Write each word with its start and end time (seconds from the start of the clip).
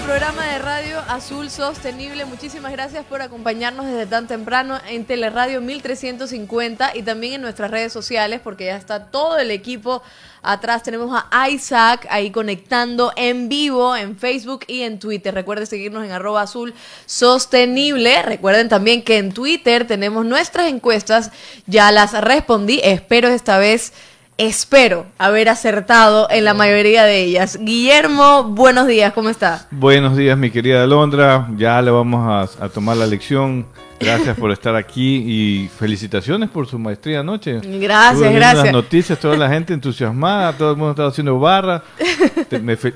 programa 0.00 0.44
de 0.46 0.58
radio 0.58 1.00
Azul 1.08 1.50
Sostenible. 1.50 2.24
Muchísimas 2.24 2.72
gracias 2.72 3.04
por 3.04 3.22
acompañarnos 3.22 3.86
desde 3.86 4.06
tan 4.06 4.26
temprano 4.26 4.78
en 4.88 5.04
Teleradio 5.04 5.60
1350 5.60 6.96
y 6.96 7.02
también 7.02 7.34
en 7.34 7.42
nuestras 7.42 7.70
redes 7.70 7.92
sociales 7.92 8.40
porque 8.42 8.66
ya 8.66 8.76
está 8.76 9.06
todo 9.06 9.38
el 9.38 9.50
equipo 9.50 10.02
atrás. 10.42 10.82
Tenemos 10.82 11.22
a 11.30 11.48
Isaac 11.48 12.06
ahí 12.10 12.30
conectando 12.30 13.12
en 13.16 13.48
vivo 13.48 13.96
en 13.96 14.16
Facebook 14.16 14.64
y 14.66 14.82
en 14.82 14.98
Twitter. 14.98 15.34
Recuerden 15.34 15.66
seguirnos 15.66 16.04
en 16.04 16.12
arroba 16.12 16.42
azul 16.42 16.74
sostenible. 17.06 18.22
Recuerden 18.22 18.68
también 18.68 19.02
que 19.02 19.18
en 19.18 19.32
Twitter 19.32 19.86
tenemos 19.86 20.24
nuestras 20.26 20.68
encuestas. 20.68 21.30
Ya 21.66 21.92
las 21.92 22.12
respondí. 22.20 22.80
Espero 22.82 23.28
esta 23.28 23.58
vez 23.58 23.92
espero 24.38 25.06
haber 25.18 25.48
acertado 25.48 26.28
en 26.30 26.44
la 26.44 26.54
mayoría 26.54 27.02
de 27.04 27.22
ellas. 27.24 27.58
Guillermo, 27.60 28.44
buenos 28.44 28.86
días, 28.86 29.12
¿cómo 29.12 29.30
está? 29.30 29.66
Buenos 29.72 30.16
días, 30.16 30.38
mi 30.38 30.50
querida 30.50 30.84
Alondra. 30.84 31.48
Ya 31.56 31.82
le 31.82 31.90
vamos 31.90 32.56
a, 32.60 32.64
a 32.64 32.68
tomar 32.68 32.96
la 32.96 33.06
lección 33.06 33.66
Gracias 34.00 34.36
por 34.36 34.52
estar 34.52 34.76
aquí 34.76 35.16
y 35.26 35.68
felicitaciones 35.68 36.48
por 36.50 36.66
su 36.66 36.78
maestría 36.78 37.20
anoche. 37.20 37.60
Gracias, 37.62 38.32
gracias. 38.32 38.64
Las 38.64 38.72
noticias, 38.72 39.18
toda 39.18 39.36
la 39.36 39.48
gente 39.48 39.72
entusiasmada, 39.72 40.52
todo 40.52 40.70
el 40.70 40.76
mundo 40.76 40.90
estaba 40.92 41.08
haciendo 41.08 41.38
barra. 41.38 41.82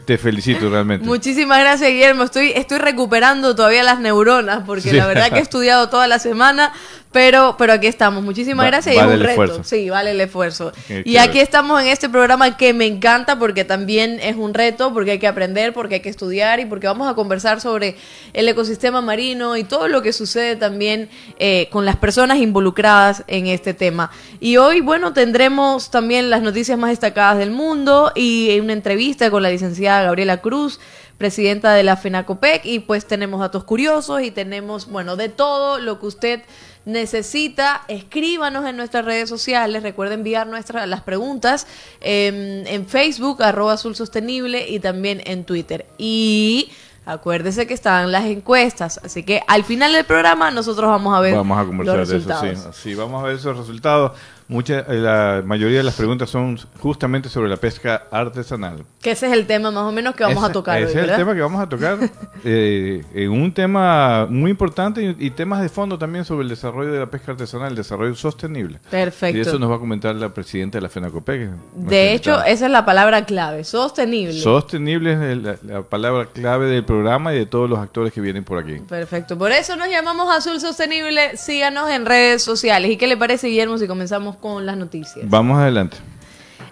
Te, 0.06 0.19
felicito 0.19 0.70
realmente. 0.70 1.06
Muchísimas 1.06 1.59
gracias, 1.61 1.91
Guillermo. 1.91 2.25
Estoy, 2.25 2.52
estoy 2.55 2.78
recuperando 2.78 3.55
todavía 3.55 3.83
las 3.83 4.01
neuronas 4.01 4.62
porque 4.65 4.92
la 4.92 5.06
verdad 5.06 5.30
que 5.30 5.38
he 5.38 5.42
estudiado 5.42 5.88
toda 5.88 6.06
la 6.06 6.19
semana, 6.19 6.73
pero, 7.11 7.56
pero 7.59 7.73
aquí 7.73 7.87
estamos. 7.87 8.23
Muchísimas 8.23 8.66
gracias 8.66 8.97
vale 8.97 9.09
y 9.09 9.14
es 9.14 9.20
un 9.20 9.27
reto. 9.27 9.42
Esfuerzo. 9.42 9.64
Sí, 9.64 9.91
vale 9.91 10.11
el 10.12 10.20
esfuerzo. 10.20 10.73
y 11.05 11.16
aquí 11.16 11.41
estamos 11.41 11.83
en 11.83 11.89
este 11.89 12.09
programa 12.09 12.56
que 12.56 12.73
me 12.73 12.87
encanta 12.87 13.39
porque 13.39 13.64
también 13.64 14.19
es 14.20 14.37
un 14.37 14.55
reto, 14.55 14.92
porque 14.92 15.12
hay 15.12 15.19
que 15.19 15.27
aprender, 15.27 15.73
porque 15.73 15.97
hay 15.97 16.00
que 16.00 16.08
estudiar 16.08 16.61
y 16.61 16.64
porque 16.64 16.86
vamos 16.86 17.11
a 17.11 17.14
conversar 17.14 17.61
sobre 17.61 17.97
el 18.33 18.48
ecosistema 18.48 19.00
marino 19.00 19.56
y 19.56 19.64
todo 19.64 19.89
lo 19.89 20.03
que 20.03 20.12
sucede 20.12 20.56
también 20.56 20.92
eh, 21.39 21.69
con 21.71 21.85
las 21.85 21.97
personas 21.97 22.39
involucradas 22.39 23.25
en 23.27 23.47
este 23.47 23.75
tema. 23.75 24.11
Y 24.41 24.57
hoy, 24.57 24.81
bueno, 24.81 25.12
tendremos 25.12 25.91
también 25.91 26.31
las 26.31 26.43
noticias 26.43 26.79
más 26.79 26.91
destacadas 26.91 27.39
del 27.39 27.51
mundo 27.51 28.12
y 28.15 28.59
una 28.61 28.73
entrevista 28.73 29.31
con 29.31 29.43
la 29.43 29.51
licenciada 29.51 30.03
Gabriela 30.03 30.39
Cruz 30.39 30.81
presidenta 31.19 31.73
de 31.73 31.85
la 31.85 31.97
FENACOPEC 31.97 32.65
y 32.65 32.81
pues 32.81 33.07
tenemos 33.07 33.39
datos 33.39 33.63
curiosos 33.63 34.23
y 34.23 34.33
tenemos, 34.33 34.87
bueno, 34.87 35.15
de 35.15 35.29
todo 35.29 35.79
lo 35.79 36.01
que 36.01 36.07
usted 36.07 36.43
necesita, 36.85 37.83
escríbanos 37.87 38.67
en 38.67 38.77
nuestras 38.77 39.05
redes 39.05 39.29
sociales, 39.29 39.85
recuerde 39.85 40.15
enviar 40.15 40.48
nuestras 40.48 40.89
las 40.89 41.03
preguntas 41.03 41.69
en 42.01 42.89
Facebook, 42.89 43.41
arroba 43.41 43.75
azul 43.75 43.95
sostenible 43.95 44.69
y 44.69 44.81
también 44.81 45.23
en 45.25 45.45
Twitter. 45.45 45.87
Y 45.97 46.73
Acuérdese 47.05 47.67
que 47.67 47.75
están 47.75 48.12
las 48.12 48.25
encuestas, 48.27 49.00
así 49.03 49.25
que 49.25 49.42
al 49.48 49.64
final 49.64 49.92
del 49.92 50.05
programa 50.05 50.53
nosotros 50.53 50.89
vamos 50.89 51.17
a 51.17 51.20
ver 51.20 51.34
vamos 51.34 51.58
a 51.58 51.64
conversar 51.64 52.06
de 52.06 52.17
eso, 52.17 52.41
sí. 52.41 52.70
sí, 52.72 52.95
vamos 52.95 53.22
a 53.22 53.27
ver 53.27 53.36
esos 53.36 53.56
resultados. 53.56 54.12
Mucha, 54.53 54.81
eh, 54.81 54.98
la 54.98 55.42
mayoría 55.47 55.78
de 55.78 55.84
las 55.84 55.95
preguntas 55.95 56.28
son 56.28 56.58
justamente 56.78 57.31
sobre 57.31 57.48
la 57.48 57.56
pesca 57.56 58.03
artesanal. 58.11 58.84
Que 59.00 59.12
ese 59.12 59.27
es 59.27 59.33
el 59.33 59.47
tema 59.47 59.70
más 59.70 59.84
o 59.84 59.92
menos 59.92 60.14
que 60.14 60.25
vamos 60.25 60.45
a 60.45 60.53
tocar. 60.53 60.83
Ese 60.83 61.00
es 61.00 61.08
el 61.08 61.17
tema 61.17 61.34
que 61.34 61.41
vamos 61.41 61.62
a 61.62 61.67
tocar. 61.70 61.98
eh, 62.45 63.03
un 63.30 63.50
tema 63.55 64.27
muy 64.28 64.50
importante 64.50 65.17
y, 65.19 65.30
temas 65.30 65.62
de 65.62 65.70
fondo 65.70 65.98
también 65.98 66.27
sobre 66.27 66.42
el 66.42 66.50
desarrollo 66.50 66.92
de 66.92 66.98
la 66.98 67.06
pesca 67.06 67.33
artesanal, 67.33 67.70
el 67.70 67.77
desarrollo 67.77 68.14
sostenible. 68.14 68.78
Perfecto. 68.91 69.39
Y 69.39 69.41
eso 69.41 69.58
nos 69.58 69.70
va 69.70 69.77
a 69.77 69.78
comentar 69.78 70.14
la 70.14 70.28
presidenta 70.28 70.77
de 70.77 70.83
la 70.83 70.91
FENACOPEC. 70.91 71.48
De 71.75 72.12
hecho, 72.12 72.42
esa 72.45 72.67
es 72.67 72.70
la 72.70 72.84
palabra 72.84 73.25
clave, 73.25 73.64
sostenible. 73.64 74.34
Sostenible 74.34 75.33
es 75.33 75.62
la, 75.62 75.83
palabra 75.83 76.27
clave 76.27 76.67
del 76.67 76.84
programa 76.84 77.33
y 77.33 77.39
de 77.39 77.47
todos 77.47 77.70
los 77.70 77.78
actores 77.78 78.12
que 78.12 78.20
vienen 78.20 78.45
por 78.45 78.58
aquí. 78.58 78.80
Perfecto. 78.86 79.39
Por 79.39 79.51
eso 79.51 79.77
nos 79.77 79.89
llamamos 79.89 80.30
Azul 80.30 80.61
Sostenible. 80.61 81.39
Síganos 81.39 81.89
en 81.89 82.05
redes 82.05 82.42
sociales. 82.42 82.90
¿Y 82.90 82.98
qué 82.98 83.07
le 83.07 83.17
parece, 83.17 83.48
Guillermo, 83.48 83.79
si 83.79 83.86
comenzamos 83.86 84.36
con 84.42 84.67
las 84.67 84.77
noticias. 84.77 85.25
Vamos 85.30 85.58
adelante. 85.58 85.97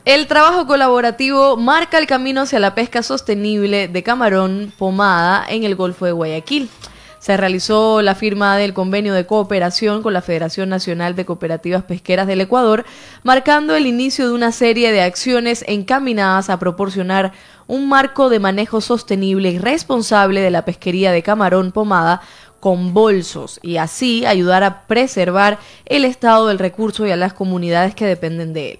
El 0.04 0.26
trabajo 0.26 0.66
colaborativo 0.66 1.56
marca 1.56 1.98
el 1.98 2.06
camino 2.06 2.42
hacia 2.42 2.58
la 2.58 2.75
pesca 2.75 3.03
sostenible 3.03 3.88
de 3.88 4.03
camarón 4.03 4.72
pomada 4.78 5.47
en 5.48 5.64
el 5.64 5.76
Golfo 5.76 6.04
de 6.04 6.12
Guayaquil. 6.12 6.69
Se 7.19 7.36
realizó 7.36 8.00
la 8.00 8.14
firma 8.14 8.56
del 8.56 8.72
convenio 8.72 9.12
de 9.12 9.26
cooperación 9.26 10.03
con 10.03 10.14
la 10.14 10.22
Federación 10.22 10.70
Nacional 10.70 11.14
de 11.14 11.26
Cooperativas 11.26 11.84
Pesqueras 11.84 12.26
del 12.26 12.41
Ecuador, 12.41 12.86
marcando 13.25 13.76
el 13.76 13.86
inicio 13.86 14.26
de 14.26 14.34
una 14.34 14.53
serie 14.53 14.91
de 14.91 15.03
acciones 15.03 15.62
encaminadas 15.69 16.48
a 16.48 16.59
proporcionar 16.59 17.32
un 17.66 17.91
marco 17.91 18.30
de 18.30 18.41
manejo 18.41 18.80
sostenible 18.80 19.50
y 19.50 19.59
responsable 19.59 20.41
de 20.41 20.50
la 20.50 20.64
pesquería 20.64 21.12
de 21.12 21.22
camarón 21.22 21.72
pomada 21.72 22.22
con 22.60 22.94
bolsos 22.94 23.59
y 23.62 23.78
así 23.78 24.25
ayudar 24.26 24.62
a 24.62 24.82
preservar 24.82 25.59
el 25.87 26.04
estado 26.04 26.47
del 26.47 26.59
recurso 26.59 27.06
y 27.06 27.10
a 27.10 27.16
las 27.16 27.32
comunidades 27.32 27.94
que 27.94 28.06
dependen 28.06 28.53
de 28.53 28.72
él. 28.72 28.78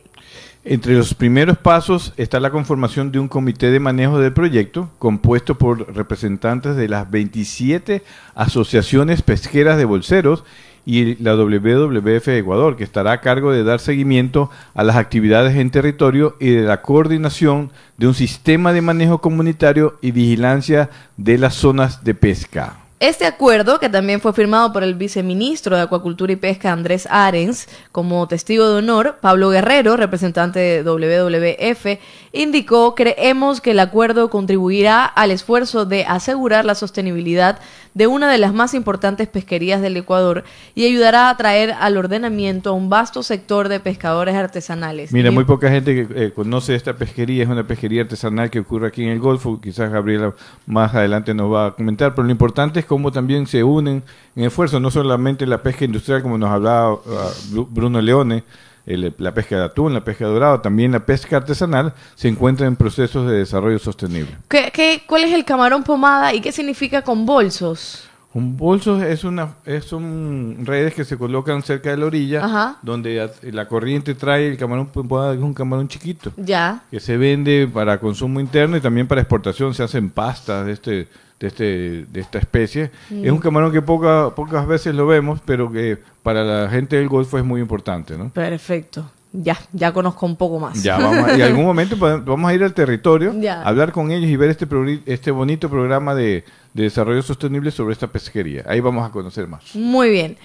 Entre 0.63 0.95
los 0.95 1.15
primeros 1.15 1.57
pasos 1.57 2.13
está 2.19 2.39
la 2.39 2.51
conformación 2.51 3.11
de 3.11 3.19
un 3.19 3.29
comité 3.29 3.71
de 3.71 3.81
manejo 3.81 4.19
del 4.19 4.35
proyecto 4.35 4.91
compuesto 4.99 5.57
por 5.57 5.97
representantes 5.97 6.77
de 6.77 6.87
las 6.87 7.11
27 7.11 8.03
asociaciones 8.35 9.23
pesqueras 9.23 9.79
de 9.79 9.87
bolseros 9.87 10.45
y 10.85 11.15
la 11.23 11.35
WWF 11.35 12.29
Ecuador, 12.29 12.77
que 12.77 12.85
estará 12.85 13.13
a 13.13 13.21
cargo 13.21 13.53
de 13.53 13.65
dar 13.65 13.81
seguimiento 13.81 14.51
a 14.75 14.85
las 14.85 14.97
actividades 14.97 15.57
en 15.57 15.71
territorio 15.71 16.37
y 16.41 16.51
de 16.51 16.63
la 16.63 16.83
coordinación 16.83 17.71
de 17.97 18.09
un 18.09 18.15
sistema 18.15 18.75
de 18.75 18.83
manejo 18.83 19.21
comunitario 19.21 19.99
y 20.03 20.11
vigilancia 20.11 20.91
de 21.17 21.39
las 21.39 21.55
zonas 21.55 22.05
de 22.05 22.15
pesca. 22.15 22.77
Este 23.01 23.25
acuerdo, 23.25 23.81
que 23.81 23.89
también 23.89 24.21
fue 24.21 24.35
firmado 24.35 24.75
por 24.75 24.83
el 24.83 24.95
viceministro 24.95 25.75
de 25.75 25.81
Acuacultura 25.81 26.35
y 26.35 26.37
Pesca 26.37 26.71
Andrés 26.71 27.09
Arens, 27.11 27.67
como 27.93 28.29
testigo 28.29 28.69
de 28.69 28.75
honor, 28.75 29.17
Pablo 29.23 29.49
Guerrero, 29.49 29.97
representante 29.97 30.61
de 30.61 30.83
WWF, 30.83 31.99
indicó, 32.35 32.95
creemos 32.95 33.63
que 33.63 33.71
el 33.71 33.81
acuerdo 33.81 34.29
contribuirá 34.29 35.07
al 35.07 35.31
esfuerzo 35.31 35.87
de 35.87 36.05
asegurar 36.05 36.67
la 36.67 36.75
sostenibilidad 36.75 37.59
de 37.95 38.07
una 38.07 38.31
de 38.31 38.39
las 38.39 38.55
más 38.55 38.75
importantes 38.75 39.29
pesquerías 39.29 39.83
del 39.83 39.97
Ecuador 39.97 40.45
y 40.75 40.87
ayudará 40.87 41.31
a 41.31 41.37
traer 41.37 41.73
al 41.73 41.97
ordenamiento 41.97 42.71
a 42.71 42.73
un 42.73 42.89
vasto 42.89 43.23
sector 43.23 43.69
de 43.69 43.81
pescadores 43.81 44.35
artesanales. 44.35 45.13
Mira, 45.13 45.31
muy 45.31 45.45
poca 45.45 45.71
gente 45.71 45.95
que 45.95 46.25
eh, 46.27 46.33
conoce 46.33 46.75
esta 46.75 46.95
pesquería, 46.95 47.43
es 47.43 47.49
una 47.49 47.65
pesquería 47.65 48.03
artesanal 48.03 48.51
que 48.51 48.61
ocurre 48.61 48.89
aquí 48.89 49.03
en 49.03 49.11
el 49.11 49.19
Golfo, 49.19 49.61
quizás 49.61 49.91
Gabriela 49.91 50.35
más 50.67 50.95
adelante 50.95 51.35
nos 51.35 51.53
va 51.53 51.67
a 51.67 51.71
comentar, 51.73 52.15
pero 52.15 52.25
lo 52.25 52.33
importante 52.33 52.81
es 52.81 52.87
cómo 52.87 53.11
también 53.11 53.47
se 53.47 53.65
unen 53.65 54.03
en 54.37 54.45
esfuerzo, 54.45 54.81
no 54.81 54.91
solamente 54.91 55.47
la 55.47 55.63
pesca 55.63 55.85
industrial 55.85 56.23
como 56.23 56.39
nos 56.39 56.51
hablaba 56.51 56.95
uh, 56.95 57.67
Bruno 57.71 58.01
Leone, 58.01 58.45
la 58.87 59.35
pesca 59.35 59.57
de 59.57 59.65
atún, 59.65 59.95
la 59.95 60.05
pesca 60.05 60.27
de 60.27 60.33
dorado, 60.33 60.61
también 60.61 60.93
la 60.93 61.01
pesca 61.01 61.37
artesanal, 61.37 61.93
se 62.15 62.29
encuentra 62.29 62.67
en 62.67 62.77
procesos 62.77 63.29
de 63.31 63.39
desarrollo 63.39 63.79
sostenible. 63.79 64.37
¿Qué, 64.49 65.03
cuál 65.07 65.25
es 65.25 65.33
el 65.33 65.45
camarón 65.45 65.83
pomada 65.83 66.35
y 66.35 66.41
qué 66.41 66.53
significa 66.53 67.03
con 67.03 67.27
bolsos? 67.27 68.11
Un 68.33 68.57
bolso 68.57 69.03
es 69.03 69.25
una 69.25 69.55
es 69.65 69.87
son 69.87 70.59
redes 70.65 70.95
que 70.95 71.05
se 71.05 71.19
colocan 71.19 71.65
cerca 71.65 71.91
de 71.91 71.97
la 71.97 72.07
orilla, 72.07 72.79
donde 72.81 73.29
la 73.43 73.67
corriente 73.67 74.15
trae 74.15 74.47
el 74.47 74.57
camarón 74.57 74.87
pomada, 74.87 75.35
es 75.35 75.41
un 75.41 75.53
camarón 75.53 75.89
chiquito. 75.89 76.33
Ya. 76.37 76.85
Que 76.93 77.01
se 77.01 77.17
vende 77.17 77.69
para 77.73 77.99
consumo 77.99 78.39
interno 78.39 78.77
y 78.77 78.81
también 78.81 79.09
para 79.09 79.21
exportación, 79.21 79.75
se 79.75 79.83
hacen 79.83 80.11
pastas 80.11 80.65
de 80.65 80.73
este 80.73 81.09
de, 81.41 81.47
este, 81.49 81.65
de 82.05 82.21
esta 82.21 82.39
especie. 82.39 82.91
Es 83.11 83.33
un 83.33 83.39
camarón 83.39 83.73
que 83.73 83.83
poca, 83.83 84.35
pocas 84.35 84.67
veces 84.67 84.95
lo 84.95 85.07
vemos, 85.07 85.41
pero 85.45 85.73
que 85.73 85.99
para 86.23 86.45
la 86.45 86.71
gente 86.71 86.97
del 86.97 87.09
Golfo 87.09 87.39
es 87.39 87.45
muy 87.45 87.61
importante. 87.61 88.17
¿no? 88.17 88.29
Perfecto. 88.29 89.11
Ya, 89.33 89.57
ya 89.73 89.93
conozco 89.93 90.27
un 90.27 90.37
poco 90.37 90.59
más. 90.59 90.83
Ya, 90.83 90.99
vamos 90.99 91.31
y 91.31 91.35
en 91.35 91.43
algún 91.43 91.65
momento 91.65 91.97
vamos 91.97 92.51
a 92.51 92.55
ir 92.55 92.65
al 92.65 92.75
territorio, 92.75 93.33
hablar 93.65 93.93
con 93.93 94.11
ellos 94.11 94.29
y 94.29 94.37
ver 94.37 94.51
este, 94.51 94.67
este 95.07 95.31
bonito 95.31 95.71
programa 95.71 96.17
de, 96.17 96.45
de 96.75 96.83
desarrollo 96.83 97.23
sostenible 97.23 97.71
sobre 97.71 97.93
esta 97.93 98.09
pesquería. 98.09 98.65
Ahí 98.67 98.81
vamos 98.81 99.09
a 99.09 99.13
conocer 99.13 99.47
más. 99.47 99.75
Muy 99.75 100.11
bien. 100.11 100.37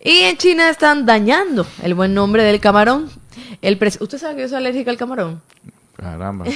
Y 0.00 0.20
en 0.20 0.36
China 0.36 0.70
están 0.70 1.04
dañando 1.04 1.66
el 1.82 1.94
buen 1.94 2.14
nombre 2.14 2.44
del 2.44 2.60
camarón. 2.60 3.10
El 3.60 3.76
¿Usted 4.00 4.18
sabe 4.18 4.36
que 4.36 4.42
yo 4.42 4.48
soy 4.48 4.58
alérgica 4.58 4.92
al 4.92 4.96
camarón? 4.96 5.42
Caramba. 5.98 6.46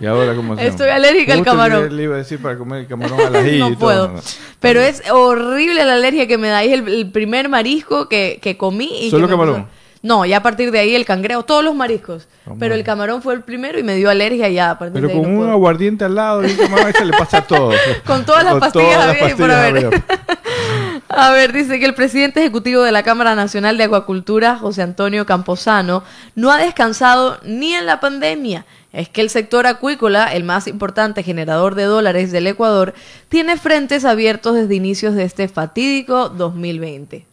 ¿Y 0.00 0.06
ahora 0.06 0.34
cómo 0.34 0.56
se 0.56 0.66
Estoy 0.66 0.88
alérgica 0.88 1.34
al 1.34 1.44
camarón. 1.44 1.94
Le 1.94 2.04
iba 2.04 2.14
a 2.14 2.18
decir 2.18 2.40
para 2.40 2.56
comer 2.56 2.80
el 2.80 2.86
camarón 2.86 3.20
al 3.20 3.36
ají 3.36 3.58
no 3.58 3.78
puedo. 3.78 4.14
Pero 4.58 4.80
es 4.80 5.02
horrible 5.10 5.84
la 5.84 5.94
alergia 5.94 6.26
que 6.26 6.38
me 6.38 6.48
da. 6.48 6.62
Es 6.64 6.72
el, 6.72 7.10
primer 7.10 7.50
marisco 7.50 8.08
que, 8.08 8.38
que 8.40 8.56
comí. 8.56 9.06
Y 9.06 9.10
¿Solo 9.10 9.28
camarón? 9.28 9.66
No, 10.02 10.24
ya 10.24 10.38
a 10.38 10.42
partir 10.42 10.70
de 10.70 10.78
ahí 10.78 10.94
el 10.94 11.04
cangrejo, 11.04 11.42
todos 11.42 11.62
los 11.62 11.74
mariscos. 11.74 12.26
Pero 12.58 12.74
el 12.74 12.82
camarón 12.84 13.20
fue 13.20 13.34
el 13.34 13.42
primero 13.42 13.78
y 13.78 13.82
me 13.82 13.94
dio 13.96 14.08
alergia 14.08 14.48
ya 14.48 14.70
a 14.70 14.78
partir 14.78 14.94
Pero 14.94 15.08
de 15.08 15.12
ahí 15.12 15.20
con 15.20 15.36
un 15.36 15.50
aguardiente 15.50 16.06
al 16.06 16.14
lado 16.14 16.42
y 16.42 16.50
un 16.52 16.56
camarón 16.56 16.92
se 16.94 17.04
le 17.04 17.12
pasa 17.12 17.42
todo. 17.42 17.72
con 18.06 18.24
todas 18.24 18.44
las 18.44 18.54
pastillas, 18.54 19.08
a 19.08 19.36
por 19.36 20.02
A 21.12 21.32
ver, 21.32 21.52
dice 21.52 21.80
que 21.80 21.86
el 21.86 21.94
presidente 21.94 22.38
ejecutivo 22.38 22.82
de 22.82 22.92
la 22.92 23.02
Cámara 23.02 23.34
Nacional 23.34 23.76
de 23.76 23.82
Acuacultura, 23.82 24.56
José 24.56 24.82
Antonio 24.82 25.26
Camposano, 25.26 26.04
no 26.36 26.52
ha 26.52 26.58
descansado 26.58 27.40
ni 27.42 27.74
en 27.74 27.84
la 27.84 27.98
pandemia. 27.98 28.64
Es 28.92 29.08
que 29.08 29.20
el 29.20 29.28
sector 29.28 29.66
acuícola, 29.66 30.32
el 30.32 30.44
más 30.44 30.68
importante 30.68 31.24
generador 31.24 31.74
de 31.74 31.82
dólares 31.82 32.30
del 32.30 32.46
Ecuador, 32.46 32.94
tiene 33.28 33.56
frentes 33.56 34.04
abiertos 34.04 34.54
desde 34.54 34.76
inicios 34.76 35.16
de 35.16 35.24
este 35.24 35.48
fatídico 35.48 36.28
2020. 36.28 37.29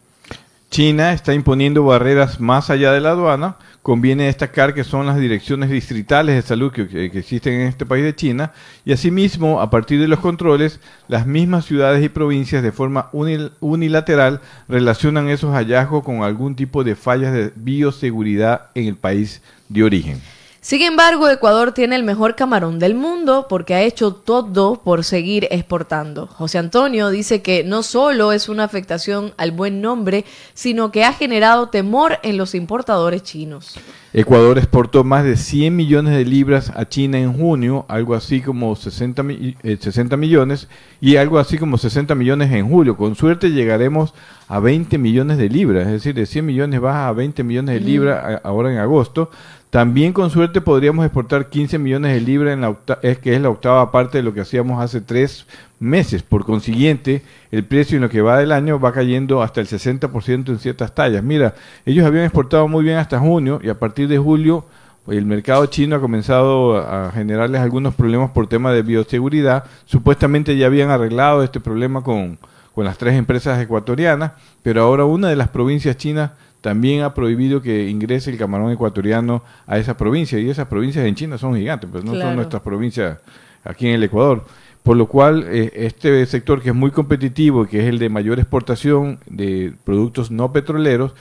China 0.70 1.14
está 1.14 1.32
imponiendo 1.32 1.82
barreras 1.82 2.40
más 2.40 2.68
allá 2.68 2.92
de 2.92 3.00
la 3.00 3.10
aduana. 3.10 3.56
Conviene 3.82 4.24
destacar 4.24 4.74
que 4.74 4.84
son 4.84 5.06
las 5.06 5.18
direcciones 5.18 5.70
distritales 5.70 6.36
de 6.36 6.42
salud 6.42 6.70
que, 6.70 7.06
existen 7.06 7.54
en 7.54 7.68
este 7.68 7.86
país 7.86 8.04
de 8.04 8.14
China 8.14 8.52
y 8.84 8.92
asimismo, 8.92 9.62
a 9.62 9.70
partir 9.70 9.98
de 9.98 10.08
los 10.08 10.20
controles, 10.20 10.78
las 11.08 11.26
mismas 11.26 11.64
ciudades 11.64 12.04
y 12.04 12.10
provincias 12.10 12.62
de 12.62 12.72
forma 12.72 13.08
unilateral 13.12 14.40
relacionan 14.68 15.30
esos 15.30 15.54
hallazgos 15.54 16.04
con 16.04 16.22
algún 16.22 16.54
tipo 16.54 16.84
de 16.84 16.96
fallas 16.96 17.32
de 17.32 17.50
bioseguridad 17.56 18.66
en 18.74 18.88
el 18.88 18.96
país 18.96 19.40
de 19.70 19.84
origen. 19.84 20.20
Sin 20.60 20.82
embargo, 20.82 21.28
Ecuador 21.28 21.72
tiene 21.72 21.94
el 21.94 22.02
mejor 22.02 22.34
camarón 22.34 22.80
del 22.80 22.96
mundo 22.96 23.46
porque 23.48 23.74
ha 23.74 23.82
hecho 23.82 24.12
todo 24.12 24.80
por 24.82 25.04
seguir 25.04 25.46
exportando. 25.52 26.26
José 26.26 26.58
Antonio 26.58 27.10
dice 27.10 27.42
que 27.42 27.62
no 27.62 27.84
solo 27.84 28.32
es 28.32 28.48
una 28.48 28.64
afectación 28.64 29.32
al 29.36 29.52
buen 29.52 29.80
nombre, 29.80 30.24
sino 30.54 30.90
que 30.90 31.04
ha 31.04 31.12
generado 31.12 31.68
temor 31.68 32.18
en 32.24 32.36
los 32.36 32.56
importadores 32.56 33.22
chinos. 33.22 33.78
Ecuador 34.12 34.58
exportó 34.58 35.04
más 35.04 35.22
de 35.22 35.36
100 35.36 35.76
millones 35.76 36.16
de 36.16 36.24
libras 36.24 36.72
a 36.74 36.88
China 36.88 37.18
en 37.18 37.34
junio, 37.34 37.84
algo 37.88 38.14
así 38.14 38.40
como 38.40 38.74
60, 38.74 39.22
60 39.62 40.14
eh, 40.14 40.18
millones, 40.18 40.66
y 41.00 41.16
algo 41.16 41.38
así 41.38 41.58
como 41.58 41.78
60 41.78 42.14
millones 42.14 42.50
en 42.50 42.68
julio. 42.68 42.96
Con 42.96 43.14
suerte 43.14 43.50
llegaremos 43.50 44.14
a 44.48 44.60
20 44.60 44.96
millones 44.96 45.36
de 45.36 45.50
libras, 45.50 45.86
es 45.86 45.92
decir, 45.92 46.14
de 46.14 46.24
100 46.24 46.46
millones 46.46 46.80
baja 46.80 47.08
a 47.08 47.12
20 47.12 47.44
millones 47.44 47.74
de 47.74 47.80
libras 47.80 48.40
ahora 48.42 48.72
en 48.72 48.78
agosto. 48.78 49.30
También 49.70 50.14
con 50.14 50.30
suerte 50.30 50.62
podríamos 50.62 51.04
exportar 51.04 51.50
15 51.50 51.78
millones 51.78 52.14
de 52.14 52.20
libras, 52.22 52.54
en 52.54 52.62
la 52.62 52.74
es 53.02 53.18
que 53.18 53.34
es 53.34 53.40
la 53.40 53.50
octava 53.50 53.92
parte 53.92 54.16
de 54.16 54.24
lo 54.24 54.32
que 54.32 54.40
hacíamos 54.40 54.82
hace 54.82 55.02
tres 55.02 55.46
meses. 55.78 56.22
Por 56.22 56.46
consiguiente, 56.46 57.22
el 57.50 57.64
precio 57.64 57.96
en 57.96 58.02
lo 58.02 58.08
que 58.08 58.22
va 58.22 58.38
del 58.38 58.52
año 58.52 58.80
va 58.80 58.92
cayendo 58.92 59.42
hasta 59.42 59.60
el 59.60 59.66
60% 59.66 60.48
en 60.48 60.58
ciertas 60.58 60.94
tallas. 60.94 61.22
Mira, 61.22 61.54
ellos 61.84 62.06
habían 62.06 62.24
exportado 62.24 62.66
muy 62.66 62.82
bien 62.82 62.96
hasta 62.96 63.18
junio 63.18 63.60
y 63.62 63.68
a 63.68 63.78
partir 63.78 64.08
de 64.08 64.16
julio 64.16 64.64
el 65.06 65.26
mercado 65.26 65.66
chino 65.66 65.96
ha 65.96 66.00
comenzado 66.00 66.78
a 66.78 67.10
generarles 67.12 67.60
algunos 67.60 67.94
problemas 67.94 68.30
por 68.30 68.46
tema 68.46 68.72
de 68.72 68.82
bioseguridad. 68.82 69.64
Supuestamente 69.84 70.56
ya 70.56 70.66
habían 70.66 70.90
arreglado 70.90 71.42
este 71.42 71.60
problema 71.60 72.02
con, 72.02 72.38
con 72.74 72.86
las 72.86 72.96
tres 72.96 73.14
empresas 73.14 73.60
ecuatorianas, 73.60 74.32
pero 74.62 74.82
ahora 74.82 75.04
una 75.04 75.28
de 75.28 75.36
las 75.36 75.48
provincias 75.48 75.96
chinas 75.98 76.30
también 76.60 77.02
ha 77.02 77.14
prohibido 77.14 77.62
que 77.62 77.88
ingrese 77.88 78.30
el 78.30 78.38
camarón 78.38 78.72
ecuatoriano 78.72 79.42
a 79.66 79.78
esa 79.78 79.96
provincia 79.96 80.38
y 80.38 80.50
esas 80.50 80.66
provincias 80.66 81.06
en 81.06 81.14
China 81.14 81.38
son 81.38 81.56
gigantes, 81.56 81.88
pero 81.92 82.04
pues 82.04 82.14
no 82.14 82.20
son 82.20 82.36
nuestras 82.36 82.62
provincias 82.62 83.18
aquí 83.64 83.86
en 83.86 83.94
el 83.94 84.04
Ecuador. 84.04 84.44
Por 84.82 84.96
lo 84.96 85.06
cual, 85.06 85.44
eh, 85.48 85.70
este 85.74 86.24
sector 86.26 86.62
que 86.62 86.70
es 86.70 86.74
muy 86.74 86.90
competitivo, 86.90 87.66
que 87.66 87.80
es 87.80 87.86
el 87.86 87.98
de 87.98 88.08
mayor 88.08 88.38
exportación 88.38 89.18
de 89.26 89.74
productos 89.84 90.30
no 90.30 90.52
petroleros, 90.52 91.14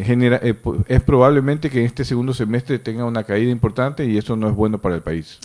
genera, 0.00 0.40
eh, 0.42 0.54
es 0.88 1.02
probablemente 1.02 1.68
que 1.68 1.80
en 1.80 1.86
este 1.86 2.04
segundo 2.04 2.32
semestre 2.32 2.78
tenga 2.78 3.04
una 3.04 3.24
caída 3.24 3.50
importante 3.50 4.06
y 4.06 4.16
eso 4.16 4.36
no 4.36 4.48
es 4.48 4.54
bueno 4.54 4.78
para 4.78 4.94
el 4.94 5.02
país. 5.02 5.38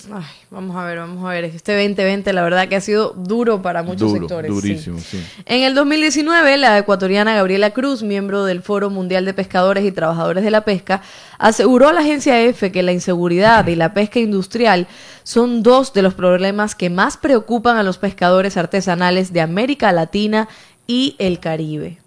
vamos 0.50 0.76
a 0.78 0.86
ver, 0.86 1.00
vamos 1.00 1.26
a 1.26 1.30
ver. 1.30 1.44
Este 1.44 1.74
2020 1.74 2.32
la 2.32 2.44
verdad 2.44 2.70
que 2.70 2.78
ha 2.78 2.82
sido 2.82 3.14
duro 3.14 3.62
para 3.62 3.84
muchos 3.84 4.14
sectores. 4.14 4.50
Durísimo, 4.50 5.00
sí. 5.00 5.22
En 5.46 5.64
el 5.64 5.76
2019, 5.76 6.58
la 6.58 6.78
ecuatoriana 6.78 7.36
Gabriela 7.36 7.72
Cruz, 7.72 8.04
miembro 8.04 8.46
del 8.46 8.62
Foro 8.62 8.90
Mundial 8.90 9.26
de 9.26 9.34
Pescadores 9.34 9.84
y 9.84 9.92
Trabajadores 9.92 10.46
de 10.46 10.52
la 10.52 10.62
Pesca, 10.62 11.02
aseguró 11.40 11.90
a 11.90 11.94
la 11.94 12.00
agencia 12.00 12.42
EFE 12.42 12.72
que 12.72 12.84
la 12.84 12.94
inseguridad 12.94 13.68
y 13.68 13.76
la 13.76 13.94
pesca 13.94 14.20
industrial 14.20 14.88
son 15.24 15.62
dos 15.62 15.94
de 15.94 16.02
los 16.02 16.14
problemas 16.14 16.74
que 16.74 16.90
más 16.90 17.18
preocupan 17.18 17.78
a 17.78 17.84
los 17.84 17.98
pescadores 17.98 18.56
artesanales 18.56 19.34
de 19.34 19.42
América 19.42 19.92
Latina 19.92 20.48
y 20.88 21.16
el 21.20 21.40
Caribe 21.40 22.00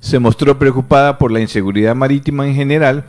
se 0.00 0.18
mostró 0.18 0.58
preocupada 0.58 1.18
por 1.18 1.30
la 1.30 1.40
inseguridad 1.40 1.94
marítima 1.94 2.46
en 2.46 2.54
general, 2.54 3.04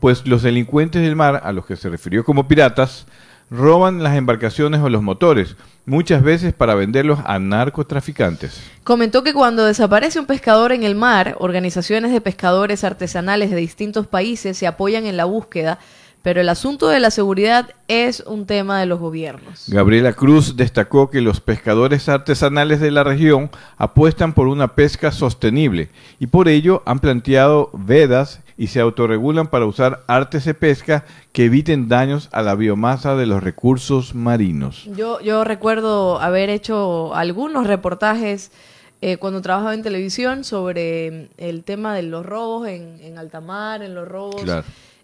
pues 0.00 0.26
los 0.26 0.42
delincuentes 0.42 1.02
del 1.02 1.16
mar, 1.16 1.40
a 1.44 1.52
los 1.52 1.66
que 1.66 1.76
se 1.76 1.88
refirió 1.88 2.24
como 2.24 2.48
piratas, 2.48 3.06
roban 3.50 4.02
las 4.02 4.16
embarcaciones 4.16 4.80
o 4.80 4.88
los 4.88 5.02
motores, 5.02 5.56
muchas 5.86 6.22
veces 6.22 6.52
para 6.52 6.74
venderlos 6.74 7.20
a 7.24 7.38
narcotraficantes. 7.38 8.60
Comentó 8.84 9.22
que 9.22 9.34
cuando 9.34 9.64
desaparece 9.64 10.18
un 10.18 10.26
pescador 10.26 10.72
en 10.72 10.82
el 10.82 10.94
mar, 10.94 11.36
organizaciones 11.38 12.12
de 12.12 12.20
pescadores 12.20 12.84
artesanales 12.84 13.50
de 13.50 13.56
distintos 13.56 14.06
países 14.06 14.56
se 14.56 14.66
apoyan 14.66 15.06
en 15.06 15.16
la 15.16 15.24
búsqueda 15.24 15.78
pero 16.24 16.40
el 16.40 16.48
asunto 16.48 16.88
de 16.88 17.00
la 17.00 17.10
seguridad 17.10 17.68
es 17.86 18.20
un 18.20 18.46
tema 18.46 18.80
de 18.80 18.86
los 18.86 18.98
gobiernos. 18.98 19.66
Gabriela 19.68 20.14
Cruz 20.14 20.56
destacó 20.56 21.10
que 21.10 21.20
los 21.20 21.42
pescadores 21.42 22.08
artesanales 22.08 22.80
de 22.80 22.90
la 22.90 23.04
región 23.04 23.50
apuestan 23.76 24.32
por 24.32 24.48
una 24.48 24.68
pesca 24.68 25.12
sostenible 25.12 25.90
y 26.18 26.28
por 26.28 26.48
ello 26.48 26.82
han 26.86 27.00
planteado 27.00 27.68
vedas 27.74 28.40
y 28.56 28.68
se 28.68 28.80
autorregulan 28.80 29.48
para 29.48 29.66
usar 29.66 30.02
artes 30.06 30.46
de 30.46 30.54
pesca 30.54 31.04
que 31.32 31.44
eviten 31.44 31.90
daños 31.90 32.30
a 32.32 32.40
la 32.40 32.54
biomasa 32.54 33.16
de 33.16 33.26
los 33.26 33.42
recursos 33.42 34.14
marinos. 34.14 34.88
Yo, 34.96 35.20
yo 35.20 35.44
recuerdo 35.44 36.22
haber 36.22 36.48
hecho 36.48 37.14
algunos 37.14 37.66
reportajes 37.66 38.50
eh, 39.02 39.18
cuando 39.18 39.42
trabajaba 39.42 39.74
en 39.74 39.82
televisión 39.82 40.42
sobre 40.42 41.28
el 41.36 41.64
tema 41.64 41.94
de 41.94 42.04
los 42.04 42.24
robos 42.24 42.66
en, 42.66 42.98
en 43.02 43.18
alta 43.18 43.42
mar, 43.42 43.82
en 43.82 43.94
los 43.94 44.08
robos... 44.08 44.42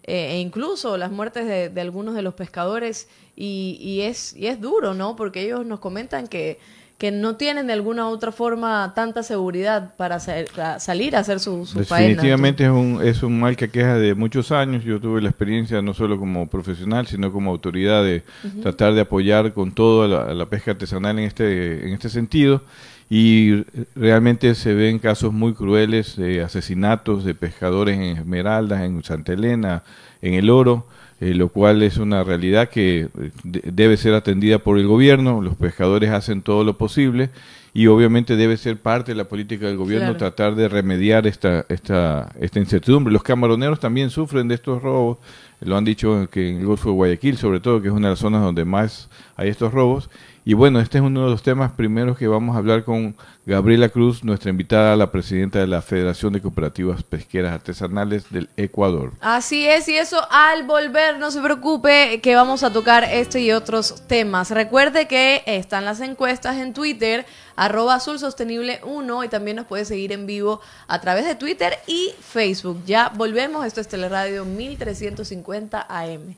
Eh, 0.03 0.33
e 0.33 0.39
incluso 0.39 0.97
las 0.97 1.11
muertes 1.11 1.45
de, 1.45 1.81
algunos 1.81 2.15
de 2.15 2.23
los 2.23 2.33
pescadores 2.33 3.07
y, 3.35 3.77
y, 3.79 4.01
es, 4.01 4.35
y 4.35 4.47
es 4.47 4.59
duro, 4.59 4.93
¿no? 4.93 5.15
Porque 5.15 5.41
ellos 5.41 5.65
nos 5.65 5.79
comentan 5.79 6.27
que, 6.27 6.59
que 7.01 7.09
no 7.09 7.35
tienen 7.35 7.65
de 7.65 7.73
alguna 7.73 8.07
u 8.07 8.11
otra 8.11 8.31
forma 8.31 8.93
tanta 8.93 9.23
seguridad 9.23 9.95
para, 9.97 10.19
salir 10.19 11.15
a 11.15 11.19
hacer 11.19 11.39
su, 11.39 11.65
su 11.65 11.79
Definitivamente 11.79 12.65
es 12.65 12.69
un, 12.69 12.99
es 13.03 13.23
un 13.23 13.39
mal 13.39 13.57
que 13.57 13.69
queja 13.69 13.95
de 13.95 14.13
muchos 14.13 14.51
años. 14.51 14.83
Yo 14.83 15.01
tuve 15.01 15.19
la 15.19 15.29
experiencia 15.29 15.81
no 15.81 15.95
solo 15.95 16.19
como 16.19 16.47
profesional, 16.47 17.07
sino 17.07 17.31
como 17.31 17.49
autoridad 17.49 18.03
de 18.03 18.21
tratar 18.61 18.93
de 18.93 19.01
apoyar 19.01 19.51
con 19.53 19.71
todo 19.71 20.07
la, 20.07 20.31
la 20.35 20.45
pesca 20.45 20.69
artesanal 20.69 21.17
en 21.17 21.25
este, 21.25 21.87
en 21.87 21.93
este 21.93 22.09
sentido. 22.09 22.61
Y 23.09 23.63
realmente 23.95 24.53
se 24.53 24.75
ven 24.75 24.99
casos 24.99 25.33
muy 25.33 25.55
crueles 25.55 26.17
de 26.17 26.43
asesinatos 26.43 27.25
de 27.25 27.33
pescadores 27.33 27.97
en 27.97 28.15
Esmeraldas, 28.15 28.81
en 28.81 29.03
Santa 29.03 29.33
Elena, 29.33 29.81
en 30.21 30.35
El 30.35 30.51
Oro, 30.51 30.85
eh, 31.21 31.35
lo 31.35 31.49
cual 31.49 31.83
es 31.83 31.97
una 31.97 32.23
realidad 32.23 32.69
que 32.69 33.01
eh, 33.01 33.09
debe 33.43 33.95
ser 33.95 34.15
atendida 34.15 34.57
por 34.57 34.79
el 34.79 34.87
gobierno, 34.87 35.39
los 35.39 35.55
pescadores 35.55 36.09
hacen 36.09 36.41
todo 36.41 36.63
lo 36.63 36.77
posible 36.77 37.29
y 37.75 37.85
obviamente 37.85 38.35
debe 38.35 38.57
ser 38.57 38.77
parte 38.77 39.11
de 39.11 39.15
la 39.15 39.25
política 39.25 39.67
del 39.67 39.77
gobierno 39.77 40.17
tratar 40.17 40.55
de 40.55 40.67
remediar 40.67 41.27
esta, 41.27 41.63
esta, 41.69 42.31
esta 42.39 42.59
incertidumbre. 42.59 43.13
Los 43.13 43.21
camaroneros 43.21 43.79
también 43.79 44.09
sufren 44.09 44.47
de 44.47 44.55
estos 44.55 44.81
robos, 44.81 45.19
lo 45.61 45.77
han 45.77 45.85
dicho 45.85 46.27
que 46.31 46.49
en 46.49 46.57
el 46.57 46.65
Golfo 46.65 46.89
de 46.89 46.95
Guayaquil, 46.95 47.37
sobre 47.37 47.59
todo, 47.59 47.81
que 47.81 47.89
es 47.89 47.93
una 47.93 48.07
de 48.07 48.13
las 48.13 48.19
zonas 48.19 48.41
donde 48.41 48.65
más 48.65 49.07
hay 49.37 49.49
estos 49.49 49.71
robos, 49.71 50.09
y 50.43 50.53
bueno, 50.53 50.79
este 50.79 50.97
es 50.97 51.03
uno 51.03 51.25
de 51.25 51.29
los 51.29 51.43
temas 51.43 51.71
primeros 51.71 52.17
que 52.17 52.27
vamos 52.27 52.55
a 52.55 52.59
hablar 52.59 52.83
con 52.83 53.15
Gabriela 53.45 53.89
Cruz, 53.89 54.23
nuestra 54.23 54.49
invitada, 54.49 54.95
la 54.95 55.11
presidenta 55.11 55.59
de 55.59 55.67
la 55.67 55.81
Federación 55.81 56.33
de 56.33 56.41
Cooperativas 56.41 57.03
Pesqueras 57.03 57.53
Artesanales 57.53 58.31
del 58.31 58.49
Ecuador. 58.57 59.13
Así 59.21 59.67
es, 59.67 59.87
y 59.87 59.97
eso 59.97 60.17
al 60.31 60.65
volver, 60.65 61.19
no 61.19 61.29
se 61.29 61.41
preocupe, 61.41 62.21
que 62.21 62.35
vamos 62.35 62.63
a 62.63 62.73
tocar 62.73 63.03
este 63.03 63.41
y 63.41 63.51
otros 63.51 64.03
temas. 64.07 64.49
Recuerde 64.49 65.07
que 65.07 65.43
están 65.45 65.85
las 65.85 66.01
encuestas 66.01 66.57
en 66.57 66.73
Twitter, 66.73 67.25
arroba 67.55 67.95
azul 67.95 68.17
sostenible 68.17 68.79
1, 68.83 69.23
y 69.23 69.27
también 69.27 69.57
nos 69.57 69.67
puede 69.67 69.85
seguir 69.85 70.11
en 70.11 70.25
vivo 70.25 70.59
a 70.87 71.01
través 71.01 71.25
de 71.25 71.35
Twitter 71.35 71.77
y 71.85 72.13
Facebook. 72.19 72.83
Ya 72.85 73.11
volvemos, 73.15 73.65
esto 73.65 73.79
es 73.79 73.87
Teleradio 73.87 74.45
1350 74.45 75.85
AM. 75.87 76.35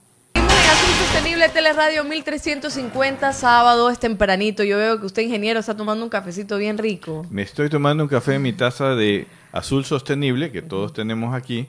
Azul 0.69 0.89
Sostenible 0.95 1.49
Teleradio 1.49 2.03
1350, 2.03 3.33
sábado 3.33 3.89
es 3.89 3.99
tempranito. 3.99 4.63
Yo 4.63 4.77
veo 4.77 4.99
que 4.99 5.05
usted, 5.05 5.21
ingeniero, 5.23 5.59
está 5.59 5.75
tomando 5.75 6.03
un 6.03 6.09
cafecito 6.09 6.57
bien 6.57 6.77
rico. 6.77 7.25
Me 7.29 7.41
estoy 7.41 7.69
tomando 7.69 8.03
un 8.03 8.09
café 8.09 8.35
en 8.35 8.41
mi 8.41 8.53
taza 8.53 8.95
de 8.95 9.27
azul 9.53 9.85
sostenible 9.85 10.51
que 10.51 10.63
todos 10.63 10.93
tenemos 10.93 11.35
aquí 11.35 11.67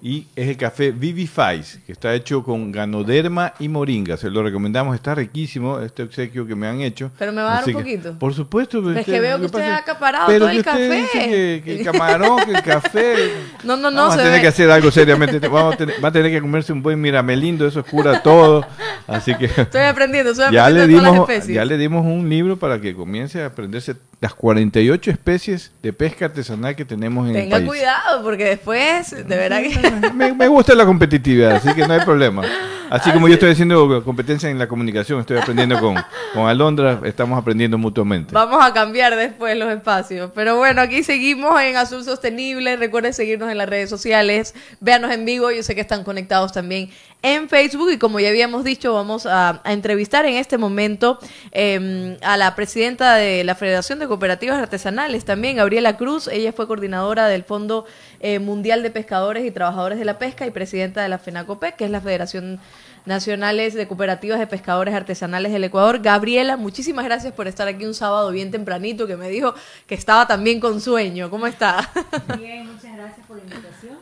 y 0.00 0.26
es 0.36 0.48
el 0.48 0.56
café 0.56 0.92
Vivifies 0.92 1.80
que 1.84 1.90
está 1.90 2.14
hecho 2.14 2.44
con 2.44 2.70
ganoderma 2.70 3.54
y 3.58 3.68
moringa. 3.68 4.16
Se 4.16 4.30
lo 4.30 4.42
recomendamos 4.42 4.94
está 4.94 5.16
riquísimo 5.16 5.80
este 5.80 6.04
obsequio 6.04 6.46
que 6.46 6.54
me 6.54 6.68
han 6.68 6.80
hecho. 6.80 7.10
Pero 7.18 7.32
me 7.32 7.42
va 7.42 7.58
a 7.58 7.60
dar 7.60 7.64
un 7.66 7.72
poquito. 7.72 8.18
por 8.18 8.34
supuesto 8.34 8.88
es 8.92 9.04
que 9.04 9.20
veo 9.20 9.38
que 9.40 9.46
usted 9.46 9.62
ha 9.62 9.78
acaparado 9.78 10.26
todo 10.26 10.48
el 10.48 10.62
café. 10.62 11.06
que, 11.12 11.78
el 11.78 11.84
camarón 11.84 12.44
que 12.44 12.52
el 12.52 12.62
café 12.62 13.14
no 13.64 13.76
no 13.76 13.90
no 13.90 14.02
vamos 14.02 14.14
a 14.14 14.22
tener 14.22 14.40
que 14.40 14.46
hacer 14.46 14.70
algo 14.70 14.90
seriamente. 14.92 15.40
Vamos 15.48 15.76
va 16.02 16.08
a 16.08 16.12
tener 16.12 16.30
que 16.30 16.40
comerse 16.40 16.72
un 16.72 16.82
buen 16.82 17.00
miramelindo 17.00 17.66
eso 17.66 17.84
cura 17.84 18.22
todo. 18.22 18.64
Así 19.08 19.34
que 19.34 19.46
estoy 19.46 19.82
aprendiendo 19.82 20.30
estoy 20.30 20.46
ya 20.52 20.70
le 20.70 20.86
dimos 20.86 21.28
ya 21.48 21.64
le 21.64 21.78
dimos 21.78 22.06
un 22.06 22.28
libro 22.28 22.58
para 22.58 22.80
que 22.80 22.94
comience 22.94 23.42
a 23.42 23.46
aprenderse 23.46 23.96
las 24.20 24.34
48 24.34 25.10
especies 25.10 25.70
de 25.80 25.92
pesca 25.92 26.26
artesanal 26.26 26.74
que 26.74 26.84
tenemos 26.84 27.28
en 27.28 27.36
el 27.36 27.42
país. 27.42 27.54
Tenga 27.54 27.66
cuidado, 27.66 28.22
porque 28.22 28.44
después, 28.44 29.10
de 29.10 29.36
verdad 29.36 29.62
que... 29.62 30.10
Me, 30.34 30.48
gusta 30.48 30.74
la 30.74 30.84
competitividad, 30.84 31.56
así 31.56 31.72
que 31.74 31.86
no 31.86 31.94
hay 31.94 32.00
problema. 32.00 32.42
Así 32.90 33.10
como 33.12 33.28
yo 33.28 33.34
estoy 33.34 33.50
haciendo 33.50 34.02
competencia 34.04 34.48
en 34.48 34.58
la 34.58 34.68
comunicación, 34.68 35.20
estoy 35.20 35.38
aprendiendo 35.38 35.78
con, 35.80 35.96
con 36.34 36.46
Alondra, 36.46 37.00
estamos 37.04 37.38
aprendiendo 37.38 37.78
mutuamente. 37.78 38.32
Vamos 38.32 38.64
a 38.64 38.72
cambiar 38.72 39.16
después 39.16 39.56
los 39.56 39.70
espacios. 39.70 40.30
Pero 40.34 40.56
bueno, 40.56 40.80
aquí 40.80 41.02
seguimos 41.02 41.60
en 41.60 41.76
Azul 41.76 42.04
Sostenible. 42.04 42.76
Recuerden 42.76 43.14
seguirnos 43.14 43.50
en 43.50 43.58
las 43.58 43.68
redes 43.68 43.90
sociales, 43.90 44.54
véanos 44.80 45.10
en 45.12 45.24
vivo, 45.24 45.50
yo 45.50 45.62
sé 45.62 45.74
que 45.74 45.80
están 45.80 46.04
conectados 46.04 46.52
también 46.52 46.90
en 47.22 47.48
Facebook 47.48 47.90
y 47.90 47.98
como 47.98 48.20
ya 48.20 48.28
habíamos 48.28 48.62
dicho, 48.62 48.94
vamos 48.94 49.26
a, 49.26 49.60
entrevistar 49.64 50.24
en 50.24 50.34
este 50.34 50.56
momento 50.56 51.18
em, 51.50 52.16
a 52.22 52.36
la 52.36 52.54
presidenta 52.54 53.16
de 53.16 53.42
la 53.42 53.54
Federación 53.54 53.98
de 53.98 54.06
Cooperativas 54.06 54.56
Artesanales, 54.58 55.24
también 55.24 55.56
Gabriela 55.56 55.96
Cruz. 55.96 56.28
Ella 56.28 56.52
fue 56.52 56.68
coordinadora 56.68 57.26
del 57.26 57.42
Fondo 57.42 57.86
eh, 58.20 58.38
Mundial 58.38 58.82
de 58.82 58.90
Pescadores 58.90 59.44
y 59.44 59.50
Trabajadores 59.50 59.98
de 59.98 60.04
la 60.04 60.18
Pesca 60.18 60.46
y 60.46 60.50
presidenta 60.50 61.02
de 61.02 61.08
la 61.08 61.18
FENACOPEC, 61.18 61.76
que 61.76 61.84
es 61.86 61.90
la 61.90 62.00
Federación 62.00 62.60
Nacionales 63.08 63.74
de 63.74 63.88
Cooperativas 63.88 64.38
de 64.38 64.46
Pescadores 64.46 64.94
Artesanales 64.94 65.50
del 65.50 65.64
Ecuador. 65.64 66.00
Gabriela, 66.00 66.56
muchísimas 66.56 67.04
gracias 67.04 67.32
por 67.32 67.48
estar 67.48 67.66
aquí 67.66 67.84
un 67.84 67.94
sábado 67.94 68.30
bien 68.30 68.50
tempranito, 68.50 69.06
que 69.06 69.16
me 69.16 69.28
dijo 69.28 69.54
que 69.86 69.94
estaba 69.94 70.26
también 70.26 70.60
con 70.60 70.80
sueño. 70.80 71.30
¿Cómo 71.30 71.46
está? 71.46 71.90
Bien, 72.38 72.72
muchas 72.72 72.96
gracias 72.96 73.26
por 73.26 73.38
la 73.38 73.42
invitación. 73.42 73.96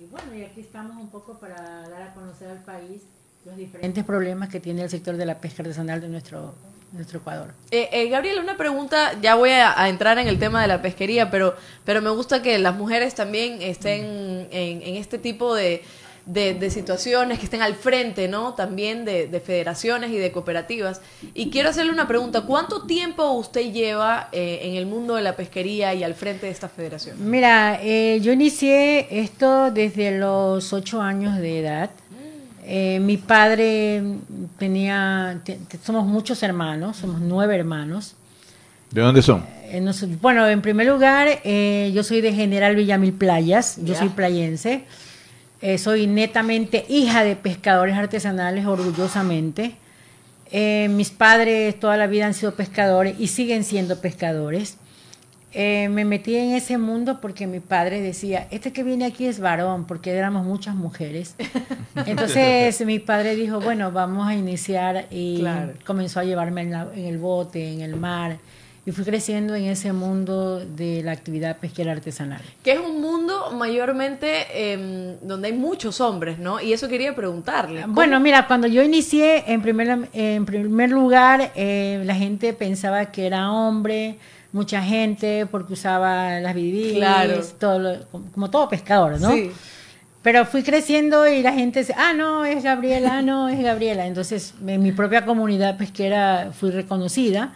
Y 0.00 0.06
bueno, 0.06 0.34
y 0.34 0.42
aquí 0.44 0.60
estamos 0.60 0.96
un 0.96 1.10
poco 1.10 1.38
para 1.38 1.60
dar 1.88 2.02
a 2.02 2.14
conocer 2.14 2.48
al 2.48 2.64
país 2.64 3.02
los 3.44 3.56
diferentes 3.56 4.04
problemas 4.04 4.48
que 4.48 4.60
tiene 4.60 4.82
el 4.82 4.90
sector 4.90 5.16
de 5.16 5.26
la 5.26 5.38
pesca 5.38 5.62
artesanal 5.62 6.00
de 6.00 6.08
nuestro 6.08 6.54
nuestro 6.92 7.18
Ecuador. 7.18 7.52
Eh, 7.70 7.88
eh, 7.92 8.08
Gabriel, 8.08 8.38
una 8.38 8.56
pregunta, 8.56 9.12
ya 9.20 9.34
voy 9.34 9.50
a, 9.50 9.88
entrar 9.88 10.18
en 10.18 10.28
el 10.28 10.38
tema 10.38 10.62
de 10.62 10.68
la 10.68 10.80
pesquería, 10.80 11.30
pero, 11.30 11.54
pero 11.84 12.00
me 12.00 12.10
gusta 12.10 12.42
que 12.42 12.58
las 12.58 12.74
mujeres 12.74 13.14
también 13.14 13.60
estén 13.60 14.48
en, 14.50 14.96
este 14.96 15.18
tipo 15.18 15.54
de, 15.54 15.82
de, 16.28 16.70
situaciones, 16.70 17.38
que 17.38 17.46
estén 17.46 17.62
al 17.62 17.74
frente, 17.74 18.28
¿no? 18.28 18.54
También 18.54 19.04
de, 19.04 19.42
federaciones 19.44 20.10
y 20.10 20.16
de 20.16 20.30
cooperativas. 20.30 21.00
Y 21.34 21.50
quiero 21.50 21.70
hacerle 21.70 21.92
una 21.92 22.06
pregunta, 22.06 22.42
¿cuánto 22.42 22.82
tiempo 22.82 23.32
usted 23.32 23.72
lleva 23.72 24.28
eh, 24.32 24.60
en 24.62 24.74
el 24.74 24.86
mundo 24.86 25.14
de 25.14 25.22
la 25.22 25.36
pesquería 25.36 25.94
y 25.94 26.04
al 26.04 26.14
frente 26.14 26.46
de 26.46 26.52
esta 26.52 26.68
federación? 26.68 27.16
Mira, 27.30 27.80
eh, 27.82 28.20
yo 28.22 28.32
inicié 28.32 29.06
esto 29.10 29.70
desde 29.70 30.18
los 30.18 30.72
ocho 30.72 31.00
años 31.00 31.38
de 31.38 31.60
edad. 31.60 31.90
Eh, 32.70 33.00
mi 33.00 33.16
padre 33.16 34.02
tenía, 34.58 35.40
somos 35.82 36.06
muchos 36.06 36.42
hermanos, 36.42 36.98
somos 36.98 37.20
nueve 37.20 37.56
hermanos. 37.56 38.14
¿De 38.90 39.00
dónde 39.00 39.22
son? 39.22 39.42
Eh, 39.70 39.82
bueno, 40.20 40.46
en 40.46 40.62
primer 40.62 40.86
lugar, 40.86 41.28
eh, 41.44 41.90
yo 41.94 42.02
soy 42.02 42.20
de 42.20 42.32
General 42.32 42.74
Villamil 42.74 43.12
Playas, 43.12 43.78
yo 43.82 43.94
soy 43.94 44.08
playense, 44.08 44.84
soy 45.78 46.06
netamente 46.06 46.84
hija 46.88 47.24
de 47.24 47.36
pescadores 47.36 47.96
artesanales, 47.96 48.66
orgullosamente. 48.66 49.74
mis 50.52 51.10
padres 51.10 51.78
toda 51.78 51.96
la 51.96 52.06
vida 52.06 52.26
han 52.26 52.34
sido 52.34 52.54
pescadores 52.54 53.14
y 53.18 53.28
siguen 53.28 53.64
siendo 53.64 54.00
pescadores. 54.00 54.78
Eh, 55.54 55.88
me 55.88 56.04
metí 56.04 56.36
en 56.36 56.54
ese 56.54 56.76
mundo 56.76 57.20
porque 57.22 57.46
mi 57.46 57.60
padre 57.60 58.02
decía, 58.02 58.46
este 58.50 58.70
que 58.70 58.82
viene 58.82 59.06
aquí 59.06 59.24
es 59.24 59.40
varón, 59.40 59.86
porque 59.86 60.10
éramos 60.10 60.44
muchas 60.44 60.74
mujeres. 60.74 61.34
Entonces 62.06 62.84
mi 62.84 62.98
padre 62.98 63.34
dijo, 63.34 63.58
bueno, 63.58 63.90
vamos 63.90 64.28
a 64.28 64.34
iniciar 64.34 65.06
y 65.10 65.42
comenzó 65.86 66.20
a 66.20 66.24
llevarme 66.24 66.62
en, 66.62 66.74
el 67.06 67.18
bote, 67.18 67.72
en 67.72 67.80
el 67.80 67.96
mar. 67.96 68.36
Y 68.88 68.90
fui 68.90 69.04
creciendo 69.04 69.54
en 69.54 69.64
ese 69.64 69.92
mundo 69.92 70.64
de 70.64 71.02
la 71.02 71.12
actividad 71.12 71.58
pesquera 71.58 71.92
artesanal. 71.92 72.40
Que 72.64 72.72
es 72.72 72.80
un 72.80 73.02
mundo 73.02 73.50
mayormente 73.52 74.46
em, 74.72 75.18
donde 75.20 75.48
hay 75.48 75.52
muchos 75.52 76.00
hombres, 76.00 76.38
¿no? 76.38 76.58
Y 76.58 76.72
eso 76.72 76.88
quería 76.88 77.14
preguntarle. 77.14 77.84
Bueno, 77.86 78.18
mira, 78.18 78.46
cuando 78.46 78.66
yo 78.66 78.82
inicié, 78.82 79.44
en 79.52 79.60
primer, 79.60 80.08
en 80.14 80.46
primer 80.46 80.88
lugar, 80.88 81.52
eh, 81.54 82.00
la 82.06 82.14
gente 82.14 82.54
pensaba 82.54 83.12
que 83.12 83.26
era 83.26 83.52
hombre, 83.52 84.16
mucha 84.52 84.80
gente 84.80 85.44
porque 85.44 85.74
usaba 85.74 86.40
las 86.40 86.54
vividas, 86.54 87.56
todo 87.58 88.06
como 88.32 88.48
todo 88.48 88.70
pescador, 88.70 89.20
¿no? 89.20 89.32
Sí. 89.32 89.52
Pero 90.28 90.44
fui 90.44 90.62
creciendo 90.62 91.26
y 91.26 91.40
la 91.40 91.54
gente 91.54 91.78
dice, 91.78 91.94
ah, 91.96 92.12
no, 92.12 92.44
es 92.44 92.62
Gabriela, 92.62 93.16
ah, 93.16 93.22
no, 93.22 93.48
es 93.48 93.58
Gabriela. 93.62 94.06
Entonces, 94.06 94.52
en 94.66 94.82
mi 94.82 94.92
propia 94.92 95.24
comunidad 95.24 95.78
pesquera 95.78 96.50
fui 96.52 96.70
reconocida 96.70 97.54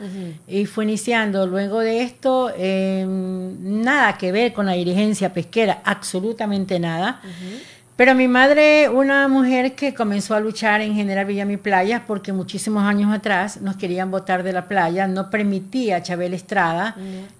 y 0.48 0.64
fue 0.64 0.84
iniciando. 0.84 1.46
Luego 1.46 1.80
de 1.80 2.00
esto, 2.00 2.50
em, 2.56 3.82
nada 3.82 4.16
que 4.16 4.32
ver 4.32 4.54
con 4.54 4.64
la 4.64 4.72
dirigencia 4.72 5.34
pesquera, 5.34 5.82
absolutamente 5.84 6.80
nada. 6.80 7.20
Pero 8.02 8.16
mi 8.16 8.26
madre, 8.26 8.88
una 8.88 9.28
mujer 9.28 9.76
que 9.76 9.94
comenzó 9.94 10.34
a 10.34 10.40
luchar 10.40 10.80
en 10.80 10.92
General 10.96 11.24
Villami 11.24 11.56
Playas 11.56 12.02
porque 12.04 12.32
muchísimos 12.32 12.82
años 12.82 13.14
atrás 13.14 13.60
nos 13.60 13.76
querían 13.76 14.10
botar 14.10 14.42
de 14.42 14.52
la 14.52 14.66
playa, 14.66 15.06
no 15.06 15.30
permitía 15.30 15.98
a 15.98 16.02
Chabel 16.02 16.34
Estrada 16.34 16.96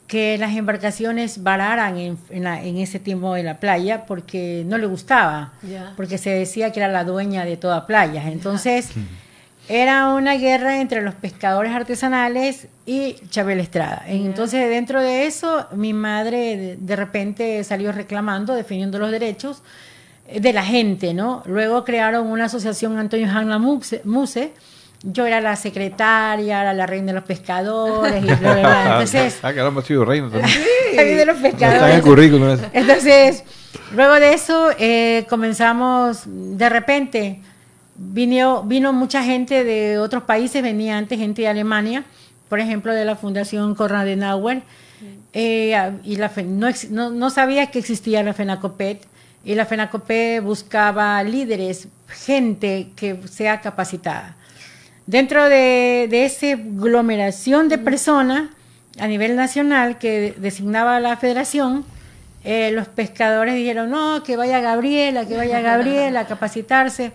que 0.07 0.38
las 0.38 0.54
embarcaciones 0.54 1.42
vararan 1.42 1.99
en, 1.99 2.76
ese 2.76 3.00
tiempo 3.00 3.37
en 3.37 3.47
la 3.47 3.59
playa 3.59 4.07
porque 4.07 4.62
no 4.64 4.78
le 4.78 4.87
gustaba, 4.87 5.52
porque 5.97 6.16
se 6.16 6.31
decía 6.31 6.71
que 6.71 6.78
era 6.78 6.88
la 6.88 7.02
dueña 7.02 7.45
de 7.45 7.57
toda 7.57 7.85
playa. 7.85 8.31
Entonces, 8.31 8.90
era 9.69 10.14
una 10.14 10.37
guerra 10.37 10.81
entre 10.81 11.02
los 11.02 11.16
pescadores 11.16 11.73
artesanales 11.73 12.69
y 12.87 13.16
Chabel 13.31 13.59
Estrada. 13.59 14.04
Entonces, 14.07 14.69
dentro 14.69 15.02
de 15.02 15.26
eso, 15.26 15.66
mi 15.75 15.92
madre 15.92 16.76
de 16.78 16.95
repente 16.95 17.64
salió 17.64 17.90
reclamando, 17.90 18.54
defendiendo 18.54 19.00
los 19.00 19.11
derechos 19.11 19.61
de 20.29 20.52
la 20.52 20.64
gente, 20.64 21.14
¿no? 21.14 21.43
Luego 21.47 21.85
crearon 21.85 22.26
una 22.26 22.47
asociación 22.47 22.99
Antonio 22.99 23.29
Hanna 23.29 23.59
Muse, 23.59 24.52
yo 25.05 25.26
era 25.26 25.41
la 25.41 25.57
secretaria, 25.57 26.61
era 26.62 26.73
la 26.73 26.87
reina 26.87 27.09
de 27.09 27.14
los 27.14 27.25
pescadores 27.25 28.25
y 28.25 28.29
Entonces, 28.31 29.38
ah, 29.43 29.52
caramba, 29.52 29.83
sido 29.83 30.05
reina 30.05 30.31
también. 30.31 30.49
Sí, 30.49 30.97
de 30.97 31.26
los 31.26 31.38
pescadores. 31.38 31.75
Está 31.75 31.91
en 31.91 31.97
el 31.97 32.02
currículum. 32.02 32.59
Entonces, 32.73 33.45
luego 33.95 34.14
de 34.14 34.35
eso 34.35 34.71
eh, 34.79 35.26
comenzamos, 35.29 36.23
de 36.26 36.69
repente, 36.69 37.41
vino, 37.97 38.62
vino 38.62 38.93
mucha 38.93 39.23
gente 39.25 39.64
de 39.64 39.99
otros 39.99 40.23
países, 40.23 40.62
venía 40.62 40.99
antes 40.99 41.19
gente 41.19 41.43
de 41.43 41.49
Alemania, 41.49 42.05
por 42.49 42.61
ejemplo, 42.61 42.93
de 42.93 43.05
la 43.05 43.17
Fundación 43.17 43.75
Adenauer, 43.79 44.62
eh, 45.33 45.75
y 46.05 46.17
la, 46.17 46.31
no, 46.47 46.69
no, 46.91 47.11
no, 47.11 47.31
sabía 47.31 47.71
que 47.71 47.79
existía 47.81 48.23
la 48.23 48.35
FENACOPET, 48.35 49.05
y 49.44 49.54
la 49.54 49.66
FENACOPE 49.66 50.40
buscaba 50.40 51.22
líderes, 51.22 51.88
gente 52.08 52.88
que 52.96 53.18
sea 53.28 53.61
capacitada. 53.61 54.37
Dentro 55.06 55.49
de, 55.49 56.08
esa 56.12 56.52
aglomeración 56.52 57.68
de 57.68 57.78
personas 57.78 58.50
a 58.99 59.06
nivel 59.06 59.34
nacional 59.37 59.99
que 59.99 60.34
designaba 60.38 61.00
la 61.00 61.16
federación, 61.16 61.84
eh, 62.44 62.70
los 62.72 62.88
pescadores 62.88 63.54
dijeron, 63.54 63.90
no, 63.90 64.22
que 64.22 64.37
vaya 64.37 64.61
Gabriela, 64.61 65.26
que 65.26 65.37
vaya 65.37 65.61
Gabriela 65.61 66.20
a 66.20 66.26
capacitarse. 66.26 67.12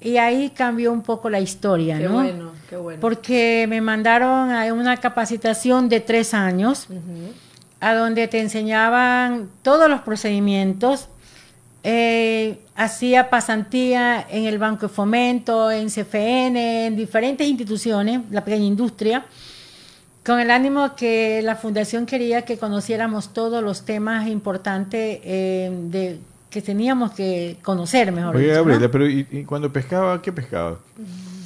Y 0.00 0.18
ahí 0.18 0.50
cambió 0.50 0.92
un 0.92 1.02
poco 1.02 1.28
la 1.28 1.40
historia, 1.40 1.98
qué 1.98 2.06
Bueno, 2.06 2.52
qué 2.70 2.76
bueno. 2.76 3.00
Porque 3.00 3.66
me 3.68 3.80
mandaron 3.80 4.52
a 4.52 4.72
una 4.72 4.96
capacitación 4.98 5.88
de 5.88 5.98
tres 5.98 6.34
años, 6.34 6.86
a 7.80 7.94
donde 7.94 8.28
te 8.28 8.40
enseñaban 8.40 9.48
todos 9.62 9.90
los 9.90 10.02
procedimientos, 10.02 11.08
eh, 11.82 12.58
hacía 12.74 13.30
pasantía 13.30 14.26
en 14.28 14.46
el 14.46 14.58
Banco 14.58 14.88
de 14.88 14.94
Fomento, 14.94 15.70
en 15.70 15.88
CFN, 15.88 16.86
en 16.86 16.96
diferentes 16.96 17.46
instituciones, 17.46 18.22
la 18.30 18.44
pequeña 18.44 18.64
industria, 18.64 19.24
con 20.24 20.40
el 20.40 20.50
ánimo 20.50 20.94
que 20.96 21.40
la 21.42 21.56
fundación 21.56 22.04
quería 22.04 22.42
que 22.42 22.58
conociéramos 22.58 23.32
todos 23.32 23.62
los 23.62 23.84
temas 23.84 24.26
importantes 24.26 25.20
eh, 25.22 25.70
de, 25.84 26.18
que 26.50 26.62
teníamos 26.62 27.12
que 27.12 27.56
conocer, 27.62 28.12
mejor 28.12 28.36
Oye, 28.36 28.48
Gabriela, 28.48 28.90
pero 28.90 29.08
¿y, 29.08 29.24
cuando 29.46 29.72
pescaba, 29.72 30.20
qué 30.20 30.32
pescaba? 30.32 30.78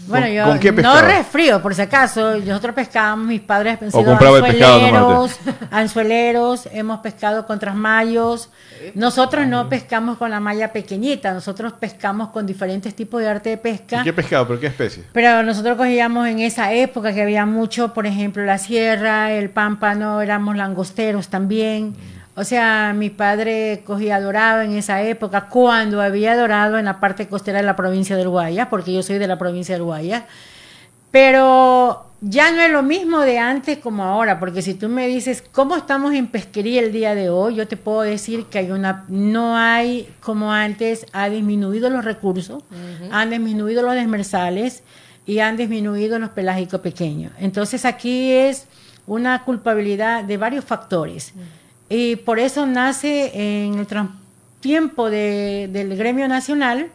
Bueno, 0.07 0.27
yo 0.29 0.73
no 0.83 1.01
resfrío, 1.01 1.63
por 1.63 1.75
si 1.75 1.83
acaso. 1.83 2.39
Nosotros 2.39 2.75
pescábamos, 2.75 3.27
mis 3.27 3.41
padres 3.41 3.79
han 3.81 3.93
sido 3.93 4.13
anzueleros, 4.13 5.39
anzueleros, 5.71 6.69
hemos 6.73 7.01
pescado 7.01 7.47
con 7.47 7.59
trasmayos. 7.59 8.51
Nosotros 8.95 9.47
no 9.47 9.69
pescamos 9.69 10.19
con 10.19 10.31
la 10.31 10.41
malla 10.41 10.73
pequeñita, 10.73 11.33
nosotros 11.33 11.75
pescamos 11.75 12.31
con 12.31 12.47
diferentes 12.47 12.95
tipos 12.95 13.21
de 13.21 13.29
arte 13.29 13.51
de 13.51 13.57
pesca. 13.59 14.01
¿Y 14.01 14.05
qué 14.05 14.13
pescado? 14.13 14.47
¿Pero 14.47 14.61
qué 14.61 14.67
especie? 14.67 15.05
Pero 15.13 15.43
nosotros 15.43 15.77
cogíamos 15.77 16.27
en 16.27 16.41
esa 16.41 16.73
época 16.73 17.13
que 17.13 17.23
había 17.23 17.47
mucho, 17.47 17.95
por 17.95 18.07
ejemplo, 18.07 18.45
la 18.45 18.59
sierra, 18.59 19.33
el 19.33 19.51
pámpano, 19.51 20.21
éramos 20.21 20.57
langosteros 20.57 21.29
también. 21.29 21.95
O 22.35 22.45
sea, 22.45 22.95
mi 22.97 23.11
padre 23.11 23.83
cogía 23.85 24.21
dorado 24.21 24.63
en 24.63 24.73
esa 24.73 25.03
época, 25.03 25.49
cuando 25.49 26.01
había 26.01 26.35
dorado 26.35 26.79
en 26.79 26.87
la 26.87 26.99
parte 26.99 27.29
costera 27.29 27.59
de 27.59 27.65
la 27.65 27.77
provincia 27.77 28.17
del 28.17 28.29
Guaya, 28.29 28.71
porque 28.71 28.93
yo 28.93 29.03
soy 29.03 29.19
de 29.19 29.27
la 29.27 29.39
provincia 29.39 29.75
del 29.75 29.85
Guaya. 29.85 30.27
Pero 31.11 32.07
ya 32.23 32.51
no 32.53 32.63
es 32.63 32.71
lo 32.71 32.83
mismo 32.83 33.21
de 33.21 33.39
antes 33.39 33.79
como 33.79 34.05
ahora, 34.05 34.41
porque 34.41 34.63
si 34.63 34.73
tú 34.73 34.89
me 34.89 35.09
dices 35.09 35.43
cómo 35.53 35.77
estamos 35.77 36.15
en 36.15 36.29
pesquería 36.29 36.81
el 36.81 36.91
día 36.91 37.15
de 37.15 37.29
hoy, 37.29 37.57
yo 37.57 37.69
te 37.69 37.77
puedo 37.77 38.01
decir 38.01 38.47
que 38.47 38.59
hay 38.59 38.71
una, 38.71 39.05
no 39.09 39.57
hay 39.57 40.09
como 40.21 40.53
antes, 40.53 41.05
ha 41.13 41.29
disminuido 41.29 41.91
los 41.91 42.05
recursos, 42.05 42.63
han 43.11 43.29
disminuido 43.29 43.83
los 43.83 43.95
desmersales 43.95 44.85
y 45.27 45.41
han 45.41 45.57
disminuido 45.59 46.19
los 46.19 46.31
pelágicos 46.31 46.81
pequeños. 46.81 47.33
Entonces 47.39 47.85
aquí 47.85 48.33
es 48.33 48.67
una 49.07 49.45
culpabilidad 49.45 50.25
de 50.25 50.37
varios 50.39 50.65
factores. 50.65 51.35
Y 51.95 52.17
por 52.17 52.39
eso 52.39 52.65
nace 52.65 53.33
en 53.35 53.79
el 53.79 53.87
tiempo 54.61 55.11
del 55.11 55.95
gremio 55.95 56.27
nacional, 56.27 56.91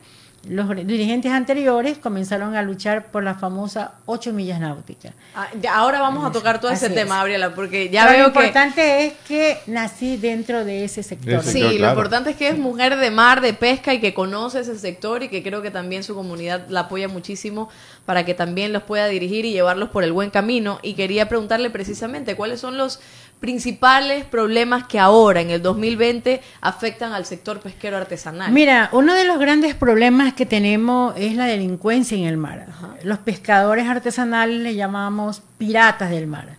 los 0.50 0.70
dirigentes 0.88 1.32
anteriores 1.32 1.98
comenzaron 1.98 2.56
a 2.56 2.62
luchar 2.62 3.12
por 3.12 3.24
la 3.24 3.36
famosa 3.36 3.94
8 4.06 4.34
millas 4.34 4.60
náuticas. 4.60 5.13
Ah, 5.36 5.50
ahora 5.74 6.00
vamos 6.00 6.25
a 6.25 6.32
tocar 6.32 6.62
todo 6.62 6.72
ese 6.72 6.89
tema, 6.89 7.18
Gabriela, 7.18 7.54
porque 7.54 7.89
ya 7.89 8.10
veo 8.10 8.22
lo 8.22 8.27
importante 8.27 9.06
es 9.06 9.13
que 9.27 9.58
nací 9.68 10.18
dentro 10.18 10.63
de 10.63 10.86
ese 10.86 11.04
sector. 11.04 11.44
sí, 11.44 11.77
lo 11.77 11.89
importante 11.89 12.32
es 12.32 12.36
que 12.36 12.48
es 12.50 12.58
mujer 12.58 12.96
de 12.96 13.12
mar, 13.12 13.42
de 13.42 13.54
pesca 13.54 13.94
y 13.94 14.00
que 14.00 14.13
conoce 14.13 14.62
ese 14.62 14.80
sector 14.80 15.22
y 15.22 15.30
que 15.30 15.44
creo 15.44 15.62
que 15.62 15.70
también 15.70 16.04
su 16.04 16.16
comunidad 16.16 16.68
la 16.70 16.82
apoya 16.82 17.08
muchísimo 17.08 17.70
para 18.06 18.25
que 18.25 18.34
también 18.34 18.74
los 18.74 18.84
pueda 18.84 19.08
dirigir 19.08 19.46
y 19.46 19.51
llevarlos 19.51 19.89
por 19.89 20.04
el 20.04 20.13
buen 20.13 20.30
camino. 20.30 20.80
Y 20.82 20.94
quería 20.94 21.27
preguntarle 21.27 21.70
precisamente 21.70 22.36
cuáles 22.36 22.62
son 22.62 22.77
los 22.77 23.00
principales 23.39 24.25
problemas 24.25 24.88
que 24.88 25.00
ahora, 25.00 25.41
en 25.41 25.51
el 25.51 25.62
2020, 25.62 26.41
afectan 26.62 27.13
al 27.13 27.25
sector 27.25 27.60
pesquero 27.60 27.98
artesanal? 27.98 28.51
Mira, 28.51 28.89
uno 28.91 29.13
de 29.13 29.25
los 29.25 29.39
grandes 29.39 29.75
problemas 29.75 30.34
que 30.34 30.46
tenemos 30.46 31.13
es 31.17 31.36
la 31.36 31.46
delincuencia 31.46 32.17
en 32.17 32.25
el 32.25 32.38
mar. 32.38 32.67
Los 33.03 33.20
pescadores 33.20 33.88
artesanales 33.88 34.60
le 34.60 34.75
llamamos 34.75 35.41
piratas 35.58 36.10
del 36.10 36.27
mar. 36.27 36.58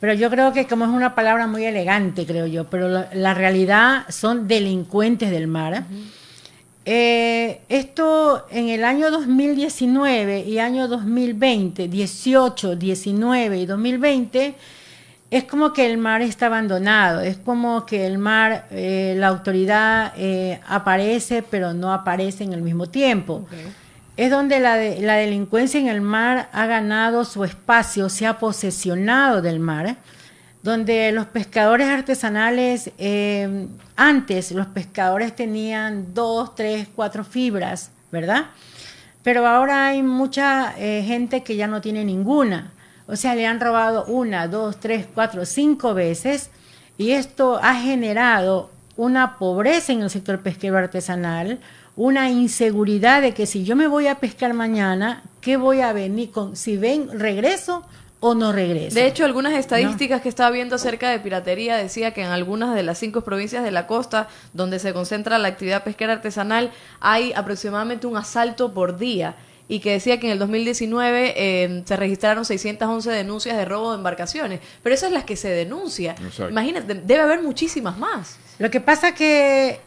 Pero 0.00 0.12
yo 0.12 0.28
creo 0.30 0.52
que 0.52 0.66
como 0.66 0.84
es 0.84 0.90
una 0.90 1.14
palabra 1.14 1.46
muy 1.46 1.64
elegante, 1.64 2.26
creo 2.26 2.46
yo, 2.46 2.64
pero 2.64 3.06
la, 3.12 3.34
realidad 3.34 4.04
son 4.08 4.46
delincuentes 4.46 5.30
del 5.30 5.46
mar. 5.46 5.84
Eh, 6.84 7.62
esto 7.68 8.46
en 8.50 8.68
el 8.68 8.84
año 8.84 9.10
2019 9.10 10.40
y 10.40 10.58
año 10.58 10.86
2020, 10.86 11.88
18, 11.88 12.76
19 12.76 13.58
y 13.58 13.66
2020, 13.66 14.54
es 15.30 15.44
como 15.44 15.72
que 15.72 15.90
el 15.90 15.98
mar 15.98 16.22
está 16.22 16.46
abandonado, 16.46 17.20
es 17.20 17.36
como 17.36 17.84
que 17.84 18.06
el 18.06 18.18
mar, 18.18 18.66
eh, 18.70 19.14
la 19.16 19.28
autoridad 19.28 20.12
eh, 20.16 20.60
aparece, 20.68 21.42
pero 21.42 21.74
no 21.74 21.92
aparece 21.92 22.44
en 22.44 22.52
el 22.52 22.62
mismo 22.62 22.86
tiempo. 22.86 23.46
Es 24.16 24.30
donde 24.30 24.60
la, 24.60 24.76
la, 24.76 25.14
delincuencia 25.16 25.80
en 25.80 25.88
el 25.88 26.00
mar 26.00 26.48
ha 26.52 26.66
ganado 26.66 27.24
su 27.24 27.44
espacio, 27.44 28.08
se 28.08 28.26
ha 28.26 28.38
posesionado 28.38 29.42
del 29.42 29.58
mar, 29.58 29.96
donde 30.62 31.12
los 31.12 31.26
pescadores 31.26 31.88
artesanales, 31.88 32.92
eh, 32.96 33.66
antes 33.96 34.52
los 34.52 34.68
pescadores 34.68 35.34
tenían 35.34 36.14
dos, 36.14 36.54
tres, 36.54 36.88
cuatro 36.94 37.24
fibras, 37.24 37.90
¿verdad? 38.12 38.46
Pero 39.22 39.46
ahora 39.46 39.88
hay 39.88 40.04
mucha 40.04 40.70
gente 40.70 41.42
que 41.42 41.56
ya 41.56 41.66
no 41.66 41.80
tiene 41.80 42.04
ninguna. 42.04 42.72
O 43.06 43.16
sea, 43.16 43.34
le 43.34 43.46
han 43.46 43.60
robado 43.60 44.04
una, 44.06 44.48
dos, 44.48 44.78
tres, 44.80 45.06
cuatro, 45.12 45.44
cinco 45.44 45.94
veces 45.94 46.50
y 46.98 47.12
esto 47.12 47.58
ha 47.62 47.74
generado 47.74 48.70
una 48.96 49.38
pobreza 49.38 49.92
en 49.92 50.02
el 50.02 50.10
sector 50.10 50.40
pesquero 50.40 50.78
artesanal, 50.78 51.60
una 51.94 52.30
inseguridad 52.30 53.22
de 53.22 53.32
que 53.32 53.46
si 53.46 53.64
yo 53.64 53.76
me 53.76 53.86
voy 53.86 54.06
a 54.06 54.16
pescar 54.16 54.54
mañana, 54.54 55.22
¿qué 55.40 55.56
voy 55.56 55.80
a 55.80 55.92
venir 55.92 56.30
con? 56.30 56.56
Si 56.56 56.76
ven, 56.76 57.08
regreso 57.18 57.84
o 58.20 58.34
no 58.34 58.52
regreso. 58.52 58.94
De 58.94 59.06
hecho, 59.06 59.24
algunas 59.24 59.52
estadísticas 59.52 60.22
que 60.22 60.28
estaba 60.28 60.50
viendo 60.50 60.76
acerca 60.76 61.10
de 61.10 61.20
piratería 61.20 61.76
decía 61.76 62.12
que 62.12 62.22
en 62.22 62.28
algunas 62.28 62.74
de 62.74 62.82
las 62.82 62.98
cinco 62.98 63.20
provincias 63.20 63.62
de 63.62 63.70
la 63.70 63.86
costa 63.86 64.28
donde 64.52 64.78
se 64.78 64.92
concentra 64.92 65.38
la 65.38 65.48
actividad 65.48 65.84
pesquera 65.84 66.14
artesanal 66.14 66.70
hay 67.00 67.32
aproximadamente 67.34 68.06
un 68.06 68.16
asalto 68.16 68.72
por 68.72 68.98
día 68.98 69.36
y 69.68 69.80
que 69.80 69.92
decía 69.92 70.20
que 70.20 70.26
en 70.26 70.32
el 70.32 70.38
2019 70.38 71.34
eh, 71.36 71.82
se 71.84 71.96
registraron 71.96 72.44
611 72.44 73.10
denuncias 73.10 73.56
de 73.56 73.64
robo 73.64 73.90
de 73.90 73.98
embarcaciones, 73.98 74.60
pero 74.82 74.94
esas 74.94 75.08
es 75.08 75.14
las 75.14 75.24
que 75.24 75.36
se 75.36 75.48
denuncia. 75.48 76.14
Imagínate, 76.48 76.94
debe 76.94 77.20
haber 77.20 77.42
muchísimas 77.42 77.98
más. 77.98 78.36
Lo 78.58 78.70
que 78.70 78.80
pasa 78.80 79.14
que 79.14 79.80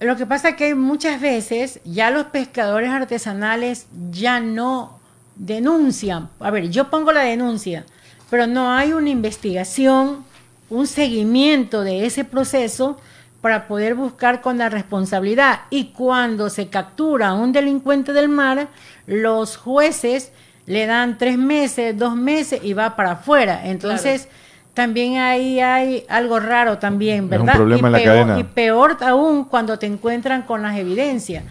lo 0.00 0.16
que 0.16 0.26
pasa 0.26 0.56
que 0.56 0.74
muchas 0.74 1.20
veces 1.20 1.78
ya 1.84 2.10
los 2.10 2.26
pescadores 2.26 2.90
artesanales 2.90 3.86
ya 4.10 4.40
no 4.40 4.98
denuncian. 5.36 6.28
A 6.40 6.50
ver, 6.50 6.70
yo 6.70 6.90
pongo 6.90 7.12
la 7.12 7.22
denuncia, 7.22 7.84
pero 8.28 8.48
no 8.48 8.72
hay 8.72 8.92
una 8.92 9.10
investigación, 9.10 10.24
un 10.70 10.88
seguimiento 10.88 11.82
de 11.82 12.04
ese 12.04 12.24
proceso 12.24 12.98
para 13.42 13.66
poder 13.66 13.94
buscar 13.94 14.40
con 14.40 14.56
la 14.56 14.70
responsabilidad. 14.70 15.62
Y 15.68 15.86
cuando 15.86 16.48
se 16.48 16.68
captura 16.68 17.28
a 17.28 17.34
un 17.34 17.52
delincuente 17.52 18.14
del 18.14 18.30
mar, 18.30 18.68
los 19.06 19.58
jueces 19.58 20.32
le 20.66 20.86
dan 20.86 21.18
tres 21.18 21.36
meses, 21.36 21.98
dos 21.98 22.16
meses 22.16 22.60
y 22.62 22.72
va 22.72 22.96
para 22.96 23.12
afuera. 23.12 23.62
Entonces, 23.64 24.28
también 24.74 25.18
ahí 25.18 25.60
hay 25.60 26.06
algo 26.08 26.38
raro 26.38 26.78
también, 26.78 27.28
¿verdad? 27.28 27.54
problema 27.54 27.88
y, 27.88 27.92
peor, 27.92 28.00
la 28.00 28.04
cadena. 28.04 28.38
y 28.38 28.44
peor 28.44 28.96
aún 29.00 29.44
cuando 29.44 29.78
te 29.78 29.86
encuentran 29.86 30.42
con 30.42 30.62
las 30.62 30.78
evidencias. 30.78 31.44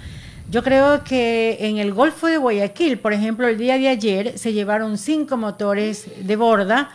Yo 0.49 0.63
creo 0.63 1.03
que 1.03 1.57
en 1.59 1.77
el 1.77 1.93
Golfo 1.93 2.27
de 2.27 2.37
Guayaquil, 2.37 2.99
por 2.99 3.13
ejemplo, 3.13 3.47
el 3.47 3.57
día 3.57 3.77
de 3.77 3.89
ayer 3.89 4.37
se 4.37 4.53
llevaron 4.53 4.97
cinco 4.97 5.37
motores 5.37 6.07
de 6.25 6.35
borda. 6.35 6.89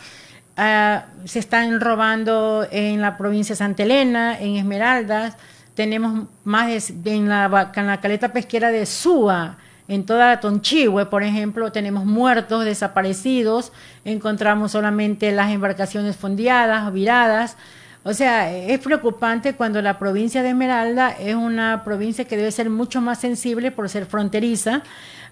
Ah, 0.57 1.07
se 1.27 1.39
están 1.39 1.81
robando 1.81 2.67
en 2.71 3.03
la 3.03 3.19
provincia 3.19 3.53
de 3.53 3.59
Santa 3.59 3.83
Elena, 3.83 4.39
en 4.41 4.57
Esmeraldas. 4.57 5.37
Tenemos 5.75 6.29
más 6.45 6.91
en, 6.91 7.29
la, 7.29 7.73
en 7.75 7.87
la 7.87 8.01
caleta 8.01 8.33
pesquera 8.33 8.71
de 8.71 8.87
Súa, 8.87 9.59
en 9.89 10.07
toda 10.07 10.41
Tonchihue, 10.41 11.07
por 11.07 11.23
ejemplo, 11.23 11.71
tenemos 11.71 12.07
muertos, 12.07 12.65
desaparecidos, 12.65 13.71
encontramos 14.05 14.73
solamente 14.73 15.31
las 15.31 15.53
embarcaciones 15.53 16.17
fondeadas, 16.17 16.93
viradas. 16.93 17.57
O 18.03 18.15
sea, 18.15 18.51
es 18.53 18.79
preocupante 18.81 19.55
cuando 19.55 19.83
la 19.83 19.99
provincia 19.99 20.43
de 20.43 20.51
Esmeralda 20.51 21.11
es 21.11 21.35
una 21.35 21.85
provincia 21.85 22.25
que 22.25 22.37
debe 22.37 22.51
ser 22.51 22.71
mucho 22.71 23.01
más 23.01 23.19
sensible 23.21 23.71
por 23.71 23.89
ser 23.89 24.07
fronteriza 24.07 24.83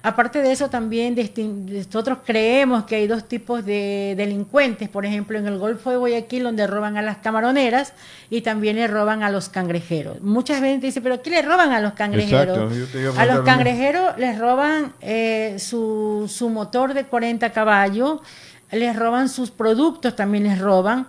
Aparte 0.07 0.43
de 0.43 0.53
eso, 0.53 0.69
también 0.69 1.17
nosotros 1.67 2.19
creemos 2.27 2.85
que 2.85 2.97
hay 2.97 3.07
dos 3.07 3.25
tipos 3.25 3.65
de 3.65 4.13
delincuentes, 4.19 4.91
por 4.91 5.07
ejemplo, 5.07 5.39
en 5.39 5.47
el 5.47 5.57
Golfo 5.57 5.89
de 5.89 5.97
Guayaquil, 5.97 6.43
donde 6.43 6.67
roban 6.67 6.99
a 6.99 7.03
las 7.03 7.17
camaroneras 7.17 7.95
y 8.29 8.43
también 8.43 8.77
le 8.77 8.87
roban 8.87 9.23
a 9.23 9.31
los 9.31 9.49
cangrejeros. 9.49 10.21
Muchas 10.21 10.61
veces 10.61 10.83
dicen, 10.83 11.03
¿pero 11.03 11.23
qué 11.23 11.31
le 11.31 11.41
roban 11.41 11.73
a 11.73 11.81
los 11.81 11.95
cangrejeros? 11.95 12.71
a, 13.17 13.25
los 13.25 13.45
cangrejeros 13.47 14.19
les 14.19 14.39
roban 14.39 14.93
eh, 15.01 15.57
su, 15.59 16.31
su 16.31 16.51
motor 16.51 16.93
de 16.93 17.05
40 17.05 17.49
caballos, 17.55 18.21
les 18.73 18.95
roban 18.95 19.31
sus 19.31 19.51
productos, 19.51 20.15
también 20.15 20.45
les 20.45 20.59
roban. 20.59 21.09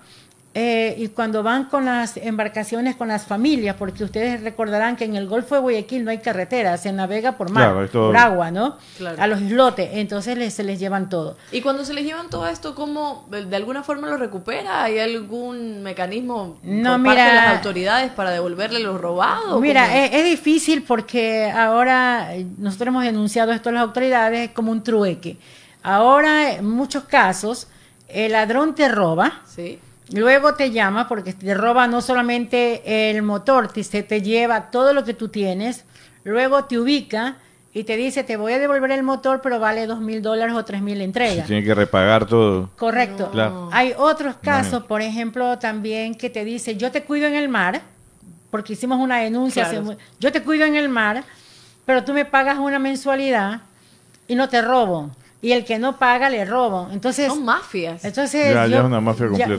Eh, 0.57 0.95
y 0.97 1.09
cuando 1.09 1.43
van 1.43 1.65
con 1.65 1.83
las 1.83 2.15
embarcaciones, 2.15 2.95
con 2.95 3.09
las 3.09 3.25
familias, 3.25 3.75
porque 3.77 4.05
ustedes 4.05 4.41
recordarán 4.41 4.95
que 4.95 5.03
en 5.03 5.17
el 5.17 5.27
Golfo 5.27 5.55
de 5.55 5.59
Guayaquil 5.59 6.05
no 6.05 6.11
hay 6.11 6.19
carretera, 6.19 6.77
se 6.77 6.93
navega 6.93 7.33
por 7.33 7.51
mar, 7.51 7.89
por 7.91 8.15
agua, 8.15 8.51
¿no? 8.51 8.77
A 9.17 9.27
los 9.27 9.41
islotes, 9.41 9.89
entonces 9.95 10.53
se 10.53 10.63
les 10.63 10.79
llevan 10.79 11.09
todo. 11.09 11.35
Y 11.51 11.59
cuando 11.59 11.83
se 11.83 11.93
les 11.93 12.05
llevan 12.05 12.29
todo 12.29 12.47
esto, 12.47 12.73
¿cómo 12.73 13.27
de 13.29 13.53
alguna 13.53 13.83
forma 13.83 14.07
lo 14.07 14.15
recupera? 14.15 14.85
¿Hay 14.85 14.97
algún 14.97 15.83
mecanismo 15.83 16.57
no, 16.63 16.93
por 16.93 17.03
parte 17.03 17.21
de 17.21 17.35
las 17.35 17.57
autoridades 17.57 18.11
para 18.13 18.31
devolverle 18.31 18.79
los 18.79 19.01
robados? 19.01 19.59
Mira, 19.59 20.05
es, 20.05 20.23
difícil 20.23 20.83
porque 20.83 21.51
ahora 21.51 22.29
nosotros 22.57 22.87
hemos 22.87 23.03
denunciado 23.03 23.51
esto 23.51 23.67
a 23.67 23.71
las 23.73 23.81
autoridades 23.81 24.51
como 24.51 24.71
un 24.71 24.81
trueque. 24.81 25.37
Ahora, 25.83 26.53
en 26.53 26.69
muchos 26.69 27.03
casos, 27.03 27.67
el 28.07 28.31
ladrón 28.31 28.73
te 28.73 28.87
roba. 28.87 29.41
Sí 29.45 29.81
Luego 30.11 30.53
te 30.53 30.71
llama 30.71 31.07
porque 31.07 31.33
te 31.33 31.53
roba 31.53 31.87
no 31.87 32.01
solamente 32.01 33.09
el 33.09 33.21
motor, 33.23 33.69
te, 33.69 33.83
se 33.83 34.03
te 34.03 34.21
lleva 34.21 34.69
todo 34.69 34.93
lo 34.93 35.03
que 35.03 35.13
tú 35.13 35.29
tienes. 35.29 35.85
Luego 36.23 36.65
te 36.65 36.79
ubica 36.79 37.37
y 37.73 37.83
te 37.83 37.97
dice, 37.97 38.23
te 38.23 38.37
voy 38.37 38.53
a 38.53 38.59
devolver 38.59 38.91
el 38.91 39.03
motor, 39.03 39.41
pero 39.41 39.59
vale 39.59 39.85
dos 39.85 39.99
mil 39.99 40.21
dólares 40.21 40.55
o 40.55 40.63
tres 40.63 40.81
mil 40.81 41.01
entregas. 41.01 41.47
Tiene 41.47 41.63
que 41.63 41.73
repagar 41.73 42.25
todo. 42.25 42.69
Correcto. 42.77 43.29
Hay 43.71 43.93
otros 43.97 44.35
casos, 44.37 44.83
por 44.85 45.01
ejemplo, 45.01 45.59
también 45.59 46.15
que 46.15 46.29
te 46.29 46.45
dice, 46.45 46.77
yo 46.77 46.91
te 46.91 47.03
cuido 47.03 47.27
en 47.27 47.35
el 47.35 47.49
mar, 47.49 47.81
porque 48.49 48.73
hicimos 48.73 48.99
una 48.99 49.17
denuncia, 49.17 49.69
yo 50.19 50.31
te 50.31 50.41
cuido 50.41 50.65
en 50.65 50.75
el 50.75 50.87
mar, 50.87 51.23
pero 51.85 52.03
tú 52.03 52.13
me 52.13 52.25
pagas 52.25 52.59
una 52.59 52.79
mensualidad 52.79 53.61
y 54.27 54.35
no 54.35 54.47
te 54.47 54.61
robo 54.61 55.11
y 55.45 55.51
el 55.51 55.63
que 55.63 55.77
no 55.77 55.99
paga 55.99 56.27
le 56.27 56.43
roban. 56.43 56.91
Entonces, 56.91 57.27
son 57.27 57.45
mafias. 57.45 58.03
Entonces, 58.03 58.51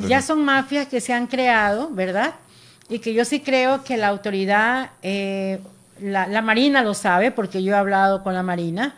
ya, 0.09 0.20
son 0.20 0.44
mafias 0.44 0.88
que 0.88 1.01
se 1.01 1.12
han 1.12 1.29
creado, 1.29 1.90
¿verdad? 1.92 2.35
Y 2.88 2.99
que 2.99 3.14
yo 3.14 3.25
sí 3.25 3.38
creo 3.38 3.85
que 3.85 3.96
la 3.96 4.09
autoridad, 4.09 4.90
eh, 5.03 5.61
la, 6.01 6.42
Marina 6.42 6.83
lo 6.83 6.92
sabe, 6.92 7.31
porque 7.31 7.62
yo 7.62 7.72
he 7.72 7.77
hablado 7.77 8.25
con 8.25 8.35
la 8.35 8.42
Marina, 8.42 8.96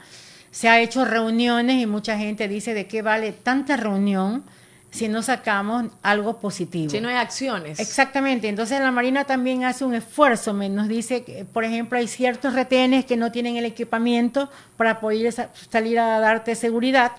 se 0.51 0.70
ha 0.70 0.81
hecho 0.81 1.05
reuniones 1.05 1.77
y 1.77 1.85
mucha 1.85 2.16
gente 2.16 2.48
dice 2.48 2.72
de 2.72 2.87
qué 2.87 3.03
vale 3.03 3.33
tanta 3.33 3.77
reunión 3.77 4.42
si 4.90 5.09
no 5.09 5.22
sacamos 5.22 5.87
algo 6.03 6.38
positivo. 6.38 6.90
Si 6.90 7.01
no 7.01 7.09
hay 7.09 7.16
acciones. 7.16 7.79
Exactamente. 7.79 8.48
Entonces 8.48 8.81
la 8.81 8.90
Marina 8.90 9.24
también 9.24 9.64
hace 9.64 9.85
un 9.85 9.94
esfuerzo. 9.94 10.53
Nos 10.53 10.88
dice 10.88 11.24
que, 11.24 11.44
por 11.44 11.64
ejemplo, 11.64 11.98
hay 11.98 12.09
ciertos 12.09 12.55
retenes 12.55 13.05
que 13.05 13.16
no 13.16 13.31
tienen 13.31 13.57
el 13.57 13.64
equipamiento 13.64 14.51
para 14.77 15.01
poder 15.01 15.33
salir 15.70 15.98
a 15.98 16.20
darte 16.20 16.55
seguridad. 16.55 17.12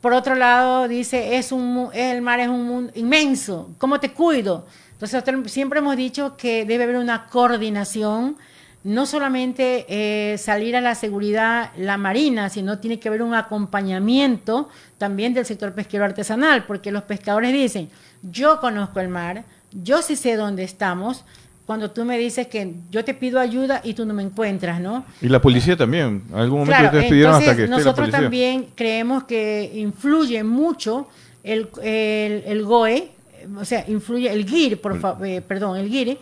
Por 0.00 0.12
otro 0.12 0.34
lado, 0.34 0.88
dice, 0.88 1.36
es 1.38 1.52
un, 1.52 1.88
el 1.94 2.22
mar 2.22 2.40
es 2.40 2.48
un 2.48 2.66
mundo 2.66 2.92
inmenso. 2.94 3.70
¿Cómo 3.78 4.00
te 4.00 4.12
cuido? 4.12 4.66
Entonces 4.92 5.24
siempre 5.46 5.78
hemos 5.78 5.96
dicho 5.96 6.36
que 6.36 6.64
debe 6.64 6.84
haber 6.84 6.96
una 6.96 7.26
coordinación 7.26 8.36
no 8.84 9.06
solamente 9.06 9.86
eh, 9.88 10.38
salir 10.38 10.74
a 10.74 10.80
la 10.80 10.94
seguridad 10.94 11.70
la 11.76 11.96
marina, 11.96 12.48
sino 12.48 12.78
tiene 12.78 12.98
que 12.98 13.08
haber 13.08 13.22
un 13.22 13.34
acompañamiento 13.34 14.68
también 14.98 15.34
del 15.34 15.46
sector 15.46 15.72
pesquero 15.72 16.04
artesanal, 16.04 16.64
porque 16.64 16.90
los 16.90 17.04
pescadores 17.04 17.52
dicen, 17.52 17.90
yo 18.22 18.60
conozco 18.60 19.00
el 19.00 19.08
mar, 19.08 19.44
yo 19.72 20.02
sí 20.02 20.16
sé 20.16 20.36
dónde 20.36 20.64
estamos, 20.64 21.24
cuando 21.64 21.92
tú 21.92 22.04
me 22.04 22.18
dices 22.18 22.48
que 22.48 22.74
yo 22.90 23.04
te 23.04 23.14
pido 23.14 23.38
ayuda 23.38 23.80
y 23.84 23.94
tú 23.94 24.04
no 24.04 24.14
me 24.14 24.22
encuentras, 24.22 24.80
¿no? 24.80 25.04
Y 25.20 25.28
la 25.28 25.40
policía 25.40 25.76
también, 25.76 26.22
en 26.30 26.38
algún 26.38 26.60
momento 26.60 26.84
ustedes 26.84 27.08
pidieron 27.08 27.34
hasta 27.36 27.56
que 27.56 27.68
nosotros 27.68 28.10
también 28.10 28.66
creemos 28.74 29.24
que 29.24 29.70
influye 29.74 30.42
mucho 30.42 31.08
el, 31.44 31.68
el, 31.82 32.64
GOE, 32.64 33.10
o 33.56 33.64
sea, 33.64 33.84
influye 33.88 34.30
el 34.30 34.44
GIR, 34.44 34.80
por 34.80 34.98
eh, 35.24 35.40
perdón, 35.40 35.78
el 35.78 35.88
GIRE, 35.88 36.18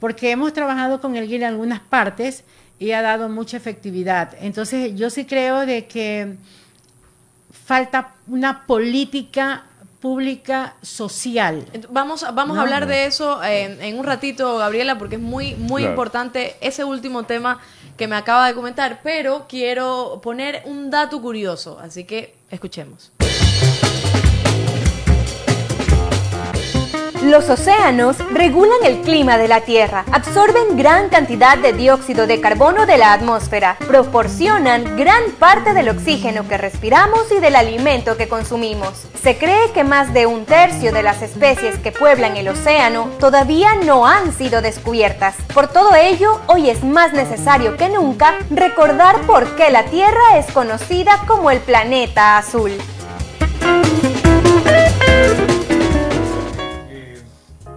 porque 0.00 0.30
hemos 0.30 0.52
trabajado 0.52 1.00
con 1.00 1.16
el 1.16 1.26
GIR 1.26 1.42
en 1.42 1.48
algunas 1.48 1.80
partes 1.80 2.44
y 2.78 2.92
ha 2.92 3.02
dado 3.02 3.28
mucha 3.28 3.56
efectividad. 3.56 4.34
Entonces, 4.40 4.94
yo 4.94 5.10
sí 5.10 5.24
creo 5.24 5.66
de 5.66 5.86
que 5.86 6.36
falta 7.64 8.14
una 8.26 8.66
política 8.66 9.64
pública 10.04 10.74
social. 10.82 11.64
Vamos, 11.88 12.26
vamos 12.34 12.58
a 12.58 12.60
hablar 12.60 12.86
de 12.86 13.06
eso 13.06 13.42
eh, 13.42 13.88
en 13.88 13.98
un 13.98 14.04
ratito, 14.04 14.58
Gabriela, 14.58 14.98
porque 14.98 15.14
es 15.14 15.20
muy, 15.22 15.54
muy 15.54 15.82
importante 15.82 16.56
ese 16.60 16.84
último 16.84 17.22
tema 17.22 17.58
que 17.96 18.06
me 18.06 18.16
acaba 18.16 18.46
de 18.46 18.54
comentar, 18.54 19.00
pero 19.02 19.46
quiero 19.48 20.20
poner 20.22 20.60
un 20.66 20.90
dato 20.90 21.22
curioso, 21.22 21.78
así 21.80 22.04
que 22.04 22.34
escuchemos. 22.50 23.12
Los 27.24 27.48
océanos 27.48 28.18
regulan 28.32 28.84
el 28.84 29.00
clima 29.00 29.38
de 29.38 29.48
la 29.48 29.62
Tierra, 29.62 30.04
absorben 30.12 30.76
gran 30.76 31.08
cantidad 31.08 31.56
de 31.56 31.72
dióxido 31.72 32.26
de 32.26 32.38
carbono 32.38 32.84
de 32.84 32.98
la 32.98 33.14
atmósfera, 33.14 33.78
proporcionan 33.86 34.98
gran 34.98 35.30
parte 35.38 35.72
del 35.72 35.88
oxígeno 35.88 36.46
que 36.46 36.58
respiramos 36.58 37.32
y 37.34 37.40
del 37.40 37.56
alimento 37.56 38.18
que 38.18 38.28
consumimos. 38.28 39.06
Se 39.22 39.38
cree 39.38 39.72
que 39.72 39.84
más 39.84 40.12
de 40.12 40.26
un 40.26 40.44
tercio 40.44 40.92
de 40.92 41.02
las 41.02 41.22
especies 41.22 41.78
que 41.78 41.92
pueblan 41.92 42.36
el 42.36 42.48
océano 42.48 43.08
todavía 43.18 43.74
no 43.74 44.06
han 44.06 44.34
sido 44.34 44.60
descubiertas. 44.60 45.34
Por 45.54 45.68
todo 45.68 45.94
ello, 45.94 46.42
hoy 46.46 46.68
es 46.68 46.84
más 46.84 47.14
necesario 47.14 47.78
que 47.78 47.88
nunca 47.88 48.34
recordar 48.50 49.18
por 49.22 49.56
qué 49.56 49.70
la 49.70 49.84
Tierra 49.86 50.36
es 50.36 50.52
conocida 50.52 51.24
como 51.26 51.50
el 51.50 51.60
planeta 51.60 52.36
azul. 52.36 52.72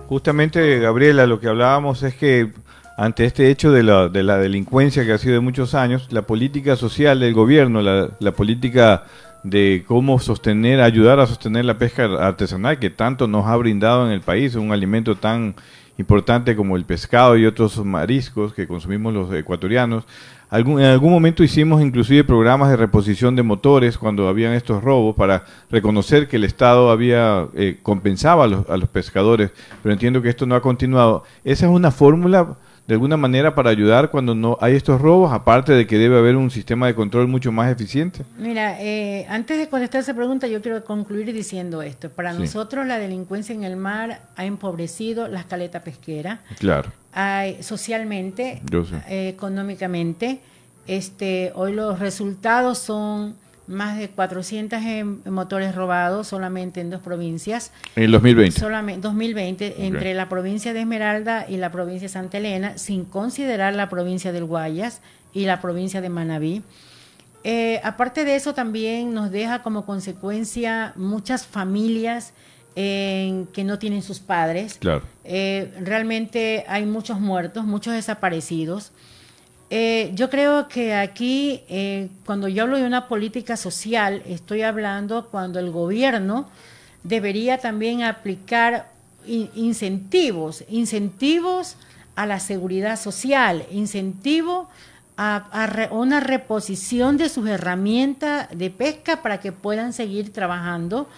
Justamente, 0.07 0.79
Gabriela, 0.79 1.27
lo 1.27 1.39
que 1.39 1.49
hablábamos 1.49 2.01
es 2.03 2.15
que 2.15 2.51
ante 2.97 3.25
este 3.25 3.49
hecho 3.49 3.71
de 3.71 3.83
la, 3.83 4.07
de 4.07 4.23
la 4.23 4.37
delincuencia 4.37 5.05
que 5.05 5.11
ha 5.11 5.17
sido 5.17 5.35
de 5.35 5.41
muchos 5.41 5.75
años, 5.75 6.07
la 6.11 6.21
política 6.21 6.77
social 6.77 7.19
del 7.19 7.33
gobierno, 7.33 7.81
la, 7.81 8.09
la 8.19 8.31
política 8.31 9.03
de 9.43 9.83
cómo 9.85 10.19
sostener, 10.19 10.81
ayudar 10.81 11.19
a 11.19 11.27
sostener 11.27 11.65
la 11.65 11.77
pesca 11.77 12.05
artesanal 12.25 12.79
que 12.79 12.89
tanto 12.89 13.27
nos 13.27 13.45
ha 13.47 13.55
brindado 13.57 14.07
en 14.07 14.13
el 14.13 14.21
país, 14.21 14.55
un 14.55 14.71
alimento 14.71 15.15
tan 15.15 15.55
importante 15.97 16.55
como 16.55 16.77
el 16.77 16.85
pescado 16.85 17.37
y 17.37 17.45
otros 17.45 17.77
mariscos 17.83 18.53
que 18.53 18.65
consumimos 18.65 19.13
los 19.13 19.33
ecuatorianos. 19.33 20.05
En 20.51 20.79
algún 20.79 21.11
momento 21.11 21.43
hicimos 21.43 21.81
inclusive 21.81 22.23
programas 22.23 22.69
de 22.69 22.77
reposición 22.77 23.35
de 23.35 23.43
motores 23.43 23.97
cuando 23.97 24.29
habían 24.29 24.53
estos 24.53 24.83
robos 24.83 25.15
para 25.15 25.43
reconocer 25.69 26.27
que 26.27 26.37
el 26.37 26.45
Estado 26.45 26.89
había 26.89 27.47
eh, 27.53 27.79
compensaba 27.83 28.45
a 28.45 28.47
los, 28.47 28.69
a 28.69 28.77
los 28.77 28.87
pescadores, 28.87 29.51
pero 29.83 29.93
entiendo 29.93 30.21
que 30.21 30.29
esto 30.29 30.45
no 30.45 30.55
ha 30.55 30.61
continuado. 30.61 31.23
Esa 31.43 31.65
es 31.65 31.71
una 31.71 31.91
fórmula 31.91 32.55
de 32.87 32.93
alguna 32.93 33.17
manera 33.17 33.53
para 33.53 33.69
ayudar 33.69 34.09
cuando 34.09 34.33
no 34.33 34.57
hay 34.61 34.75
estos 34.75 35.01
robos, 35.01 35.33
aparte 35.33 35.73
de 35.73 35.85
que 35.85 35.97
debe 35.97 36.17
haber 36.17 36.37
un 36.37 36.49
sistema 36.49 36.87
de 36.87 36.95
control 36.95 37.27
mucho 37.27 37.51
más 37.51 37.69
eficiente? 37.69 38.23
Mira, 38.37 38.81
eh, 38.81 39.25
antes 39.29 39.57
de 39.57 39.67
contestar 39.67 40.01
esa 40.01 40.13
pregunta, 40.13 40.47
yo 40.47 40.61
quiero 40.61 40.83
concluir 40.85 41.33
diciendo 41.33 41.81
esto. 41.81 42.09
Para 42.09 42.31
nosotros 42.31 42.87
la 42.87 42.97
delincuencia 42.97 43.53
en 43.53 43.65
el 43.65 43.75
mar 43.75 44.21
ha 44.37 44.45
empobrecido 44.45 45.27
la 45.27 45.41
escaleta 45.41 45.81
pesquera. 45.81 46.39
Claro. 46.59 46.91
Hay, 47.11 47.61
socialmente, 47.61 48.61
eh, 49.09 49.29
económicamente. 49.29 50.39
Este, 50.87 51.51
hoy 51.55 51.73
los 51.73 51.99
resultados 51.99 52.77
son 52.77 53.35
más 53.67 53.97
de 53.97 54.09
400 54.09 54.81
motores 55.25 55.75
robados 55.75 56.27
solamente 56.27 56.81
en 56.81 56.89
dos 56.89 57.01
provincias. 57.01 57.71
En 57.95 58.03
el 58.03 58.11
2020. 58.11 58.59
Solamente 58.59 59.01
2020 59.01 59.85
entre 59.85 60.13
la 60.13 60.29
provincia 60.29 60.73
de 60.73 60.81
Esmeralda 60.81 61.45
y 61.47 61.57
la 61.57 61.71
provincia 61.71 62.07
de 62.07 62.13
Santa 62.13 62.37
Elena, 62.37 62.77
sin 62.77 63.05
considerar 63.05 63.75
la 63.75 63.89
provincia 63.89 64.31
del 64.31 64.45
Guayas 64.45 65.01
y 65.33 65.45
la 65.45 65.61
provincia 65.61 66.01
de 66.01 66.09
Manabí. 66.09 66.63
Eh, 67.43 67.79
aparte 67.83 68.25
de 68.25 68.35
eso, 68.35 68.53
también 68.53 69.13
nos 69.13 69.31
deja 69.31 69.61
como 69.61 69.85
consecuencia 69.85 70.93
muchas 70.95 71.45
familias 71.45 72.33
que 72.75 73.63
no 73.65 73.79
tienen 73.79 74.03
sus 74.03 74.19
padres. 74.19 74.77
Claro. 74.79 75.01
Eh, 75.23 75.73
realmente 75.81 76.63
hay 76.67 76.85
muchos 76.85 77.19
muertos, 77.19 77.65
muchos 77.65 77.93
desaparecidos. 77.93 78.91
Eh, 79.69 80.11
yo 80.13 80.29
creo 80.29 80.69
que 80.69 80.95
aquí, 80.95 81.61
eh, 81.67 82.09
cuando 82.25 82.47
yo 82.47 82.63
hablo 82.63 82.77
de 82.77 82.85
una 82.85 83.07
política 83.07 83.57
social, 83.57 84.23
estoy 84.25 84.61
hablando 84.61 85.27
cuando 85.27 85.59
el 85.59 85.71
gobierno 85.71 86.47
debería 87.03 87.57
también 87.57 88.03
aplicar 88.03 88.89
incentivos, 89.25 90.63
incentivos 90.69 91.75
a 92.15 92.25
la 92.25 92.39
seguridad 92.39 92.97
social, 92.97 93.65
incentivo 93.71 94.69
a, 95.17 95.89
una 95.91 96.19
reposición 96.19 97.17
de 97.17 97.27
sus 97.27 97.47
herramientas 97.47 98.47
de 98.55 98.69
pesca 98.69 99.21
para 99.21 99.39
que 99.39 99.51
puedan 99.51 99.91
seguir 99.91 100.31
trabajando 100.31 101.09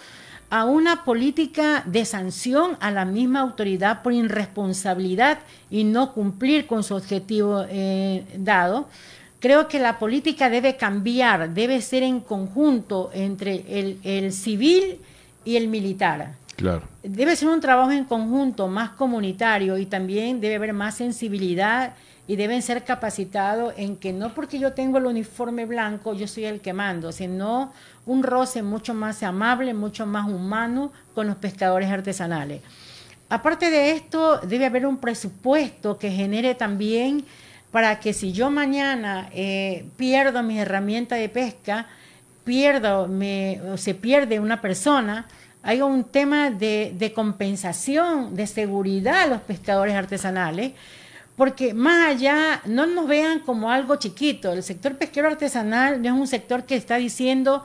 a 0.50 0.66
una 0.66 1.04
política 1.04 1.84
de 1.86 2.06
sanción 2.06 2.78
a 2.80 2.92
la 2.92 3.06
misma 3.06 3.42
autoridad 3.42 4.02
por 4.02 4.14
irresponsabilidad 4.14 5.40
y 5.70 5.84
no 5.84 6.14
cumplir 6.14 6.66
con 6.66 6.84
su 6.84 6.96
objetivo 6.96 7.66
eh, 7.70 8.26
dado. 8.36 8.88
Creo 9.40 9.68
que 9.68 9.80
la 9.80 10.00
política 10.00 10.50
debe 10.50 10.76
cambiar, 10.76 11.54
debe 11.54 11.82
ser 11.82 12.04
en 12.04 12.20
conjunto 12.20 13.12
entre 13.14 13.64
el, 13.80 14.00
el 14.04 14.34
civil 14.34 15.00
y 15.46 15.56
el 15.56 15.68
militar. 15.68 16.34
Claro. 16.56 16.82
Debe 17.04 17.36
ser 17.36 17.48
un 17.48 17.62
trabajo 17.62 17.92
en 17.92 18.04
conjunto 18.04 18.68
más 18.68 18.90
comunitario 18.90 19.78
y 19.78 19.86
también 19.86 20.42
debe 20.42 20.56
haber 20.56 20.74
más 20.74 20.96
sensibilidad 20.96 21.94
y 22.28 22.36
deben 22.36 22.62
ser 22.62 22.84
capacitados 22.84 23.74
en 23.78 23.96
que 23.96 24.14
no 24.14 24.36
porque 24.36 24.60
yo 24.60 24.74
tengo 24.74 25.00
el 25.00 25.08
uniforme 25.08 25.66
blanco 25.66 26.14
yo 26.14 26.28
soy 26.28 26.46
el 26.46 26.60
que 26.60 26.74
mando, 26.74 27.12
sino 27.12 27.72
un 28.10 28.24
roce 28.24 28.64
mucho 28.64 28.96
más 28.96 29.22
amable, 29.22 29.76
mucho 29.76 30.08
más 30.08 30.28
humano 30.28 30.92
con 31.14 31.28
los 31.28 31.36
pescadores 31.36 31.92
artesanales. 31.92 32.62
Aparte 33.30 33.70
de 33.70 33.92
esto, 33.92 34.40
debe 34.40 34.66
haber 34.66 34.88
un 34.88 34.98
presupuesto 34.98 36.00
que 36.00 36.10
genere 36.10 36.56
también 36.56 37.24
para 37.72 38.00
que 38.00 38.14
si 38.14 38.32
yo 38.32 38.50
mañana 38.50 39.30
eh, 39.32 39.86
pierdo 39.96 40.42
mis 40.42 40.58
herramientas 40.58 41.20
de 41.20 41.30
pesca, 41.30 41.86
pierdo, 42.44 43.08
o 43.72 43.78
se 43.78 43.94
pierde 43.94 44.40
una 44.40 44.60
persona, 44.60 45.28
hay 45.62 45.82
un 45.82 46.04
tema 46.04 46.50
de 46.50 47.12
compensación, 47.14 48.36
de 48.36 48.48
seguridad 48.48 49.22
a 49.22 49.28
los 49.28 49.42
pescadores 49.42 49.94
artesanales 49.94 50.72
porque 51.40 51.74
más 51.74 52.06
allá, 52.06 52.62
no 52.66 52.86
nos 52.86 53.08
vean 53.08 53.40
como 53.40 53.72
algo 53.72 53.96
chiquito. 53.96 54.52
El 54.52 54.62
sector 54.62 54.98
pesquero 54.98 55.30
artesanal 55.30 56.02
no 56.02 56.10
es 56.10 56.14
un 56.14 56.28
sector 56.28 56.66
que 56.66 56.76
está 56.76 56.98
diciendo 56.98 57.64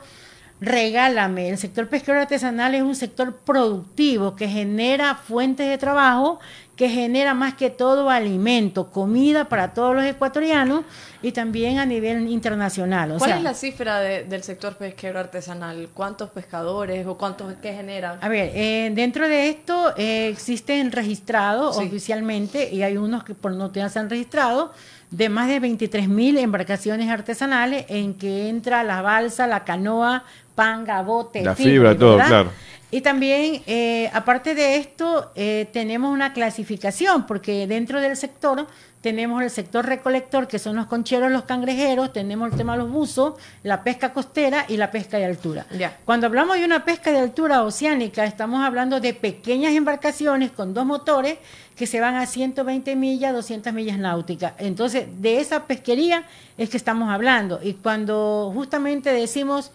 regálame. 0.61 1.49
El 1.49 1.57
sector 1.57 1.87
pesquero 1.87 2.19
artesanal 2.19 2.75
es 2.75 2.81
un 2.81 2.95
sector 2.95 3.35
productivo 3.35 4.35
que 4.35 4.47
genera 4.47 5.15
fuentes 5.15 5.67
de 5.67 5.77
trabajo 5.77 6.39
que 6.75 6.89
genera 6.89 7.33
más 7.33 7.53
que 7.53 7.69
todo 7.69 8.09
alimento, 8.09 8.91
comida 8.91 9.45
para 9.45 9.73
todos 9.73 9.95
los 9.95 10.03
ecuatorianos 10.03 10.83
y 11.21 11.31
también 11.31 11.79
a 11.79 11.85
nivel 11.85 12.27
internacional. 12.27 13.15
¿Cuál 13.17 13.31
es 13.31 13.43
la 13.43 13.53
cifra 13.53 13.99
del 13.99 14.43
sector 14.43 14.75
pesquero 14.75 15.19
artesanal? 15.19 15.89
¿Cuántos 15.93 16.29
pescadores 16.31 17.07
o 17.07 17.17
cuántos 17.17 17.53
que 17.55 17.73
generan? 17.73 18.19
A 18.21 18.27
ver, 18.27 18.51
eh, 18.53 18.91
dentro 18.93 19.27
de 19.27 19.49
esto 19.49 19.93
eh, 19.95 20.27
existen 20.27 20.91
registrados 20.91 21.77
oficialmente 21.77 22.69
y 22.73 22.83
hay 22.83 22.97
unos 22.97 23.23
que 23.23 23.33
por 23.33 23.53
no 23.53 23.71
te 23.71 23.81
han 23.81 24.09
registrado 24.09 24.73
de 25.11 25.29
más 25.29 25.47
de 25.47 25.59
23 25.61 26.09
mil 26.09 26.37
embarcaciones 26.37 27.09
artesanales 27.09 27.85
en 27.87 28.15
que 28.15 28.49
entra 28.49 28.83
la 28.83 29.01
balsa, 29.01 29.47
la 29.47 29.63
canoa, 29.63 30.25
panga, 30.55 31.01
bote, 31.01 31.43
la 31.43 31.55
fibra, 31.55 31.97
todo, 31.97 32.17
claro. 32.17 32.49
Y 32.91 33.01
también, 33.01 33.61
eh, 33.67 34.09
aparte 34.13 34.55
de 34.55 34.77
esto, 34.77 35.31
eh, 35.35 35.67
tenemos 35.73 36.13
una 36.13 36.31
clasificación, 36.31 37.25
porque 37.25 37.67
dentro 37.67 37.99
del 37.99 38.15
sector 38.15 38.67
tenemos 39.01 39.43
el 39.43 39.49
sector 39.49 39.85
recolector, 39.85 40.47
que 40.47 40.59
son 40.59 40.77
los 40.77 40.85
concheros, 40.85 41.31
los 41.31 41.43
cangrejeros, 41.43 42.13
tenemos 42.13 42.51
el 42.51 42.57
tema 42.57 42.71
de 42.71 42.79
los 42.79 42.89
buzos, 42.89 43.33
la 43.63 43.83
pesca 43.83 44.13
costera 44.13 44.65
y 44.67 44.77
la 44.77 44.91
pesca 44.91 45.17
de 45.17 45.25
altura. 45.25 45.65
Cuando 46.05 46.27
hablamos 46.27 46.57
de 46.57 46.65
una 46.65 46.85
pesca 46.85 47.11
de 47.11 47.19
altura 47.19 47.63
oceánica, 47.63 48.23
estamos 48.23 48.63
hablando 48.63 48.99
de 48.99 49.13
pequeñas 49.13 49.73
embarcaciones 49.73 50.51
con 50.51 50.73
dos 50.73 50.85
motores 50.85 51.37
que 51.75 51.87
se 51.87 51.99
van 51.99 52.15
a 52.15 52.25
120 52.25 52.95
millas, 52.95 53.33
200 53.33 53.73
millas 53.73 53.99
náuticas. 53.99 54.53
Entonces, 54.57 55.05
de 55.21 55.39
esa 55.39 55.65
pesquería 55.65 56.23
es 56.57 56.69
que 56.69 56.77
estamos 56.77 57.11
hablando. 57.11 57.59
Y 57.61 57.73
cuando 57.73 58.51
justamente 58.55 59.11
decimos 59.11 59.71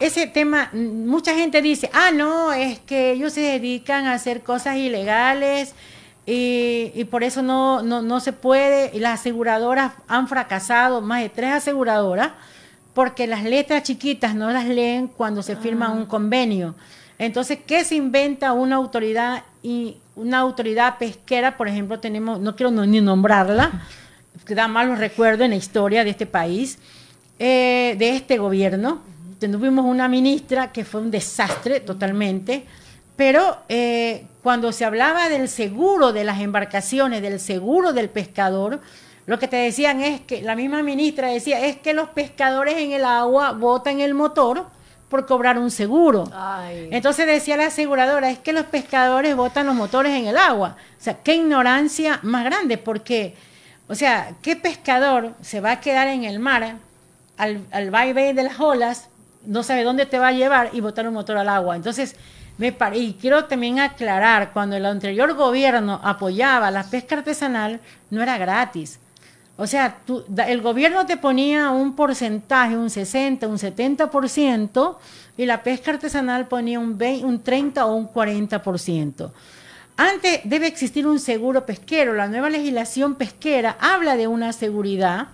ese 0.00 0.26
tema, 0.26 0.70
mucha 0.72 1.34
gente 1.34 1.60
dice, 1.60 1.90
ah, 1.92 2.10
no, 2.12 2.52
es 2.52 2.78
que 2.78 3.12
ellos 3.12 3.32
se 3.32 3.40
dedican 3.40 4.06
a 4.06 4.14
hacer 4.14 4.42
cosas 4.42 4.76
ilegales 4.76 5.74
y, 6.24 7.04
por 7.10 7.24
eso 7.24 7.42
no, 7.42 7.82
no, 7.82 8.02
no, 8.02 8.20
se 8.20 8.32
puede. 8.32 8.94
Y 8.94 9.00
las 9.00 9.20
aseguradoras 9.20 9.92
han 10.06 10.28
fracasado, 10.28 11.00
más 11.00 11.22
de 11.22 11.30
tres 11.30 11.52
aseguradoras, 11.52 12.32
porque 12.94 13.26
las 13.26 13.42
letras 13.42 13.82
chiquitas 13.82 14.34
no 14.34 14.50
las 14.50 14.66
leen 14.66 15.08
cuando 15.08 15.42
se 15.42 15.56
firma 15.56 15.86
ah. 15.86 15.92
un 15.92 16.06
convenio. 16.06 16.74
Entonces, 17.18 17.58
¿qué 17.66 17.84
se 17.84 17.96
inventa 17.96 18.52
una 18.52 18.76
autoridad 18.76 19.42
y 19.62 19.96
una 20.14 20.38
autoridad 20.38 20.98
pesquera? 20.98 21.56
Por 21.56 21.66
ejemplo, 21.66 21.98
tenemos, 21.98 22.38
no 22.38 22.54
quiero 22.54 22.70
ni 22.70 23.00
nombrarla, 23.00 23.82
que 24.46 24.54
da 24.54 24.68
malos 24.68 24.98
recuerdos 24.98 25.44
en 25.44 25.50
la 25.50 25.56
historia 25.56 26.04
de 26.04 26.10
este 26.10 26.26
país, 26.26 26.78
eh, 27.40 27.96
de 27.98 28.10
este 28.10 28.38
gobierno 28.38 29.00
tuvimos 29.38 29.84
una 29.84 30.08
ministra 30.08 30.72
que 30.72 30.84
fue 30.84 31.00
un 31.00 31.10
desastre 31.10 31.80
totalmente, 31.80 32.64
pero 33.16 33.58
eh, 33.68 34.26
cuando 34.42 34.72
se 34.72 34.84
hablaba 34.84 35.28
del 35.28 35.48
seguro 35.48 36.12
de 36.12 36.24
las 36.24 36.40
embarcaciones, 36.40 37.22
del 37.22 37.40
seguro 37.40 37.92
del 37.92 38.08
pescador, 38.08 38.80
lo 39.26 39.38
que 39.38 39.48
te 39.48 39.56
decían 39.56 40.00
es 40.00 40.20
que 40.22 40.40
la 40.42 40.56
misma 40.56 40.82
ministra 40.82 41.28
decía 41.28 41.64
es 41.66 41.76
que 41.76 41.94
los 41.94 42.08
pescadores 42.08 42.78
en 42.78 42.92
el 42.92 43.04
agua 43.04 43.52
botan 43.52 44.00
el 44.00 44.14
motor 44.14 44.66
por 45.08 45.26
cobrar 45.26 45.58
un 45.58 45.70
seguro. 45.70 46.30
Entonces 46.90 47.26
decía 47.26 47.56
la 47.56 47.66
aseguradora, 47.66 48.30
es 48.30 48.38
que 48.38 48.52
los 48.52 48.66
pescadores 48.66 49.34
botan 49.36 49.66
los 49.66 49.74
motores 49.74 50.14
en 50.14 50.26
el 50.26 50.36
agua. 50.36 50.76
O 50.98 51.02
sea, 51.02 51.18
qué 51.22 51.34
ignorancia 51.34 52.20
más 52.22 52.44
grande, 52.44 52.78
porque, 52.78 53.34
o 53.88 53.94
sea, 53.94 54.34
¿qué 54.42 54.56
pescador 54.56 55.34
se 55.40 55.60
va 55.60 55.72
a 55.72 55.80
quedar 55.80 56.08
en 56.08 56.24
el 56.24 56.38
mar 56.38 56.76
al, 57.36 57.66
al 57.70 57.90
vaivén 57.90 58.36
de 58.36 58.44
las 58.44 58.60
olas 58.60 59.08
no 59.48 59.62
sabe 59.62 59.82
dónde 59.82 60.06
te 60.06 60.18
va 60.18 60.28
a 60.28 60.32
llevar 60.32 60.70
y 60.72 60.80
botar 60.80 61.08
un 61.08 61.14
motor 61.14 61.38
al 61.38 61.48
agua. 61.48 61.74
Entonces, 61.74 62.14
me 62.58 62.76
y 62.94 63.14
quiero 63.14 63.44
también 63.46 63.78
aclarar, 63.78 64.52
cuando 64.52 64.76
el 64.76 64.84
anterior 64.84 65.34
gobierno 65.34 66.00
apoyaba 66.02 66.70
la 66.70 66.84
pesca 66.84 67.16
artesanal, 67.16 67.80
no 68.10 68.22
era 68.22 68.36
gratis. 68.36 68.98
O 69.56 69.66
sea, 69.66 69.98
el 70.46 70.60
gobierno 70.60 71.06
te 71.06 71.16
ponía 71.16 71.70
un 71.70 71.96
porcentaje, 71.96 72.76
un 72.76 72.90
60, 72.90 73.48
un 73.48 73.58
70%, 73.58 74.96
y 75.36 75.46
la 75.46 75.62
pesca 75.62 75.92
artesanal 75.92 76.46
ponía 76.46 76.78
un, 76.78 76.98
20, 76.98 77.24
un 77.24 77.42
30 77.42 77.86
o 77.86 77.94
un 77.94 78.08
40%. 78.08 79.30
Antes 79.96 80.40
debe 80.44 80.66
existir 80.66 81.06
un 81.06 81.18
seguro 81.18 81.64
pesquero. 81.64 82.14
La 82.14 82.28
nueva 82.28 82.50
legislación 82.50 83.14
pesquera 83.14 83.76
habla 83.80 84.16
de 84.16 84.28
una 84.28 84.52
seguridad 84.52 85.28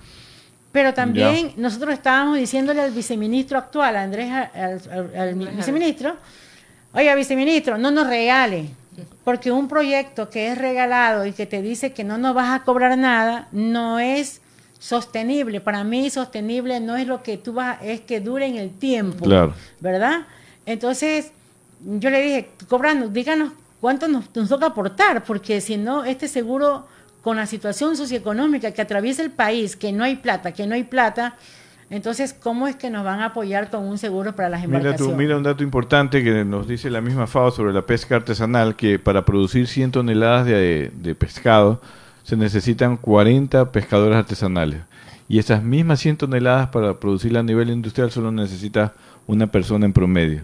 pero 0.75 0.93
también 0.93 1.53
nosotros 1.57 1.95
estábamos 1.95 2.37
diciéndole 2.37 2.83
al 2.83 2.91
viceministro 2.91 3.57
actual, 3.57 3.95
Andrés, 3.95 4.29
al, 4.33 5.35
viceministro, 5.37 6.17
oiga, 6.93 7.15
viceministro, 7.15 7.79
no 7.79 7.93
nos 7.93 8.09
regale, 8.09 8.71
porque 9.23 9.53
un 9.53 9.69
proyecto 9.69 10.29
que 10.29 10.49
es 10.49 10.59
regalado 10.59 11.27
y 11.27 11.33
que 11.33 11.47
te 11.47 11.63
dice 11.63 11.93
que 11.93 12.03
no 12.03 12.19
nos 12.19 12.35
vas 12.35 12.61
a 12.61 12.65
cobrar 12.65 12.99
nada, 12.99 13.47
no 13.53 14.01
es 14.01 14.41
sostenible. 14.81 15.61
Para 15.61 15.85
mí 15.85 16.11
sostenible 16.11 16.81
no 16.81 16.97
es 16.97 17.07
lo 17.07 17.23
que 17.23 17.39
tú 17.39 17.53
vas, 17.53 17.79
es 17.81 18.01
que 18.01 18.19
dure 18.19 18.45
en 18.45 18.57
el 18.57 18.71
tiempo, 18.71 19.27
claro. 19.27 19.55
¿verdad? 19.79 20.27
Entonces, 20.67 21.31
yo 21.85 22.11
le 22.11 22.21
dije, 22.21 22.51
cobrando, 22.69 23.07
díganos 23.07 23.53
cuánto 23.81 24.09
nos 24.09 24.29
toca 24.33 24.67
aportar, 24.67 25.23
porque 25.23 25.61
si 25.61 25.77
no, 25.77 26.05
este 26.05 26.27
seguro 26.27 26.89
con 27.25 27.37
la 27.37 27.47
situación 27.47 27.97
socioeconómica 27.97 28.71
que 28.71 28.83
atraviesa 28.83 29.23
el 29.23 29.31
país, 29.31 29.75
que 29.75 29.93
no 29.93 30.05
hay 30.05 30.17
plata, 30.17 30.53
que 30.53 30.67
no 30.67 30.75
hay 30.75 30.85
plata, 30.85 31.35
entonces, 31.91 32.35
¿cómo 32.35 32.67
es 32.67 32.77
que 32.77 32.91
nos 32.91 33.05
van 33.05 33.21
a 33.21 33.27
apoyar 33.27 33.71
con 33.71 33.85
un 33.85 33.99
seguro 33.99 34.35
para 34.35 34.49
las 34.49 34.65
embarcaciones? 34.65 35.01
Mira, 35.01 35.13
tú, 35.13 35.17
mira 35.17 35.37
un 35.37 35.43
dato 35.43 35.63
importante 35.63 36.25
que 36.25 36.45
nos 36.45 36.67
dice 36.67 36.91
la 36.91 37.01
misma 37.01 37.27
FAO 37.27 37.51
sobre 37.51 37.73
la 37.73 37.83
pesca 37.83 38.17
artesanal, 38.17 38.75
que 38.75 38.99
para 38.99 39.25
producir 39.25 39.67
100 39.67 39.93
toneladas 39.93 40.47
de, 40.47 40.91
de 40.95 41.15
pescado 41.15 41.81
se 42.23 42.37
necesitan 42.37 42.97
40 42.97 43.71
pescadores 43.71 44.17
artesanales. 44.17 44.81
Y 45.29 45.39
esas 45.39 45.63
mismas 45.63 46.01
100 46.01 46.17
toneladas 46.17 46.69
para 46.69 46.95
producirla 46.95 47.41
a 47.41 47.43
nivel 47.43 47.71
industrial 47.71 48.11
solo 48.11 48.33
necesita 48.33 48.95
una 49.27 49.47
persona 49.47 49.87
en 49.87 49.93
promedio. 49.93 50.43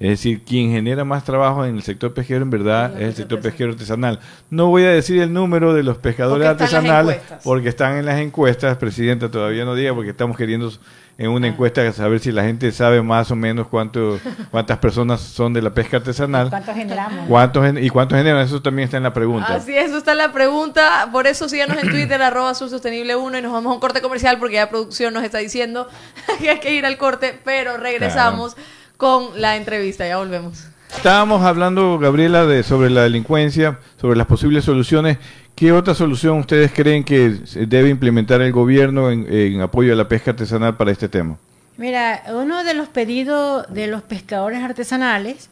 Es 0.00 0.10
decir, 0.10 0.42
quien 0.44 0.70
genera 0.70 1.04
más 1.04 1.24
trabajo 1.24 1.64
en 1.64 1.76
el 1.76 1.82
sector 1.82 2.14
pesquero 2.14 2.42
en 2.42 2.50
verdad 2.50 3.00
es 3.00 3.08
el 3.08 3.14
sector 3.14 3.40
pesquero 3.40 3.72
artesanal. 3.72 4.20
No 4.48 4.68
voy 4.68 4.84
a 4.84 4.90
decir 4.90 5.20
el 5.20 5.32
número 5.32 5.74
de 5.74 5.82
los 5.82 5.98
pescadores 5.98 6.46
artesanales 6.46 7.20
porque 7.42 7.68
están 7.68 7.96
en 7.96 8.06
las 8.06 8.20
encuestas, 8.20 8.76
Presidenta, 8.76 9.28
todavía 9.30 9.64
no 9.64 9.74
diga 9.74 9.92
porque 9.94 10.10
estamos 10.10 10.36
queriendo 10.36 10.70
en 11.18 11.30
una 11.30 11.48
ah. 11.48 11.50
encuesta 11.50 11.92
saber 11.92 12.20
si 12.20 12.30
la 12.30 12.44
gente 12.44 12.70
sabe 12.70 13.02
más 13.02 13.32
o 13.32 13.36
menos 13.36 13.66
cuánto, 13.66 14.20
cuántas 14.52 14.78
personas 14.78 15.20
son 15.20 15.52
de 15.52 15.60
la 15.60 15.70
pesca 15.70 15.96
artesanal. 15.96 16.48
¿Cuántos 16.48 16.76
generamos? 16.76 17.26
¿Cuántos, 17.26 17.82
¿Y 17.82 17.90
cuántos 17.90 18.18
generan? 18.18 18.42
Eso 18.42 18.62
también 18.62 18.84
está 18.84 18.98
en 18.98 19.02
la 19.02 19.12
pregunta. 19.12 19.52
Así 19.52 19.76
es, 19.76 19.88
eso 19.88 19.98
está 19.98 20.12
en 20.12 20.18
la 20.18 20.32
pregunta. 20.32 21.08
Por 21.10 21.26
eso 21.26 21.48
síganos 21.48 21.76
en 21.82 21.90
Twitter, 21.90 22.22
arroba 22.22 22.54
sostenible 22.54 23.16
1 23.16 23.38
y 23.38 23.42
nos 23.42 23.50
vamos 23.50 23.72
a 23.72 23.74
un 23.74 23.80
corte 23.80 24.00
comercial 24.00 24.38
porque 24.38 24.54
ya 24.54 24.70
producción 24.70 25.12
nos 25.12 25.24
está 25.24 25.38
diciendo 25.38 25.88
que 26.38 26.50
hay 26.50 26.60
que 26.60 26.72
ir 26.72 26.86
al 26.86 26.96
corte, 26.98 27.36
pero 27.44 27.76
regresamos 27.76 28.56
con 28.98 29.40
la 29.40 29.56
entrevista. 29.56 30.06
Ya 30.06 30.18
volvemos. 30.18 30.66
Estábamos 30.94 31.42
hablando, 31.42 31.98
Gabriela, 31.98 32.44
de, 32.44 32.62
sobre 32.62 32.90
la 32.90 33.02
delincuencia, 33.02 33.78
sobre 33.98 34.18
las 34.18 34.26
posibles 34.26 34.64
soluciones. 34.64 35.18
¿Qué 35.54 35.72
otra 35.72 35.94
solución 35.94 36.38
ustedes 36.38 36.72
creen 36.72 37.04
que 37.04 37.30
debe 37.66 37.88
implementar 37.88 38.42
el 38.42 38.52
gobierno 38.52 39.10
en, 39.10 39.60
apoyo 39.60 39.92
a 39.92 39.96
la 39.96 40.08
pesca 40.08 40.32
artesanal 40.32 40.76
para 40.76 40.90
este 40.90 41.08
tema? 41.08 41.38
Mira, 41.76 42.24
uno 42.30 42.64
de 42.64 42.74
los 42.74 42.88
pedidos 42.88 43.72
de 43.72 43.86
los 43.86 44.02
pescadores 44.02 44.62
artesanales 44.62 45.48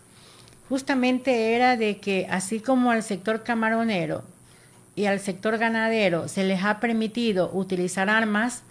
justamente 0.69 1.55
era 1.55 1.77
de 1.77 1.99
que 1.99 2.27
así 2.29 2.59
como 2.59 2.91
al 2.91 3.05
sector 3.05 3.45
camaronero 3.45 4.25
y 4.97 5.07
al 5.07 5.21
sector 5.21 5.57
ganadero 5.59 6.27
se 6.27 6.43
les 6.43 6.65
ha 6.65 6.81
permitido 6.81 7.51
utilizar 7.53 8.11
armas, 8.11 8.65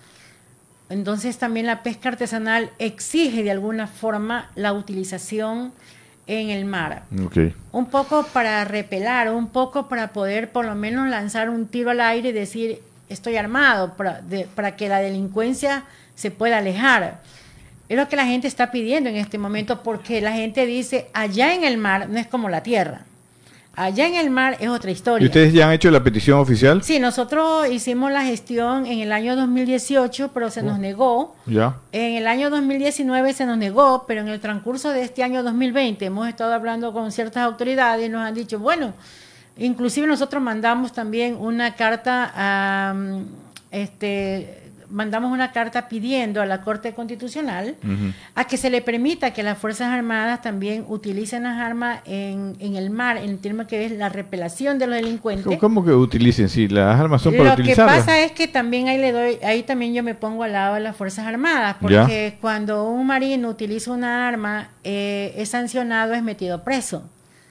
entonces 0.89 1.37
también 1.37 1.65
la 1.65 1.83
pesca 1.83 2.09
artesanal 2.09 2.69
exige 2.77 3.43
de 3.43 3.51
alguna 3.51 3.87
forma 3.87 4.49
la 4.55 4.73
utilización 4.73 5.73
en 6.27 6.49
el 6.49 6.65
mar. 6.65 7.03
Un 7.71 7.85
poco 7.87 8.25
para 8.33 8.63
repelar, 8.65 9.31
un 9.31 9.47
poco 9.47 9.87
para 9.87 10.09
poder 10.09 10.51
por 10.51 10.65
lo 10.65 10.75
menos 10.75 11.07
lanzar 11.09 11.49
un 11.49 11.67
tiro 11.67 11.91
al 11.91 12.01
aire 12.01 12.29
y 12.29 12.33
decir 12.33 12.81
estoy 13.09 13.37
armado, 13.37 13.95
para, 13.95 14.21
para 14.55 14.75
que 14.75 14.89
la 14.89 14.99
delincuencia 14.99 15.83
se 16.15 16.31
pueda 16.31 16.57
alejar. 16.57 17.21
Es 17.87 17.97
lo 17.97 18.07
que 18.07 18.15
la 18.15 18.25
gente 18.25 18.47
está 18.47 18.71
pidiendo 18.71 19.09
en 19.09 19.15
este 19.15 19.37
momento 19.37 19.83
porque 19.83 20.21
la 20.21 20.33
gente 20.33 20.65
dice 20.65 21.07
allá 21.13 21.53
en 21.53 21.63
el 21.63 21.77
mar 21.77 22.09
no 22.09 22.19
es 22.19 22.27
como 22.27 22.49
la 22.49 22.63
tierra. 22.63 23.01
Allá 23.75 24.07
en 24.07 24.15
el 24.15 24.29
mar 24.29 24.55
es 24.59 24.69
otra 24.69 24.91
historia. 24.91 25.25
¿Y 25.25 25.27
ustedes 25.27 25.53
ya 25.53 25.67
han 25.67 25.73
hecho 25.73 25.91
la 25.91 26.01
petición 26.01 26.39
oficial? 26.39 26.81
Sí, 26.81 26.99
nosotros 26.99 27.67
hicimos 27.69 28.11
la 28.11 28.23
gestión 28.23 28.85
en 28.85 28.99
el 28.99 29.11
año 29.11 29.35
2018, 29.35 30.31
pero 30.33 30.49
se 30.49 30.63
nos 30.63 30.75
oh. 30.75 30.81
negó. 30.81 31.35
Ya. 31.45 31.77
En 31.91 32.15
el 32.15 32.27
año 32.27 32.49
2019 32.49 33.33
se 33.33 33.45
nos 33.45 33.57
negó, 33.57 34.05
pero 34.07 34.21
en 34.21 34.29
el 34.29 34.39
transcurso 34.39 34.91
de 34.91 35.03
este 35.03 35.23
año 35.23 35.43
2020 35.43 36.05
hemos 36.05 36.27
estado 36.27 36.53
hablando 36.53 36.93
con 36.93 37.11
ciertas 37.11 37.43
autoridades 37.43 38.05
y 38.07 38.09
nos 38.09 38.21
han 38.21 38.33
dicho, 38.33 38.59
bueno, 38.59 38.93
inclusive 39.57 40.07
nosotros 40.07 40.41
mandamos 40.41 40.93
también 40.93 41.35
una 41.35 41.75
carta 41.75 42.31
a, 42.33 42.95
este, 43.71 44.64
mandamos 44.95 45.33
una 45.33 45.51
carta 45.51 45.89
pidiendo 45.89 46.41
a 46.41 46.45
la 46.45 46.61
Corte 46.61 46.93
Constitucional 46.93 47.75
a 48.33 48.45
que 48.45 48.55
se 48.55 48.69
le 48.69 48.81
permita 48.81 49.31
que 49.31 49.43
las 49.43 49.57
Fuerzas 49.57 49.89
Armadas 49.91 50.41
también 50.41 50.85
utilicen 50.87 51.43
las 51.43 51.59
armas 51.59 51.99
en, 52.05 52.55
en 52.59 52.77
el 52.77 52.89
mar, 52.89 53.17
en 53.17 53.31
el 53.31 53.39
tema 53.39 53.67
que 53.67 53.85
es 53.85 53.91
la 53.91 54.07
repelación 54.07 54.79
de 54.79 54.87
los 54.87 54.95
delincuentes. 54.95 55.59
¿Cómo 55.59 55.83
que 55.83 55.91
utilicen? 55.91 56.47
Si 56.47 56.69
las 56.69 56.97
armas 56.97 57.21
son 57.21 57.35
para 57.35 57.57
Lo 57.57 57.63
que 57.63 57.75
pasa 57.75 58.21
es 58.21 58.31
que 58.31 58.47
también 58.47 58.87
ahí 58.87 58.97
le 58.97 59.11
doy, 59.11 59.37
ahí 59.43 59.63
también 59.63 59.93
yo 59.93 60.01
me 60.01 60.15
pongo 60.15 60.43
al 60.43 60.53
lado 60.53 60.75
de 60.75 60.79
las 60.79 60.95
Fuerzas 60.95 61.27
Armadas, 61.27 61.75
porque 61.81 62.37
cuando 62.39 62.89
un 62.89 63.05
marino 63.05 63.49
utiliza 63.49 63.91
una 63.91 64.29
arma, 64.29 64.69
eh, 64.85 65.33
es 65.35 65.49
sancionado, 65.49 66.13
es 66.13 66.23
metido 66.23 66.63
preso. 66.63 67.03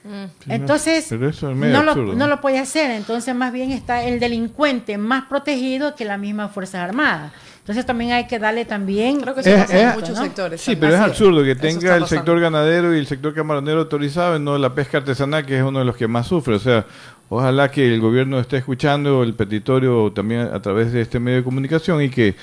Mm. 0.05 0.51
Entonces, 0.51 1.11
no, 1.11 1.81
lo, 1.81 1.95
no, 1.95 2.27
lo, 2.27 2.39
puede 2.39 2.59
hacer. 2.59 2.91
Entonces, 2.91 3.33
más 3.33 3.51
bien 3.51 3.71
está 3.71 4.03
el 4.03 4.19
delincuente 4.19 4.99
más 4.99 5.25
protegido 5.25 5.95
que 5.95 6.05
las 6.05 6.19
mismas 6.19 6.51
Fuerzas 6.51 6.87
Armadas. 6.87 7.31
Entonces, 7.59 7.85
también 7.87 8.11
hay 8.11 8.27
que 8.27 8.37
darle 8.37 8.65
también. 8.65 9.19
Creo 9.19 9.33
que 9.33 9.41
eso 9.41 9.51
pasa 9.51 9.89
en 9.93 9.99
muchos 9.99 10.17
sectores. 10.17 10.61
Sí, 10.61 10.75
pero 10.75 10.93
es 10.93 11.01
absurdo 11.01 11.43
que 11.43 11.55
tenga 11.55 11.95
el 11.95 12.05
sector 12.05 12.39
ganadero 12.39 12.95
y 12.95 12.99
el 12.99 13.07
sector 13.07 13.33
camaronero 13.33 13.79
autorizado, 13.79 14.37
no 14.37 14.57
la 14.59 14.75
pesca 14.75 14.99
artesanal, 14.99 15.43
que 15.43 15.57
es 15.57 15.63
uno 15.63 15.79
de 15.79 15.85
los 15.85 15.97
que 15.97 16.07
más 16.07 16.27
sufre. 16.27 16.53
O 16.53 16.59
sea, 16.59 16.85
ojalá 17.27 17.71
que 17.71 17.91
el 17.91 17.99
gobierno 17.99 18.39
esté 18.39 18.57
escuchando 18.57 19.23
el 19.23 19.33
petitorio 19.33 20.11
también 20.13 20.41
a 20.41 20.61
través 20.61 20.93
de 20.93 21.01
este 21.01 21.19
medio 21.19 21.37
de 21.37 21.43
comunicación 21.43 22.03
y 22.03 22.09
que 22.09 22.35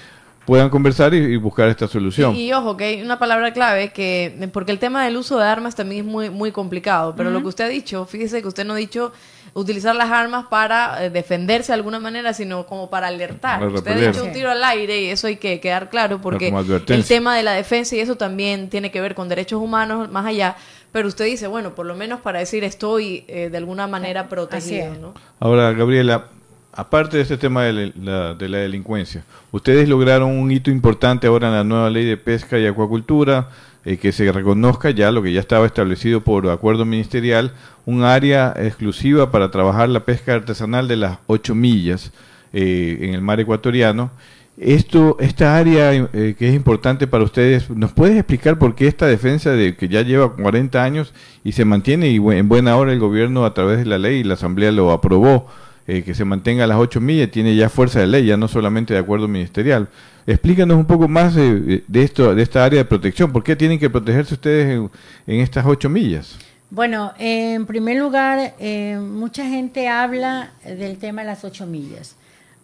puedan 0.45 0.71
conversar 0.71 1.15
y, 1.15 1.37
buscar 1.37 1.69
esta 1.69 1.87
solución. 1.87 2.35
Y, 2.35 2.53
ojo, 2.53 2.77
que 2.77 2.85
hay 2.85 3.03
una 3.03 3.19
palabra 3.19 3.53
clave 3.53 3.93
que, 3.93 4.49
porque 4.53 4.73
el 4.73 4.79
tema 4.79 5.05
del 5.05 5.17
uso 5.17 5.39
de 5.39 5.45
armas 5.45 5.75
también 5.75 6.05
es 6.05 6.11
muy, 6.11 6.31
muy 6.31 6.53
complicado, 6.53 7.15
pero 7.17 7.31
lo 7.31 7.41
que 7.43 7.49
usted 7.49 7.65
ha 7.65 7.69
dicho, 7.69 8.05
fíjese 8.07 8.43
que 8.43 8.49
usted 8.49 8.65
no 8.65 8.75
ha 8.75 8.77
dicho 8.77 9.13
utilizar 9.55 9.95
las 9.95 10.11
armas 10.11 10.47
para 10.49 11.05
eh, 11.05 11.11
defenderse 11.11 11.73
de 11.73 11.75
alguna 11.75 11.99
manera, 11.99 12.33
sino 12.33 12.67
como 12.67 12.89
para 12.89 13.09
alertar. 13.09 13.65
usted 13.67 13.91
ha 13.91 14.13
dicho 14.13 14.25
un 14.25 14.33
tiro 14.33 14.51
al 14.51 14.63
aire 14.65 15.03
y 15.03 15.07
eso 15.09 15.27
hay 15.27 15.37
que 15.37 15.61
quedar 15.61 15.91
claro 15.91 16.21
porque 16.21 16.53
el 16.89 17.05
tema 17.05 17.37
de 17.37 17.43
la 17.43 17.53
defensa 17.53 17.95
y 17.97 18.01
eso 18.01 18.17
también 18.17 18.71
tiene 18.71 18.91
que 18.91 19.01
ver 19.01 19.15
con 19.15 19.29
derechos 19.29 19.61
humanos 19.61 20.11
más 20.11 20.27
allá, 20.27 20.57
pero 20.91 21.09
usted 21.09 21.27
dice, 21.27 21.47
bueno, 21.47 21.75
por 21.75 21.87
lo 21.87 21.95
menos 21.95 22.21
para 22.21 22.39
decir 22.39 22.65
estoy 22.65 23.25
eh, 23.29 23.49
de 23.51 23.57
alguna 23.59 23.87
manera 23.87 24.29
protegido. 24.29 24.95
¿no? 25.01 25.15
Ahora, 25.39 25.73
Gabriela, 25.73 26.27
aparte 26.73 27.19
de 27.19 27.23
este 27.23 27.37
tema 27.37 27.65
de 27.65 27.93
la, 28.03 28.35
delincuencia, 28.35 29.25
ustedes 29.51 29.89
lograron 29.89 30.31
un 30.31 30.51
hito 30.51 30.71
importante 30.71 31.27
ahora 31.27 31.49
en 31.49 31.55
la 31.55 31.65
nueva 31.65 31.91
ley 31.91 32.05
de 32.05 32.17
pesca 32.17 32.59
y 32.59 32.67
acuacultura, 32.67 33.49
eh, 33.85 33.97
que 33.97 34.13
se 34.13 34.31
reconozca 34.31 34.91
ya 34.91 35.11
lo 35.11 35.23
que 35.23 35.33
ya 35.33 35.41
estaba 35.41 35.67
establecido 35.67 36.23
por 36.23 36.49
acuerdo 36.49 36.85
ministerial, 36.85 37.53
un 37.85 38.05
área 38.05 38.55
exclusiva 38.57 39.31
para 39.31 39.51
trabajar 39.51 39.89
la 39.89 40.05
pesca 40.05 40.35
artesanal 40.35 40.89
de 40.89 40.97
las 40.97 41.19
ocho 41.27 41.55
millas 41.55 42.13
eh, 42.53 42.99
en 43.03 43.15
el 43.15 43.21
mar 43.21 43.41
ecuatoriano. 43.41 44.11
Esto, 44.57 45.17
esta 45.19 45.57
área 45.57 45.93
eh, 45.95 46.37
que 46.39 46.49
es 46.49 46.55
importante 46.55 47.07
para 47.07 47.25
ustedes, 47.25 47.71
¿nos 47.71 47.93
puedes 47.93 48.17
explicar 48.17 48.59
por 48.59 48.75
qué 48.75 48.87
esta 48.87 49.07
defensa 49.07 49.51
de 49.51 49.75
que 49.75 49.89
ya 49.89 50.03
lleva 50.03 50.35
40 50.37 50.83
años 50.83 51.13
y 51.43 51.53
se 51.53 51.65
mantiene 51.65 52.09
y 52.11 52.17
en 52.17 52.49
buena 52.49 52.77
hora 52.77 52.93
el 52.93 53.01
gobierno 53.01 53.45
a 53.45 53.55
través 53.55 53.79
de 53.79 53.87
la 53.87 53.99
ley 53.99 54.21
y 54.21 54.25
la 54.25 54.35
asamblea 54.35 54.71
lo 54.71 54.93
aprobó? 54.93 55.49
Eh, 55.93 56.03
que 56.03 56.15
se 56.15 56.25
mantenga 56.25 56.65
a 56.65 56.67
las 56.67 56.79
8 56.79 57.03
millas 57.03 57.31
tiene 57.31 57.55
ya 57.55 57.69
fuerza 57.69 58.01
de 58.01 58.07
ley, 58.07 58.25
ya 58.25 58.39
no 58.39 58.49
solamente 58.49 58.95
de 58.95 59.01
acuerdo 59.01 59.29
ministerial. 59.29 59.91
Explícanos 60.27 60.79
un 60.79 60.87
poco 60.87 61.07
más 61.07 61.35
de, 61.35 61.85
esto, 61.93 62.35
de 62.35 62.43
esta 62.43 62.65
área 62.65 62.79
de 62.79 62.87
protección. 62.87 63.31
¿Por 63.31 63.45
qué 63.45 63.55
tienen 63.57 63.79
que 63.79 63.91
protegerse 63.91 64.33
ustedes 64.33 64.89
en, 65.27 65.41
estas 65.41 65.67
8 65.67 65.91
millas? 65.91 66.39
Bueno, 66.71 67.13
en 67.19 67.67
primer 67.67 67.99
lugar, 67.99 68.55
eh, 68.59 68.97
mucha 69.03 69.47
gente 69.47 69.87
habla 69.87 70.53
del 70.65 70.97
tema 70.97 71.21
de 71.21 71.27
las 71.27 71.45
8 71.45 71.67
millas. 71.67 72.17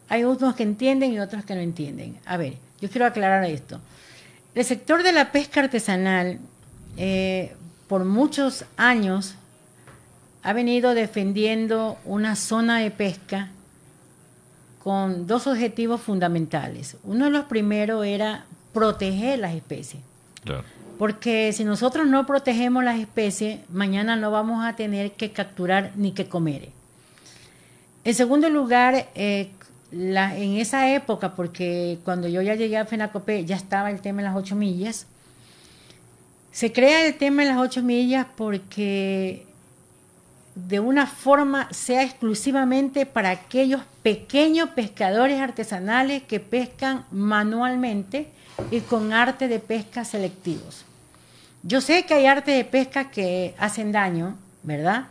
Hay 0.08 0.24
unos 0.24 0.54
que 0.54 0.62
entienden 0.62 1.12
y 1.12 1.20
otros 1.20 1.44
que 1.44 1.54
no 1.54 1.60
entienden. 1.60 2.16
A 2.24 2.38
ver, 2.38 2.54
yo 2.80 2.88
quiero 2.88 3.04
aclarar 3.04 3.44
esto. 3.44 3.78
El 4.54 4.64
sector 4.64 5.02
de 5.02 5.12
la 5.12 5.32
pesca 5.32 5.60
artesanal, 5.60 6.38
eh, 6.96 7.54
por 7.88 8.06
muchos 8.06 8.64
años, 8.78 9.34
ha 10.48 10.54
venido 10.54 10.94
defendiendo 10.94 11.98
una 12.06 12.34
zona 12.34 12.78
de 12.78 12.90
pesca 12.90 13.50
con 14.82 15.26
dos 15.26 15.46
objetivos 15.46 16.00
fundamentales. 16.00 16.96
Uno 17.04 17.26
de 17.26 17.30
los 17.30 17.44
primeros 17.44 18.06
era 18.06 18.46
proteger 18.72 19.40
las 19.40 19.54
especies. 19.54 20.02
Porque 20.96 21.52
si 21.52 21.64
nosotros 21.64 22.06
no 22.06 22.24
protegemos 22.24 22.82
las 22.82 22.98
especies, 22.98 23.60
mañana 23.68 24.16
no 24.16 24.30
vamos 24.30 24.64
a 24.64 24.74
tener 24.74 25.12
que 25.12 25.32
capturar 25.32 25.92
ni 25.96 26.12
que 26.12 26.30
comer. 26.30 26.70
En 28.04 28.14
segundo 28.14 28.48
lugar, 28.48 29.10
eh, 29.14 29.50
en 29.92 30.56
esa 30.56 30.94
época, 30.94 31.34
porque 31.34 31.98
cuando 32.04 32.26
yo 32.26 32.40
ya 32.40 32.54
llegué 32.54 32.78
a 32.78 32.86
FENACOPE 32.86 33.44
ya 33.44 33.56
estaba 33.56 33.90
el 33.90 34.00
tema 34.00 34.22
de 34.22 34.28
las 34.28 34.36
ocho 34.36 34.56
millas, 34.56 35.06
se 36.52 36.72
crea 36.72 37.06
el 37.06 37.18
tema 37.18 37.42
de 37.42 37.50
las 37.50 37.58
ocho 37.58 37.82
millas 37.82 38.26
porque 38.34 39.46
de 40.66 40.80
una 40.80 41.06
forma 41.06 41.68
sea 41.70 42.02
exclusivamente 42.02 43.06
para 43.06 43.30
aquellos 43.30 43.82
pequeños 44.02 44.70
pescadores 44.70 45.40
artesanales 45.40 46.22
que 46.24 46.40
pescan 46.40 47.04
manualmente 47.12 48.28
y 48.72 48.80
con 48.80 49.12
arte 49.12 49.46
de 49.46 49.60
pesca 49.60 50.04
selectivos. 50.04 50.84
Yo 51.62 51.80
sé 51.80 52.04
que 52.06 52.14
hay 52.14 52.26
arte 52.26 52.50
de 52.50 52.64
pesca 52.64 53.10
que 53.10 53.54
hacen 53.58 53.92
daño, 53.92 54.36
¿verdad? 54.64 55.06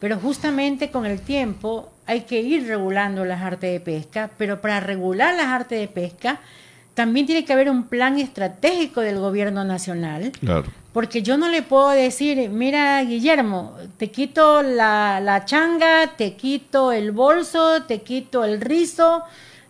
Pero 0.00 0.18
justamente 0.18 0.90
con 0.90 1.04
el 1.04 1.20
tiempo 1.20 1.92
hay 2.06 2.22
que 2.22 2.40
ir 2.40 2.66
regulando 2.66 3.24
las 3.24 3.42
artes 3.42 3.72
de 3.72 3.80
pesca, 3.80 4.30
pero 4.38 4.62
para 4.62 4.80
regular 4.80 5.34
las 5.34 5.48
artes 5.48 5.78
de 5.78 5.88
pesca 5.88 6.40
también 6.94 7.26
tiene 7.26 7.44
que 7.44 7.52
haber 7.52 7.68
un 7.68 7.84
plan 7.84 8.18
estratégico 8.18 9.02
del 9.02 9.18
gobierno 9.18 9.64
nacional. 9.64 10.32
Claro. 10.40 10.64
Porque 10.96 11.22
yo 11.22 11.36
no 11.36 11.50
le 11.50 11.60
puedo 11.60 11.90
decir, 11.90 12.48
mira, 12.48 13.04
Guillermo, 13.04 13.74
te 13.98 14.10
quito 14.10 14.62
la, 14.62 15.20
la 15.20 15.44
changa, 15.44 16.14
te 16.16 16.36
quito 16.36 16.90
el 16.90 17.12
bolso, 17.12 17.82
te 17.82 18.00
quito 18.00 18.44
el 18.44 18.62
rizo, 18.62 19.22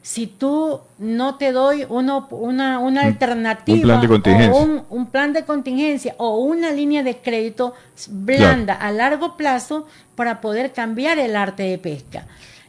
si 0.02 0.28
tú 0.28 0.82
no 0.98 1.34
te 1.34 1.50
doy 1.50 1.84
uno, 1.88 2.28
una, 2.30 2.78
una 2.78 3.00
alternativa, 3.00 3.76
un 3.76 3.82
plan 3.82 4.00
de 4.00 4.06
contingencia, 4.06 4.52
o 4.52 4.84
un, 4.88 5.06
plan 5.06 5.32
de 5.32 5.44
contingencia 5.44 6.14
o 6.18 6.38
una 6.38 6.70
línea 6.70 7.02
de 7.02 7.16
crédito 7.16 7.74
blanda 8.08 8.74
a 8.74 8.92
largo 8.92 9.36
plazo 9.36 9.88
para 10.14 10.40
poder 10.40 10.72
cambiar 10.72 11.18
el 11.18 11.34
arte 11.34 11.64
de 11.64 11.78
pesca. 11.78 12.24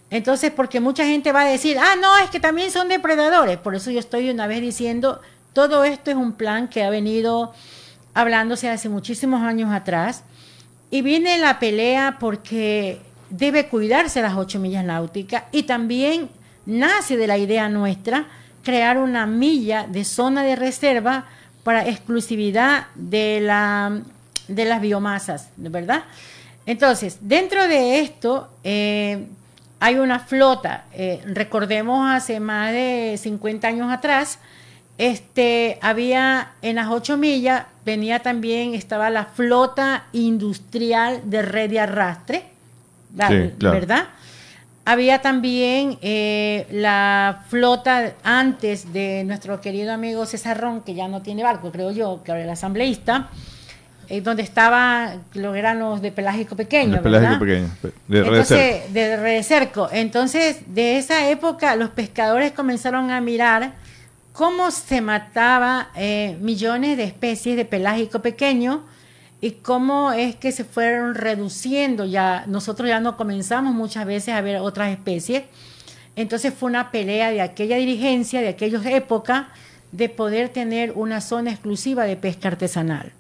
Entonces, 0.09 0.51
porque 0.51 0.79
mucha 0.79 1.05
gente 1.05 1.31
va 1.31 1.41
a 1.41 1.47
decir, 1.47 1.77
ah, 1.77 1.95
no, 2.01 2.17
es 2.17 2.31
que 2.31 2.39
también 2.39 2.71
son 2.71 2.87
depredadores. 2.87 3.59
Por 3.59 3.75
eso 3.75 3.91
yo 3.91 3.99
estoy 3.99 4.31
una 4.31 4.47
vez 4.47 4.61
diciendo, 4.61 5.21
todo 5.53 5.83
esto 5.83 6.09
es 6.09 6.17
un 6.17 6.31
plan 6.31 6.67
que 6.67 6.83
ha 6.83 6.89
venido 6.89 7.53
hablándose 8.17 8.67
hace 8.67 8.89
muchísimos 8.89 9.43
años 9.43 9.71
atrás. 9.71 10.23
Y 10.89 11.03
viene 11.03 11.37
la 11.37 11.59
pelea 11.59 12.17
porque 12.19 12.99
debe 13.29 13.67
cuidarse 13.67 14.21
las 14.21 14.35
ocho 14.35 14.59
millas 14.59 14.83
náuticas 14.83 15.43
y 15.51 15.63
también 15.63 16.29
nace 16.65 17.15
de 17.15 17.27
la 17.27 17.37
idea 17.37 17.69
nuestra 17.69 18.25
crear 18.63 18.97
una 18.97 19.27
milla 19.27 19.85
de 19.87 20.03
zona 20.03 20.43
de 20.43 20.55
reserva 20.55 21.25
para 21.63 21.87
exclusividad 21.87 22.87
de, 22.95 23.39
la, 23.41 24.01
de 24.47 24.65
las 24.65 24.81
biomasas, 24.81 25.49
¿verdad? 25.57 26.03
Entonces, 26.65 27.19
dentro 27.21 27.67
de 27.67 27.99
esto, 27.99 28.49
eh, 28.63 29.27
hay 29.79 29.95
una 29.95 30.19
flota, 30.19 30.85
eh, 30.91 31.21
recordemos 31.25 32.09
hace 32.09 32.39
más 32.39 32.71
de 32.71 33.19
50 33.21 33.67
años 33.67 33.91
atrás, 33.91 34.39
este, 34.97 35.77
había 35.81 36.53
en 36.61 36.77
las 36.77 36.87
ocho 36.87 37.17
millas, 37.17 37.65
venía 37.87 38.19
también, 38.19 38.73
estaba 38.75 39.09
la 39.09 39.25
flota 39.25 40.07
industrial 40.11 41.21
de 41.23 41.41
red 41.41 41.69
de 41.69 41.79
arrastre, 41.79 42.43
¿verdad? 43.59 44.09
Había 44.83 45.21
también 45.21 45.97
eh, 46.01 46.67
la 46.69 47.45
flota 47.47 48.13
antes 48.23 48.91
de 48.91 49.23
nuestro 49.23 49.61
querido 49.61 49.93
amigo 49.93 50.25
César 50.25 50.59
Ron, 50.59 50.81
que 50.81 50.95
ya 50.95 51.07
no 51.07 51.21
tiene 51.21 51.43
barco, 51.43 51.71
creo 51.71 51.91
yo, 51.91 52.21
que 52.23 52.31
era 52.31 52.43
el 52.43 52.49
asambleísta, 52.49 53.29
eh, 54.09 54.19
donde 54.19 54.43
estaba 54.43 55.15
lo 55.33 55.55
eran 55.55 55.79
los 55.79 56.01
de 56.01 56.11
pelágico 56.11 56.57
pequeño, 56.57 56.95
de 56.95 56.99
pelágico 56.99 57.39
pequeño, 57.39 57.69
de 58.09 58.19
Entonces, 58.19 58.93
de 58.93 59.43
cerco. 59.43 59.87
Entonces, 59.93 60.57
de 60.67 60.97
esa 60.97 61.29
época 61.29 61.77
los 61.77 61.89
pescadores 61.91 62.51
comenzaron 62.51 63.11
a 63.11 63.21
mirar 63.21 63.86
cómo 64.37 64.69
se 64.69 65.01
mataba 65.01 65.89
eh, 65.95 66.37
millones 66.39 66.95
de 66.95 67.05
especies 67.05 67.57
de 67.57 67.65
pelágico 67.65 68.21
pequeño 68.21 68.83
y 69.41 69.53
cómo 69.53 70.11
es 70.11 70.35
que 70.35 70.51
se 70.51 70.63
fueron 70.63 71.15
reduciendo 71.15 72.05
ya 72.05 72.43
nosotros 72.45 72.87
ya 72.87 72.99
no 72.99 73.17
comenzamos 73.17 73.73
muchas 73.73 74.05
veces 74.05 74.35
a 74.35 74.41
ver 74.41 74.57
otras 74.57 74.91
especies. 74.91 75.45
Entonces 76.15 76.53
fue 76.53 76.69
una 76.69 76.91
pelea 76.91 77.31
de 77.31 77.41
aquella 77.41 77.77
dirigencia, 77.77 78.39
de 78.41 78.49
aquellas 78.49 78.85
épocas, 78.85 79.47
de 79.91 80.07
poder 80.07 80.49
tener 80.49 80.91
una 80.91 81.19
zona 81.19 81.49
exclusiva 81.49 82.03
de 82.03 82.15
pesca 82.15 82.49
artesanal. 82.49 83.13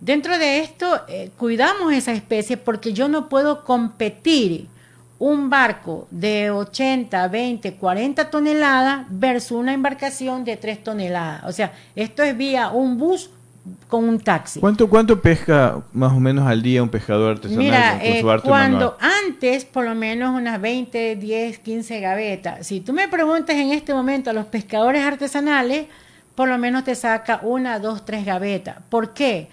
Dentro 0.00 0.38
de 0.38 0.60
esto, 0.60 1.00
eh, 1.08 1.30
cuidamos 1.36 1.92
esa 1.92 2.12
especie 2.12 2.58
porque 2.58 2.92
yo 2.92 3.08
no 3.08 3.28
puedo 3.28 3.64
competir 3.64 4.68
un 5.18 5.48
barco 5.48 6.06
de 6.10 6.50
80, 6.50 7.28
20, 7.28 7.74
40 7.74 8.30
toneladas 8.30 9.06
versus 9.08 9.58
una 9.58 9.72
embarcación 9.72 10.44
de 10.44 10.56
3 10.56 10.82
toneladas. 10.82 11.44
O 11.44 11.52
sea, 11.52 11.72
esto 11.94 12.22
es 12.22 12.36
vía 12.36 12.70
un 12.70 12.98
bus 12.98 13.30
con 13.88 14.04
un 14.08 14.20
taxi. 14.20 14.60
¿Cuánto, 14.60 14.88
cuánto 14.88 15.20
pesca 15.20 15.82
más 15.92 16.12
o 16.12 16.20
menos 16.20 16.46
al 16.46 16.60
día 16.62 16.82
un 16.82 16.90
pescador 16.90 17.32
artesanal 17.32 17.64
Mira, 17.64 17.98
eh, 18.02 18.22
cuando 18.42 18.98
antes 19.00 19.64
por 19.64 19.84
lo 19.84 19.94
menos 19.94 20.34
unas 20.36 20.60
20, 20.60 21.16
10, 21.16 21.58
15 21.60 22.00
gavetas. 22.00 22.66
Si 22.66 22.80
tú 22.80 22.92
me 22.92 23.08
preguntas 23.08 23.56
en 23.56 23.70
este 23.70 23.94
momento 23.94 24.30
a 24.30 24.32
los 24.32 24.46
pescadores 24.46 25.02
artesanales, 25.02 25.86
por 26.34 26.48
lo 26.48 26.58
menos 26.58 26.84
te 26.84 26.94
saca 26.94 27.40
una, 27.42 27.78
dos, 27.78 28.04
tres 28.04 28.26
gavetas. 28.26 28.76
¿Por 28.90 29.14
qué? 29.14 29.48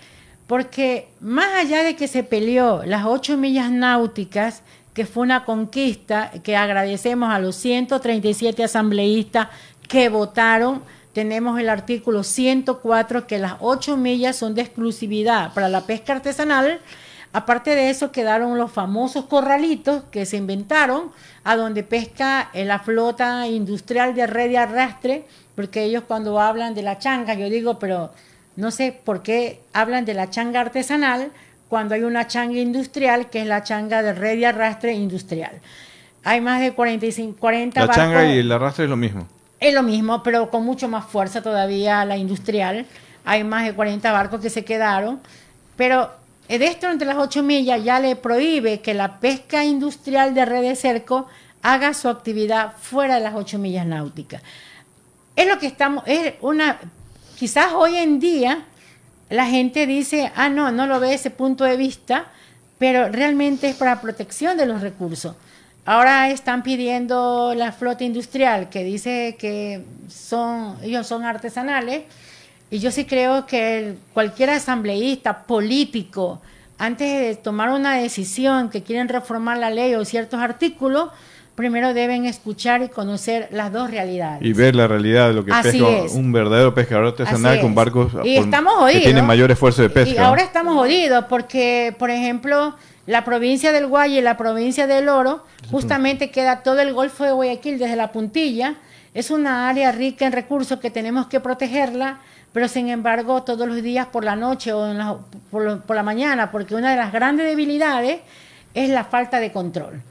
Porque 0.48 1.08
más 1.22 1.48
allá 1.56 1.84
de 1.84 1.96
que 1.96 2.10
se 2.10 2.24
peleó 2.24 2.84
las 2.84 3.06
ocho 3.06 3.38
millas 3.38 3.72
náuticas, 3.72 4.64
que 4.94 5.06
fue 5.06 5.24
una 5.24 5.46
conquista, 5.46 6.32
que 6.44 6.56
agradecemos 6.56 7.32
a 7.32 7.40
los 7.40 7.56
137 7.56 8.64
asambleístas 8.64 9.48
que 9.88 10.10
votaron, 10.10 10.82
tenemos 11.14 11.60
el 11.60 11.70
artículo 11.70 12.24
104 12.24 13.28
que 13.28 13.38
las 13.38 13.56
ocho 13.60 13.98
millas 13.98 14.38
son 14.38 14.56
de 14.56 14.62
exclusividad 14.62 15.54
para 15.54 15.68
la 15.68 15.82
pesca 15.82 16.14
artesanal. 16.14 16.80
Aparte 17.34 17.76
de 17.76 17.90
eso 17.90 18.12
quedaron 18.12 18.58
los 18.58 18.72
famosos 18.72 19.26
corralitos 19.26 20.04
que 20.12 20.26
se 20.26 20.38
inventaron 20.38 21.12
a 21.44 21.56
donde 21.56 21.84
pesca 21.84 22.50
en 22.54 22.68
la 22.68 22.80
flota 22.80 23.48
industrial 23.48 24.16
de 24.16 24.28
red 24.28 24.50
de 24.50 24.58
arrastre, 24.58 25.26
porque 25.56 25.84
ellos 25.84 26.04
cuando 26.08 26.40
hablan 26.40 26.74
de 26.74 26.82
la 26.82 26.98
changa, 26.98 27.34
yo 27.34 27.50
digo, 27.50 27.80
pero 27.80 28.12
no 28.56 28.72
sé 28.72 28.98
por 29.04 29.22
qué 29.22 29.62
hablan 29.74 30.06
de 30.06 30.14
la 30.14 30.30
changa 30.30 30.62
artesanal 30.62 31.32
cuando 31.72 31.96
hay 31.96 32.04
una 32.04 32.28
changa 32.28 32.60
industrial 32.60 33.30
que 33.30 33.40
es 33.40 33.48
la 33.48 33.64
changa 33.64 34.04
de 34.04 34.12
red 34.12 34.38
de 34.38 34.46
arrastre 34.46 34.92
industrial. 34.92 35.62
Hay 36.26 36.42
más 36.42 36.60
de 36.60 36.74
45, 36.74 37.40
40 37.40 37.86
La 37.86 37.94
changa 37.94 38.26
y 38.26 38.40
el 38.40 38.52
arrastre 38.52 38.84
es 38.84 38.90
lo 38.90 38.98
mismo. 38.98 39.26
Es 39.58 39.74
lo 39.74 39.82
mismo, 39.82 40.22
pero 40.22 40.50
con 40.50 40.66
mucho 40.66 40.90
más 40.90 41.06
fuerza 41.06 41.42
todavía 41.42 42.04
la 42.04 42.18
industrial. 42.18 42.86
Hay 43.24 43.46
más 43.46 43.64
de 43.64 43.74
40 43.74 44.12
barcos 44.12 44.42
que 44.42 44.50
se 44.50 44.66
quedaron. 44.66 45.22
Pero 45.78 46.12
de 46.50 46.66
esto, 46.66 46.90
entre 46.90 47.08
las 47.08 47.16
8 47.16 47.42
millas, 47.42 47.82
ya 47.82 48.02
le 48.02 48.18
prohíbe 48.18 48.82
que 48.82 48.94
la 48.94 49.22
pesca 49.22 49.64
industrial 49.64 50.34
de 50.34 50.44
red 50.44 50.64
de 50.64 50.76
cerco 50.76 51.28
haga 51.62 51.94
su 51.94 52.10
actividad 52.10 52.74
fuera 52.82 53.16
de 53.16 53.22
las 53.22 53.34
8 53.34 53.58
millas 53.60 53.86
náuticas. 53.86 54.42
Es 55.38 55.48
lo 55.48 55.58
que 55.58 55.68
estamos, 55.68 56.04
es 56.06 56.34
una, 56.42 56.82
quizás 57.38 57.72
hoy 57.72 57.96
en 57.96 58.20
día 58.20 58.66
la 59.32 59.46
gente 59.46 59.88
dice, 59.88 60.32
ah, 60.36 60.50
no, 60.50 60.72
no 60.72 60.86
lo 60.88 61.00
ve 61.00 61.14
ese 61.14 61.32
punto 61.32 61.64
de 61.64 61.78
vista, 61.78 62.26
pero 62.78 63.08
realmente 63.08 63.70
es 63.70 63.76
para 63.78 64.02
protección 64.02 64.58
de 64.58 64.66
los 64.66 64.82
recursos. 64.82 65.36
Ahora 65.86 66.30
están 66.30 66.64
pidiendo 66.64 67.54
la 67.56 67.72
flota 67.72 68.04
industrial 68.04 68.70
que 68.70 68.84
dice 68.84 69.38
que 69.40 69.86
son, 70.10 70.78
ellos 70.84 71.08
son 71.08 71.24
artesanales. 71.24 72.04
Y 72.70 72.80
yo 72.80 72.92
sí 72.92 73.06
creo 73.06 73.46
que 73.46 73.96
cualquier 74.14 74.50
asambleísta 74.50 75.44
político, 75.44 76.42
antes 76.78 77.08
de 77.08 77.36
tomar 77.36 77.70
una 77.70 77.96
decisión 77.96 78.70
que 78.70 78.84
quieren 78.84 79.08
reformar 79.08 79.58
la 79.58 79.70
ley 79.70 79.96
o 79.96 80.04
ciertos 80.04 80.42
artículos, 80.42 81.10
primero 81.62 81.94
deben 81.94 82.26
escuchar 82.26 82.82
y 82.82 82.90
conocer 82.90 83.48
las 83.52 83.72
dos 83.72 83.92
realidades. 83.92 84.42
Y 84.42 84.52
ver 84.52 84.76
la 84.76 84.88
realidad 84.88 85.28
de 85.28 85.36
lo 85.36 85.46
que 85.46 85.52
pesca 85.62 85.86
un 86.12 86.32
verdadero 86.32 86.74
pescador 86.74 87.06
artesanal 87.06 87.62
con 87.62 87.76
barcos 87.76 88.12
y 88.24 88.38
estamos 88.38 88.90
que 88.90 89.02
tienen 89.02 89.28
mayor 89.28 89.52
esfuerzo 89.52 89.84
de 89.84 89.92
pesca. 89.92 90.16
Y 90.16 90.18
ahora 90.18 90.42
estamos 90.42 90.74
jodidos 90.74 91.26
porque, 91.26 91.96
por 92.00 92.10
ejemplo, 92.10 92.76
la 93.06 93.24
provincia 93.24 93.72
del 93.72 93.86
Guaya 93.86 94.18
y 94.18 94.22
la 94.24 94.38
provincia 94.38 94.88
del 94.88 95.08
Oro, 95.08 95.46
justamente 95.70 96.32
queda 96.32 96.64
todo 96.64 96.80
el 96.80 96.94
Golfo 96.94 97.26
de 97.26 97.32
Guayaquil 97.32 97.78
desde 97.78 97.96
la 97.96 98.12
puntilla. 98.12 98.78
Es 99.14 99.30
una 99.30 99.70
área 99.70 99.92
rica 99.92 100.26
en 100.26 100.32
recursos 100.32 100.80
que 100.80 100.90
tenemos 100.90 101.28
que 101.28 101.40
protegerla, 101.40 102.22
pero 102.54 102.68
sin 102.68 102.90
embargo 102.90 103.44
todos 103.44 103.68
los 103.68 103.84
días 103.84 104.08
por 104.08 104.24
la 104.24 104.36
noche 104.36 104.74
o 104.74 105.20
por, 105.52 105.82
por 105.82 105.96
la 105.96 106.02
mañana, 106.02 106.50
porque 106.50 106.74
una 106.74 106.90
de 106.90 106.98
las 106.98 107.12
grandes 107.12 107.46
debilidades 107.46 108.22
es 108.74 108.90
la 108.90 109.04
falta 109.04 109.40
de 109.40 109.52
control. 109.52 110.02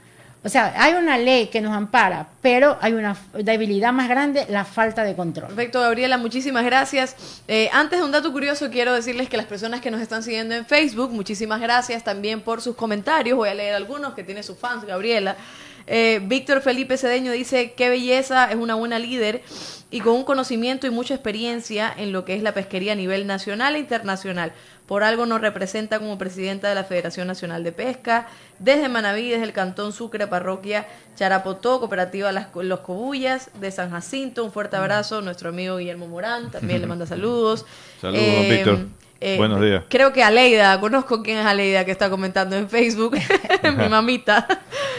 O 0.43 0.49
sea, 0.49 0.73
hay 0.75 0.95
una 0.95 1.19
ley 1.19 1.47
que 1.47 1.61
nos 1.61 1.71
ampara, 1.71 2.27
pero 2.41 2.75
hay 2.81 2.93
una 2.93 3.15
debilidad 3.33 3.93
más 3.93 4.09
grande, 4.09 4.47
la 4.49 4.65
falta 4.65 5.03
de 5.03 5.15
control. 5.15 5.49
Perfecto, 5.49 5.79
Gabriela, 5.79 6.17
muchísimas 6.17 6.65
gracias. 6.65 7.15
Eh, 7.47 7.69
antes 7.71 7.99
de 7.99 8.05
un 8.05 8.11
dato 8.11 8.31
curioso, 8.31 8.71
quiero 8.71 8.93
decirles 8.93 9.29
que 9.29 9.37
las 9.37 9.45
personas 9.45 9.81
que 9.81 9.91
nos 9.91 10.01
están 10.01 10.23
siguiendo 10.23 10.55
en 10.55 10.65
Facebook, 10.65 11.11
muchísimas 11.11 11.61
gracias 11.61 12.03
también 12.03 12.41
por 12.41 12.59
sus 12.59 12.75
comentarios. 12.75 13.37
Voy 13.37 13.49
a 13.49 13.53
leer 13.53 13.75
algunos 13.75 14.15
que 14.15 14.23
tiene 14.23 14.41
sus 14.41 14.57
fans, 14.57 14.83
Gabriela. 14.83 15.35
Eh, 15.85 16.19
Víctor 16.23 16.61
Felipe 16.61 16.97
Cedeño 16.97 17.31
dice, 17.31 17.73
qué 17.73 17.89
belleza, 17.89 18.49
es 18.49 18.55
una 18.55 18.73
buena 18.73 18.97
líder 18.97 19.43
y 19.91 19.99
con 19.99 20.13
un 20.13 20.23
conocimiento 20.23 20.87
y 20.87 20.89
mucha 20.89 21.13
experiencia 21.13 21.93
en 21.95 22.13
lo 22.13 22.23
que 22.23 22.33
es 22.33 22.41
la 22.41 22.53
pesquería 22.53 22.93
a 22.93 22.95
nivel 22.95 23.27
nacional 23.27 23.75
e 23.75 23.79
internacional. 23.79 24.53
Por 24.87 25.03
algo 25.03 25.25
nos 25.25 25.41
representa 25.41 25.99
como 25.99 26.17
presidenta 26.17 26.69
de 26.69 26.75
la 26.75 26.85
Federación 26.85 27.27
Nacional 27.27 27.63
de 27.63 27.71
Pesca, 27.73 28.27
desde 28.59 28.89
Manaví, 28.89 29.29
desde 29.29 29.43
el 29.43 29.53
Cantón 29.53 29.93
Sucre, 29.93 30.27
Parroquia 30.27 30.87
Charapotó, 31.15 31.79
Cooperativa 31.79 32.31
Los 32.31 32.79
Cobullas, 32.79 33.51
de 33.59 33.71
San 33.71 33.91
Jacinto. 33.91 34.43
Un 34.43 34.51
fuerte 34.51 34.77
abrazo, 34.77 35.21
nuestro 35.21 35.49
amigo 35.49 35.77
Guillermo 35.77 36.07
Morán, 36.07 36.51
también 36.51 36.81
le 36.81 36.87
manda 36.87 37.05
saludos. 37.07 37.65
Saludos, 37.99 38.23
eh, 38.23 38.47
Víctor. 38.49 39.00
Eh, 39.23 39.37
Buenos 39.37 39.61
días. 39.61 39.83
Creo 39.87 40.11
que 40.11 40.23
Aleida, 40.23 40.79
conozco 40.79 41.21
quién 41.21 41.37
es 41.37 41.45
Aleida 41.45 41.85
que 41.85 41.91
está 41.91 42.09
comentando 42.09 42.55
en 42.55 42.67
Facebook, 42.67 43.15
mi 43.77 43.87
mamita. 43.87 44.47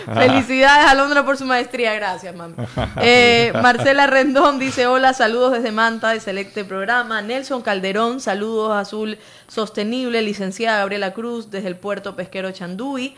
Felicidades 0.04 0.86
a 0.86 0.94
Londra 0.94 1.24
por 1.24 1.36
su 1.36 1.44
maestría, 1.44 1.92
gracias, 1.94 2.34
mami. 2.34 2.54
Eh, 3.02 3.52
Marcela 3.60 4.06
Rendón 4.06 4.60
dice: 4.60 4.86
Hola, 4.86 5.12
saludos 5.12 5.52
desde 5.52 5.72
Manta, 5.72 6.10
de 6.10 6.20
Selecte 6.20 6.64
Programa. 6.64 7.20
Nelson 7.20 7.62
Calderón, 7.62 8.20
saludos 8.20 8.76
Azul 8.76 9.18
Sostenible. 9.48 10.22
Licenciada 10.22 10.78
Gabriela 10.78 11.12
Cruz, 11.12 11.50
desde 11.50 11.68
el 11.68 11.76
puerto 11.76 12.14
pesquero 12.14 12.52
Chanduy. 12.52 13.16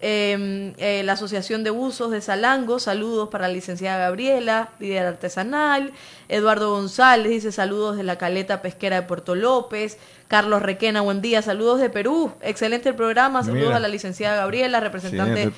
Em, 0.00 0.74
eh, 0.76 1.02
la 1.04 1.14
Asociación 1.14 1.64
de 1.64 1.70
Buzos 1.70 2.10
de 2.10 2.20
Salango, 2.20 2.78
saludos 2.78 3.28
para 3.30 3.48
la 3.48 3.54
licenciada 3.54 3.98
Gabriela, 3.98 4.68
líder 4.78 5.06
artesanal. 5.06 5.92
Eduardo 6.28 6.70
González 6.70 7.30
dice 7.30 7.52
saludos 7.52 7.96
de 7.96 8.02
la 8.02 8.16
caleta 8.16 8.62
pesquera 8.62 8.96
de 8.96 9.06
Puerto 9.06 9.34
López. 9.34 9.98
Carlos 10.28 10.62
Requena, 10.62 11.02
buen 11.02 11.20
día, 11.20 11.42
saludos 11.42 11.80
de 11.80 11.90
Perú, 11.90 12.32
excelente 12.40 12.88
el 12.88 12.94
programa, 12.94 13.44
saludos 13.44 13.74
a 13.74 13.78
la 13.78 13.88
licenciada 13.88 14.36
Gabriela, 14.36 14.80
representante 14.80 15.50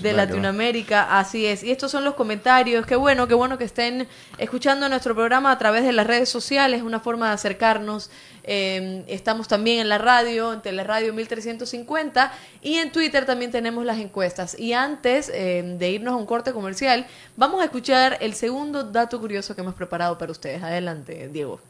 de 0.00 0.12
Latinoamérica, 0.12 1.18
así 1.18 1.46
es. 1.46 1.64
Y 1.64 1.70
estos 1.70 1.90
son 1.90 2.04
los 2.04 2.14
comentarios, 2.14 2.84
qué 2.84 2.94
bueno, 2.94 3.26
qué 3.26 3.34
bueno 3.34 3.56
que 3.56 3.64
estén 3.64 4.06
escuchando 4.36 4.88
nuestro 4.88 5.14
programa 5.14 5.50
a 5.50 5.58
través 5.58 5.84
de 5.84 5.92
las 5.92 6.06
redes 6.06 6.28
sociales, 6.28 6.82
una 6.82 7.00
forma 7.00 7.28
de 7.28 7.34
acercarnos. 7.34 8.10
Eh, 8.44 9.04
estamos 9.06 9.46
también 9.46 9.78
en 9.78 9.88
la 9.88 9.98
radio, 9.98 10.52
en 10.52 10.60
Teleradio 10.60 11.14
1350 11.14 12.32
y 12.60 12.74
en 12.74 12.90
Twitter 12.90 13.24
también 13.24 13.52
tenemos 13.52 13.84
las 13.84 13.98
encuestas. 13.98 14.58
Y 14.58 14.72
antes 14.72 15.30
eh, 15.32 15.62
de 15.78 15.90
irnos 15.90 16.14
a 16.14 16.16
un 16.16 16.26
corte 16.26 16.52
comercial, 16.52 17.06
vamos 17.36 17.62
a 17.62 17.64
escuchar 17.64 18.18
el 18.20 18.34
segundo 18.34 18.82
dato 18.82 19.20
curioso 19.20 19.54
que 19.54 19.60
hemos 19.60 19.74
preparado 19.74 20.01
para 20.10 20.32
ustedes. 20.32 20.62
Adelante, 20.62 21.28
Diego. 21.32 21.60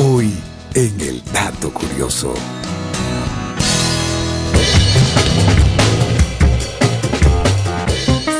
Hoy 0.00 0.32
en 0.74 1.00
el 1.00 1.22
dato 1.32 1.72
curioso. 1.72 2.34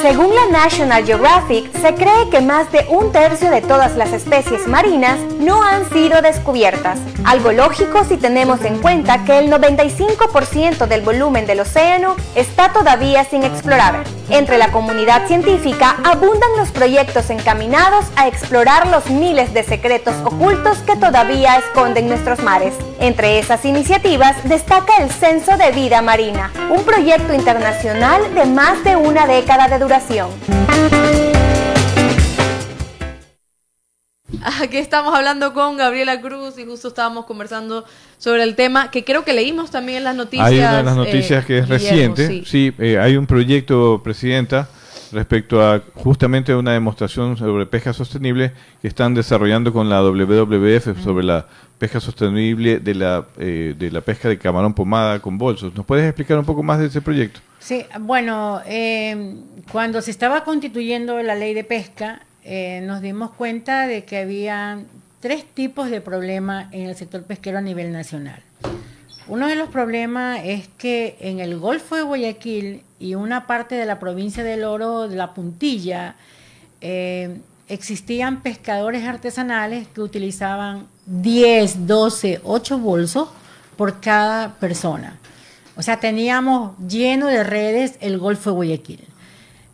Según 0.03 0.33
la 0.33 0.47
National 0.47 1.05
Geographic, 1.05 1.73
se 1.73 1.93
cree 1.95 2.31
que 2.31 2.41
más 2.41 2.71
de 2.71 2.87
un 2.89 3.11
tercio 3.11 3.51
de 3.51 3.61
todas 3.63 3.97
las 3.97 4.13
especies 4.13 4.69
marinas 4.69 5.19
no 5.41 5.65
han 5.65 5.91
sido 5.91 6.23
descubiertas, 6.23 7.01
algo 7.25 7.51
lógico 7.51 8.05
si 8.05 8.17
tenemos 8.17 8.65
en 8.65 8.79
cuenta 8.79 9.25
que 9.25 9.39
el 9.39 9.51
95% 9.51 10.87
del 10.87 11.03
volumen 11.03 11.47
del 11.47 11.61
océano 11.61 12.15
está 12.37 12.73
todavía 12.73 13.25
sin 13.25 13.43
explorar. 13.43 14.05
Entre 14.31 14.57
la 14.57 14.71
comunidad 14.71 15.27
científica 15.27 15.97
abundan 16.05 16.51
los 16.59 16.71
proyectos 16.71 17.31
encaminados 17.31 18.05
a 18.15 18.29
explorar 18.29 18.87
los 18.87 19.11
miles 19.11 19.53
de 19.53 19.65
secretos 19.65 20.15
ocultos 20.25 20.79
que 20.79 20.97
todavía 20.97 21.57
esconden 21.57 22.09
nuestros 22.09 22.41
mares. 22.41 22.75
Entre 23.01 23.39
esas 23.39 23.65
iniciativas 23.65 24.37
destaca 24.45 24.93
el 25.01 25.11
Censo 25.11 25.57
de 25.57 25.71
Vida 25.73 26.03
Marina, 26.03 26.53
un 26.71 26.85
proyecto 26.85 27.33
internacional 27.33 28.35
de 28.35 28.45
más 28.45 28.85
de 28.85 28.97
una 28.97 29.27
década 29.27 29.69
de 29.69 29.79
duración 29.79 29.88
Aquí 34.61 34.76
estamos 34.76 35.14
hablando 35.14 35.55
con 35.55 35.78
Gabriela 35.78 36.20
Cruz 36.20 36.59
y 36.59 36.66
justo 36.66 36.89
estábamos 36.89 37.24
conversando 37.24 37.86
sobre 38.18 38.43
el 38.43 38.55
tema 38.55 38.91
que 38.91 39.03
creo 39.03 39.24
que 39.24 39.32
leímos 39.32 39.70
también 39.70 39.99
en 39.99 40.05
las 40.05 40.14
noticias. 40.14 40.47
Hay 40.47 40.59
una 40.59 40.76
de 40.76 40.82
las 40.82 40.95
noticias 40.97 41.47
que 41.47 41.59
es 41.59 41.64
eh, 41.64 41.68
reciente. 41.68 42.45
Sí, 42.45 42.70
eh, 42.78 42.99
hay 42.99 43.16
un 43.16 43.26
proyecto, 43.26 44.03
Presidenta, 44.05 44.68
respecto 45.11 45.66
a 45.66 45.80
justamente 45.95 46.55
una 46.55 46.72
demostración 46.72 47.39
sobre 47.39 47.64
pesca 47.64 47.95
sostenible 47.95 48.53
que 48.82 48.89
están 48.89 49.14
desarrollando 49.14 49.72
con 49.72 49.89
la 49.89 50.03
WWF 50.03 51.03
sobre 51.03 51.24
la 51.24 51.47
pesca 51.78 51.99
sostenible 51.99 52.78
de 52.80 52.95
la, 52.95 53.24
eh, 53.39 53.74
de 53.78 53.91
la 53.91 54.03
pesca 54.03 54.28
de 54.28 54.36
camarón 54.36 54.74
pomada 54.74 55.20
con 55.20 55.39
bolsos. 55.39 55.74
¿Nos 55.74 55.86
puedes 55.86 56.05
explicar 56.05 56.39
un 56.39 56.45
poco 56.45 56.62
más 56.62 56.78
de 56.78 56.86
ese 56.89 57.01
proyecto? 57.01 57.41
Sí, 57.61 57.85
bueno, 58.01 58.63
eh, 58.67 59.35
cuando 59.73 60.01
se 60.01 60.11
estaba 60.11 60.45
constituyendo 60.45 61.23
la 61.23 61.35
ley 61.35 61.55
de 61.55 61.65
pesca, 61.65 62.23
eh, 62.45 62.81
nos 62.85 63.03
dimos 63.03 63.33
cuenta 63.33 63.87
de 63.87 64.05
que 64.05 64.19
había 64.19 64.81
tres 65.21 65.45
tipos 65.45 65.91
de 65.91 66.01
problemas 66.01 66.73
en 66.73 66.87
el 66.87 66.97
sector 66.97 67.25
pesquero 67.25 67.59
a 67.59 67.61
nivel 67.61 67.93
nacional. 67.93 68.43
Uno 69.27 69.47
de 69.47 69.57
los 69.57 69.69
problemas 69.69 70.41
es 70.45 70.69
que 70.79 71.19
en 71.21 71.41
el 71.41 71.59
Golfo 71.59 71.97
de 71.97 72.03
Guayaquil 72.03 72.83
y 72.99 73.15
una 73.15 73.47
parte 73.47 73.75
de 73.75 73.85
la 73.85 73.99
provincia 73.99 74.43
del 74.43 74.65
Oro, 74.65 75.09
de 75.09 75.17
la 75.17 75.35
Puntilla, 75.35 76.15
eh, 76.81 77.39
existían 77.69 78.43
pescadores 78.43 79.05
artesanales 79.05 79.87
que 79.89 80.01
utilizaban 80.01 80.87
10, 81.05 81.87
12, 81.87 82.41
8 82.43 82.79
bolsos 82.79 83.29
por 83.77 84.01
cada 84.01 84.55
persona. 84.55 85.19
O 85.79 85.83
sea, 85.83 86.01
teníamos 86.01 86.76
lleno 86.89 87.29
de 87.29 87.45
redes 87.45 87.99
el 88.01 88.18
Golfo 88.18 88.51
de 88.51 88.57
Guayaquil. 88.57 89.05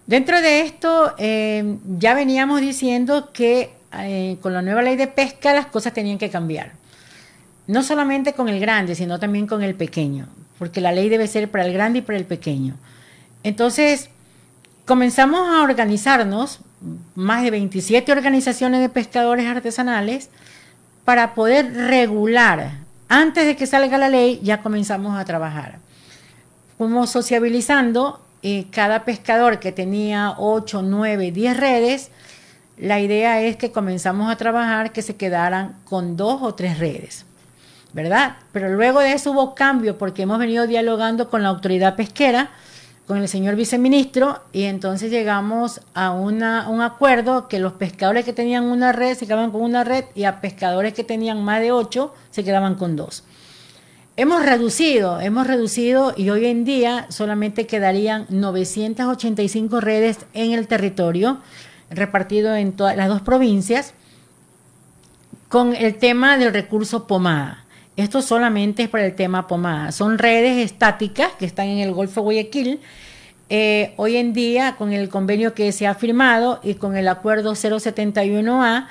Dentro 0.07 0.43
de 0.43 0.61
esto, 0.61 1.15
eh, 1.17 1.79
ya 1.99 2.13
veníamos 2.13 2.61
diciendo 2.61 3.31
que 3.33 3.73
eh, 4.01 4.37
con 4.43 4.53
la 4.53 4.61
nueva 4.61 4.83
ley 4.83 4.97
de 4.97 5.07
pesca 5.07 5.55
las 5.55 5.65
cosas 5.65 5.95
tenían 5.95 6.19
que 6.19 6.29
cambiar. 6.29 6.73
No 7.67 7.83
solamente 7.83 8.35
con 8.35 8.51
el 8.51 8.61
grande, 8.61 8.95
sino 8.95 9.19
también 9.19 9.47
con 9.47 9.63
el 9.63 9.75
pequeño, 9.75 10.29
porque 10.59 10.83
la 10.83 10.93
ley 10.93 11.09
debe 11.09 11.27
ser 11.27 11.51
para 11.51 11.65
el 11.65 11.73
grande 11.73 12.01
y 12.01 12.03
para 12.03 12.19
el 12.19 12.27
pequeño. 12.27 12.75
Entonces, 13.43 14.11
comenzamos 14.85 15.49
a 15.49 15.63
organizarnos, 15.63 16.61
más 17.15 17.45
de 17.45 17.51
27 17.51 18.13
organizaciones 18.13 18.83
de 18.83 18.91
pescadores 18.91 19.47
artesanales, 19.47 20.29
para 21.07 21.33
poder 21.33 21.73
regular. 21.73 22.73
Antes 23.09 23.47
de 23.47 23.57
que 23.57 23.67
salga 23.67 23.97
la 23.97 24.11
ley, 24.11 24.39
ya 24.43 24.61
comenzamos 24.61 25.19
a 25.19 25.25
trabajar. 25.25 25.79
Fuimos 26.79 27.11
sociabilizando 27.11 28.21
eh, 28.43 28.67
cada 28.71 29.05
pescador 29.05 29.61
que 29.61 29.73
tenía 29.73 30.35
8, 30.39 30.83
9, 30.83 31.31
10 31.31 31.57
redes. 31.57 32.11
La 32.77 33.01
idea 33.01 33.41
es 33.41 33.57
que 33.57 33.71
comenzamos 33.71 34.31
a 34.31 34.37
trabajar 34.37 34.93
que 34.93 35.03
se 35.03 35.17
quedaran 35.17 35.77
con 35.85 36.17
dos 36.17 36.43
o 36.43 36.55
tres 36.55 36.79
redes. 36.79 37.25
¿verdad? 37.95 38.37
Pero 38.53 38.71
luego 38.71 39.01
de 39.01 39.13
eso 39.13 39.31
hubo 39.31 39.55
cambio 39.55 39.97
porque 39.97 40.23
hemos 40.23 40.39
venido 40.39 40.67
dialogando 40.67 41.31
con 41.31 41.45
la 41.45 41.49
autoridad 41.49 41.95
pesquera, 41.95 42.51
con 43.07 43.19
el 43.19 43.29
señor 43.29 43.55
viceministro, 43.55 44.41
y 44.53 44.65
entonces 44.65 45.11
llegamos 45.13 45.81
a 45.95 46.11
una, 46.11 46.69
un 46.69 46.81
acuerdo 46.83 47.47
que 47.47 47.61
los 47.61 47.75
pescadores 47.75 48.25
que 48.25 48.33
tenían 48.33 48.65
una 48.65 48.91
red 48.91 49.17
se 49.17 49.27
quedaban 49.27 49.53
con 49.53 49.61
una 49.61 49.85
red 49.85 50.07
y 50.17 50.25
a 50.25 50.41
pescadores 50.41 50.93
que 50.93 51.05
tenían 51.05 51.45
más 51.45 51.61
de 51.61 51.71
ocho 51.71 52.13
se 52.31 52.43
quedaban 52.43 52.75
con 52.75 52.97
dos. 52.97 53.23
Hemos 54.17 54.47
reducido, 54.47 55.21
hemos 55.21 55.45
reducido 55.45 56.15
y 56.17 56.31
hoy 56.31 56.47
en 56.47 56.65
día 56.65 57.07
solamente 57.09 57.67
quedarían 57.67 58.27
985 58.29 59.81
redes 59.81 60.19
en 60.35 60.53
el 60.53 60.69
territorio, 60.69 61.39
repartido 61.91 62.55
en 62.55 62.75
todas 62.75 62.97
las 62.97 63.09
dos 63.09 63.23
provincias, 63.23 63.93
con 65.49 65.75
el 65.75 65.97
tema 65.97 66.39
del 66.39 66.53
recurso 66.53 67.09
pomada. 67.09 67.65
Esto 67.97 68.23
solamente 68.23 68.85
es 68.85 68.89
para 68.89 69.05
el 69.05 69.17
tema 69.17 69.49
pomada. 69.49 69.91
Son 69.91 70.17
redes 70.17 70.65
estáticas 70.65 71.33
que 71.37 71.47
están 71.47 71.67
en 71.67 71.79
el 71.79 71.93
Golfo 71.93 72.23
Guayaquil. 72.23 72.79
Eh, 73.51 73.95
hoy 73.97 74.17
en 74.17 74.33
día, 74.33 74.77
con 74.77 74.93
el 74.93 75.09
convenio 75.09 75.55
que 75.55 75.73
se 75.73 75.89
ha 75.89 75.95
firmado 75.97 76.61
y 76.63 76.75
con 76.75 76.97
el 76.97 77.09
acuerdo 77.09 77.55
071A, 77.55 78.87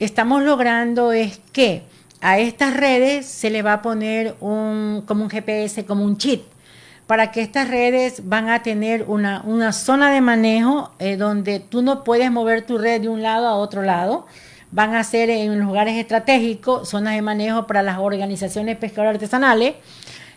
estamos 0.00 0.42
logrando 0.42 1.12
es 1.12 1.40
que 1.52 1.84
a 2.24 2.38
estas 2.38 2.74
redes 2.74 3.26
se 3.26 3.50
le 3.50 3.60
va 3.60 3.74
a 3.74 3.82
poner 3.82 4.34
un, 4.40 5.04
como 5.06 5.24
un 5.24 5.28
GPS, 5.28 5.84
como 5.84 6.06
un 6.06 6.16
chip, 6.16 6.42
para 7.06 7.30
que 7.30 7.42
estas 7.42 7.68
redes 7.68 8.26
van 8.26 8.48
a 8.48 8.62
tener 8.62 9.04
una, 9.08 9.42
una 9.44 9.74
zona 9.74 10.10
de 10.10 10.22
manejo 10.22 10.90
eh, 10.98 11.18
donde 11.18 11.60
tú 11.60 11.82
no 11.82 12.02
puedes 12.02 12.30
mover 12.30 12.64
tu 12.64 12.78
red 12.78 13.02
de 13.02 13.10
un 13.10 13.20
lado 13.20 13.46
a 13.46 13.56
otro 13.56 13.82
lado, 13.82 14.26
van 14.70 14.94
a 14.94 15.04
ser 15.04 15.28
en 15.28 15.60
lugares 15.60 15.98
estratégicos, 15.98 16.88
zonas 16.88 17.14
de 17.14 17.20
manejo 17.20 17.66
para 17.66 17.82
las 17.82 17.98
organizaciones 17.98 18.78
pescadoras 18.78 19.16
artesanales. 19.16 19.74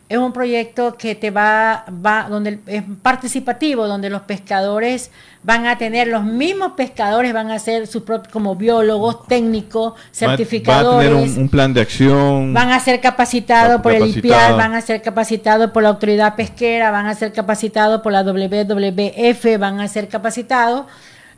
Es 0.10 0.18
un 0.18 0.32
proyecto 0.32 0.96
que 0.96 1.16
te 1.16 1.32
va, 1.32 1.84
va, 1.90 2.28
donde 2.30 2.60
es 2.66 2.84
participativo, 3.02 3.88
donde 3.88 4.10
los 4.10 4.22
pescadores 4.22 5.12
van 5.44 5.66
a 5.66 5.78
tener, 5.78 6.08
los 6.08 6.24
mismos 6.24 6.74
pescadores 6.78 7.34
van 7.34 7.52
a 7.52 7.60
ser 7.60 7.88
sus 7.88 8.04
propios, 8.04 8.32
como 8.32 8.56
biólogos, 8.56 9.28
técnicos, 9.28 9.94
certificadores. 10.12 11.10
Va 11.10 11.18
a 11.18 11.22
tener 11.24 11.40
un, 11.40 11.50
plan 11.50 11.74
de 11.74 11.82
acción. 11.82 12.54
Van 12.54 12.72
a 12.72 12.80
ser 12.80 13.02
capacitados 13.02 13.82
por 13.82 13.94
el 13.94 14.08
IPIAL, 14.08 14.56
van 14.56 14.74
a 14.76 14.82
ser 14.82 15.02
capacitados 15.02 15.72
por 15.72 15.84
la 15.84 15.90
autoridad 15.90 16.36
pesquera, 16.36 16.92
van 16.92 17.08
a 17.08 17.14
ser 17.14 17.34
capacitados 17.34 18.02
por 18.02 18.12
la 18.12 18.24
WWF, 18.24 19.60
van 19.60 19.80
a 19.80 19.88
ser 19.88 20.08
capacitados. 20.08 20.86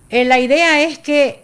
Eh, 0.09 0.25
la 0.25 0.39
idea 0.39 0.81
es 0.81 0.97
que 0.99 1.43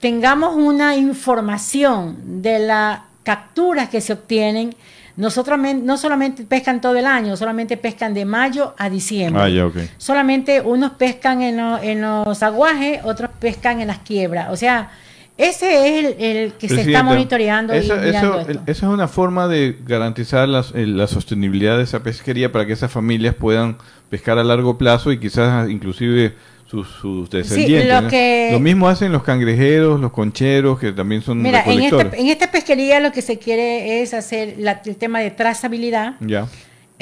tengamos 0.00 0.56
una 0.56 0.96
información 0.96 2.42
de 2.42 2.58
las 2.58 3.00
capturas 3.22 3.88
que 3.88 4.00
se 4.00 4.12
obtienen, 4.12 4.74
nosotros 5.16 5.58
no 5.82 5.96
solamente 5.96 6.44
pescan 6.44 6.80
todo 6.80 6.96
el 6.96 7.06
año, 7.06 7.36
solamente 7.36 7.76
pescan 7.76 8.14
de 8.14 8.24
mayo 8.24 8.74
a 8.78 8.88
diciembre. 8.88 9.60
Ah, 9.60 9.70
solamente 9.98 10.60
unos 10.60 10.92
pescan 10.92 11.42
en, 11.42 12.00
los 12.00 12.42
aguajes, 12.42 13.00
otros 13.04 13.30
pescan 13.38 13.80
en 13.80 13.88
las 13.88 13.98
quiebras. 13.98 14.48
O 14.50 14.56
sea, 14.56 14.90
ese 15.36 16.00
es 16.00 16.16
el, 16.18 16.52
que 16.54 16.68
se 16.68 16.82
está 16.82 17.02
monitoreando. 17.02 17.72
Esa, 17.72 18.06
eso, 18.06 18.40
esa 18.40 18.60
es 18.66 18.82
una 18.82 19.08
forma 19.08 19.48
de 19.48 19.76
garantizar 19.84 20.48
la 20.48 21.06
sostenibilidad 21.06 21.76
de 21.76 21.84
esa 21.84 22.02
pesquería 22.02 22.52
para 22.52 22.66
que 22.66 22.72
esas 22.72 22.90
familias 22.90 23.34
puedan 23.34 23.76
pescar 24.10 24.38
a 24.38 24.44
largo 24.44 24.76
plazo 24.76 25.12
y 25.12 25.18
quizás 25.18 25.70
inclusive 25.70 26.34
sus, 26.70 27.28
descendientes. 27.30 28.52
lo, 28.52 28.60
mismo 28.60 28.88
hacen 28.88 29.10
los 29.10 29.24
cangrejeros, 29.24 30.00
los 30.00 30.12
concheros, 30.12 30.78
que 30.78 30.92
también 30.92 31.20
son 31.20 31.42
Mira, 31.42 31.64
en 31.66 31.82
esta, 31.82 32.16
en 32.16 32.28
esta 32.28 32.50
pesquería 32.50 33.00
lo 33.00 33.10
que 33.10 33.22
se 33.22 33.38
quiere 33.38 34.02
es 34.02 34.14
hacer 34.14 34.54
el 34.84 34.96
tema 34.96 35.20
de 35.20 35.30
trazabilidad. 35.32 36.14
Ya. 36.20 36.46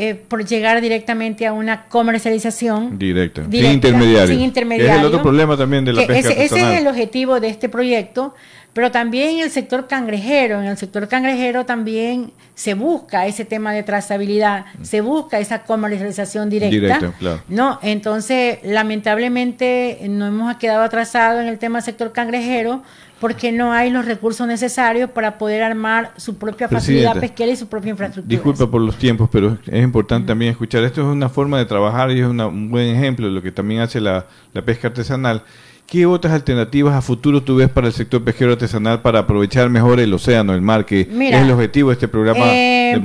Eh, 0.01 0.15
por 0.15 0.45
llegar 0.45 0.81
directamente 0.81 1.45
a 1.45 1.53
una 1.53 1.87
comercialización 1.87 3.01
directa, 3.01 3.45
sin 3.51 3.65
intermediarios. 3.65 4.31
Es 4.31 5.01
el 5.01 5.05
otro 5.05 5.23
problema 5.23 5.57
también 5.57 5.85
de 5.85 5.93
la 5.93 6.07
pesca 6.07 6.31
ese, 6.31 6.45
ese, 6.45 6.61
es 6.61 6.81
el 6.81 6.87
objetivo 6.87 7.41
de 7.41 7.49
este 7.49 7.69
proyecto, 7.69 8.33
pero 8.79 8.93
también 8.93 9.31
en 9.31 9.41
el 9.41 9.51
sector 9.51 9.89
cangrejero, 9.89 10.61
en 10.61 10.69
el 10.69 10.77
sector 10.77 11.09
cangrejero 11.09 11.67
también 11.67 12.31
se 12.55 12.75
busca 12.75 13.27
ese 13.27 13.45
tema 13.45 13.73
de 13.73 13.83
trazabilidad, 13.83 14.67
mm. 14.67 14.85
se 14.85 15.01
busca 15.01 15.41
esa 15.41 15.65
comercialización 15.65 16.49
directa. 16.49 17.13
¿no? 17.49 17.81
Entonces, 17.83 18.61
lamentablemente 18.63 19.99
no 20.09 20.29
hemos 20.29 20.57
quedado 20.59 20.85
atrasados 20.85 21.43
en 21.43 21.49
el 21.49 21.59
tema 21.59 21.79
del 21.79 21.87
sector 21.87 22.13
cangrejero 22.13 22.85
porque 23.19 23.51
no 23.51 23.73
hay 23.73 23.91
los 23.91 24.05
recursos 24.05 24.47
necesarios 24.47 25.11
para 25.11 25.39
poder 25.39 25.65
armar 25.65 26.13
su 26.17 26.37
propia 26.39 26.69
facilidad 26.69 27.19
pesquera 27.19 27.51
y 27.51 27.57
su 27.57 27.67
propia 27.67 27.91
infraestructura. 27.91 28.31
Disculpa 28.31 28.71
por 28.71 28.81
los 28.81 28.97
tiempos, 28.97 29.29
pero 29.33 29.59
es 29.67 29.83
importante 29.83 30.23
mm. 30.23 30.29
también 30.29 30.53
escuchar. 30.53 30.85
Esto 30.85 31.01
es 31.01 31.09
una 31.09 31.29
forma 31.29 31.59
de 31.59 31.65
trabajar 31.65 32.13
y 32.13 32.21
es 32.21 32.27
un 32.29 32.71
buen 32.71 32.95
ejemplo 32.95 33.27
de 33.27 33.33
lo 33.33 33.43
que 33.43 33.51
también 33.51 33.81
hace 33.81 34.01
la 34.01 34.25
pesca 34.65 34.87
artesanal 34.87 35.43
¿Qué 35.89 36.05
otras 36.05 36.35
alternativas 36.35 36.95
a 36.95 37.01
futuro 37.01 37.43
tú 37.43 37.57
ves 37.57 37.71
para 37.71 37.87
el 37.87 37.95
sector 37.95 38.23
pesquero 38.23 38.53
artesanal 38.53 39.01
para 39.01 39.21
aprovechar 39.21 39.71
mejor 39.71 40.01
el 40.01 40.13
océano, 40.13 40.53
el 40.53 40.61
mar, 40.61 40.85
que 40.85 41.01
es 41.01 41.09
el 41.11 41.51
objetivo 41.51 41.89
de 41.89 41.95
este 41.95 42.09
programa? 42.09 42.45
Eh, 42.45 42.91
en, 42.93 43.03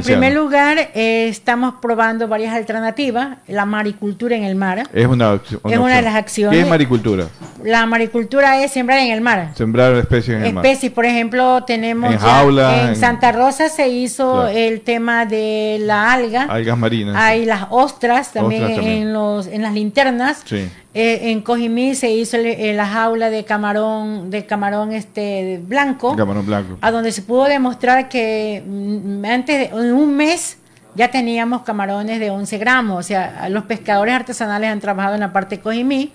primer, 0.00 0.32
lugar, 0.32 0.78
eh, 0.94 1.28
estamos 1.28 1.74
probando 1.82 2.26
varias 2.26 2.54
alternativas. 2.54 3.36
La 3.46 3.66
maricultura 3.66 4.36
en 4.36 4.44
el 4.44 4.54
mar. 4.54 4.88
Es 4.94 5.06
una, 5.06 5.34
es 5.34 5.78
una 5.78 5.96
de 5.96 6.02
las 6.02 6.14
acciones. 6.14 6.56
¿Qué 6.56 6.62
es 6.62 6.68
maricultura? 6.70 7.26
La 7.62 7.84
maricultura 7.84 8.64
es 8.64 8.72
sembrar 8.72 9.00
en 9.00 9.12
el 9.12 9.20
mar. 9.20 9.50
Sembrar 9.54 9.92
especies 9.96 10.38
en 10.38 10.44
el 10.44 10.54
mar. 10.54 10.64
Especies, 10.64 10.92
por 10.92 11.04
ejemplo, 11.04 11.62
tenemos... 11.66 12.10
En 12.10 12.18
jaula. 12.18 12.88
En, 12.88 12.96
Santa 12.96 13.32
Rosa 13.32 13.68
se 13.68 13.88
hizo 13.88 14.48
el 14.48 14.80
tema 14.80 15.26
de 15.26 15.76
la 15.78 16.10
alga. 16.14 16.44
Algas 16.44 16.78
marinas. 16.78 17.16
Hay 17.18 17.44
las 17.44 17.66
ostras 17.68 18.32
también, 18.32 18.64
En, 18.64 19.12
los, 19.12 19.46
en 19.46 19.60
las 19.60 19.74
linternas. 19.74 20.42
Sí. 20.46 20.70
Eh, 20.96 21.32
en 21.32 21.40
Cojimí 21.40 21.96
se 21.96 22.12
hizo 22.12 22.36
la 22.38 22.86
jaula 22.86 23.28
de 23.28 23.44
camarón, 23.44 24.30
de 24.30 24.46
camarón 24.46 24.92
este 24.92 25.60
blanco, 25.66 26.14
blanco, 26.14 26.78
a 26.80 26.90
donde 26.92 27.10
se 27.10 27.22
pudo 27.22 27.44
demostrar 27.44 28.08
que 28.08 28.62
mm, 28.64 29.24
antes 29.24 29.72
de 29.72 29.76
en 29.76 29.92
un 29.92 30.16
mes 30.16 30.56
ya 30.94 31.10
teníamos 31.10 31.62
camarones 31.62 32.20
de 32.20 32.30
11 32.30 32.58
gramos. 32.58 33.00
O 33.00 33.02
sea, 33.02 33.48
los 33.48 33.64
pescadores 33.64 34.14
artesanales 34.14 34.70
han 34.70 34.78
trabajado 34.78 35.14
en 35.14 35.20
la 35.20 35.32
parte 35.32 35.56
de 35.56 35.62
Cojimí. 35.62 36.12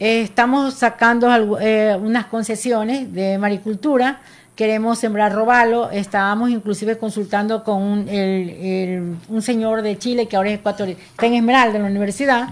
Eh, 0.00 0.22
estamos 0.22 0.74
sacando 0.74 1.28
eh, 1.60 1.96
unas 2.00 2.26
concesiones 2.26 3.12
de 3.12 3.38
maricultura 3.38 4.20
queremos 4.54 4.98
sembrar 4.98 5.32
robalo. 5.32 5.90
Estábamos 5.90 6.50
inclusive 6.50 6.98
consultando 6.98 7.64
con 7.64 7.82
un, 7.82 9.18
un 9.28 9.42
señor 9.42 9.82
de 9.82 9.98
Chile 9.98 10.26
que 10.26 10.36
ahora 10.36 10.50
es 10.50 10.58
ecuatoriano, 10.58 11.00
está 11.00 11.26
en 11.26 11.34
Esmeralda, 11.34 11.76
en 11.76 11.84
la 11.84 11.90
universidad. 11.90 12.48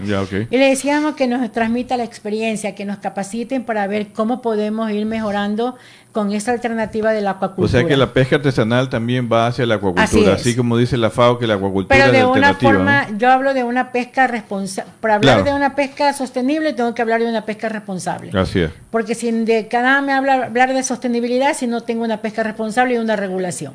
Y 0.49 0.57
le 0.57 0.69
decíamos 0.69 1.15
que 1.15 1.27
nos 1.27 1.51
transmita 1.51 1.97
la 1.97 2.03
experiencia, 2.03 2.75
que 2.75 2.85
nos 2.85 2.97
capaciten 2.97 3.63
para 3.63 3.85
ver 3.87 4.07
cómo 4.07 4.41
podemos 4.41 4.89
ir 4.91 5.05
mejorando 5.05 5.75
con 6.19 6.33
esta 6.33 6.51
alternativa 6.51 7.13
de 7.13 7.21
la 7.21 7.31
acuacultura. 7.31 7.65
O 7.65 7.69
sea 7.69 7.87
que 7.87 7.95
la 7.95 8.11
pesca 8.11 8.35
artesanal 8.35 8.89
también 8.89 9.29
va 9.31 9.47
hacia 9.47 9.65
la 9.65 9.75
acuacultura, 9.75 10.33
así, 10.33 10.53
como 10.53 10.75
dice 10.75 10.97
la 10.97 11.09
FAO 11.09 11.39
que 11.39 11.47
la 11.47 11.53
acuacultura 11.53 11.97
Pero 11.97 12.11
de 12.11 12.25
una 12.25 12.55
forma, 12.55 13.07
yo 13.17 13.31
hablo 13.31 13.53
de 13.53 13.63
una 13.63 13.93
pesca 13.93 14.27
responsable. 14.27 14.91
Para 14.99 15.15
hablar 15.15 15.45
de 15.45 15.53
una 15.53 15.75
pesca 15.75 16.11
sostenible 16.11 16.73
tengo 16.73 16.93
que 16.93 17.01
hablar 17.01 17.21
de 17.21 17.29
una 17.29 17.45
pesca 17.45 17.69
responsable. 17.69 18.37
Así 18.37 18.59
es. 18.59 18.71
Porque 18.91 19.15
si 19.15 19.31
de 19.31 19.69
cada 19.69 20.01
me 20.01 20.11
habla 20.11 20.47
hablar 20.47 20.73
de 20.73 20.83
sostenibilidad 20.83 21.55
si 21.55 21.67
no 21.67 21.83
tengo 21.83 22.03
una 22.03 22.17
pesca 22.17 22.43
responsable 22.43 22.95
y 22.95 22.97
una 22.97 23.15
regulación. 23.15 23.71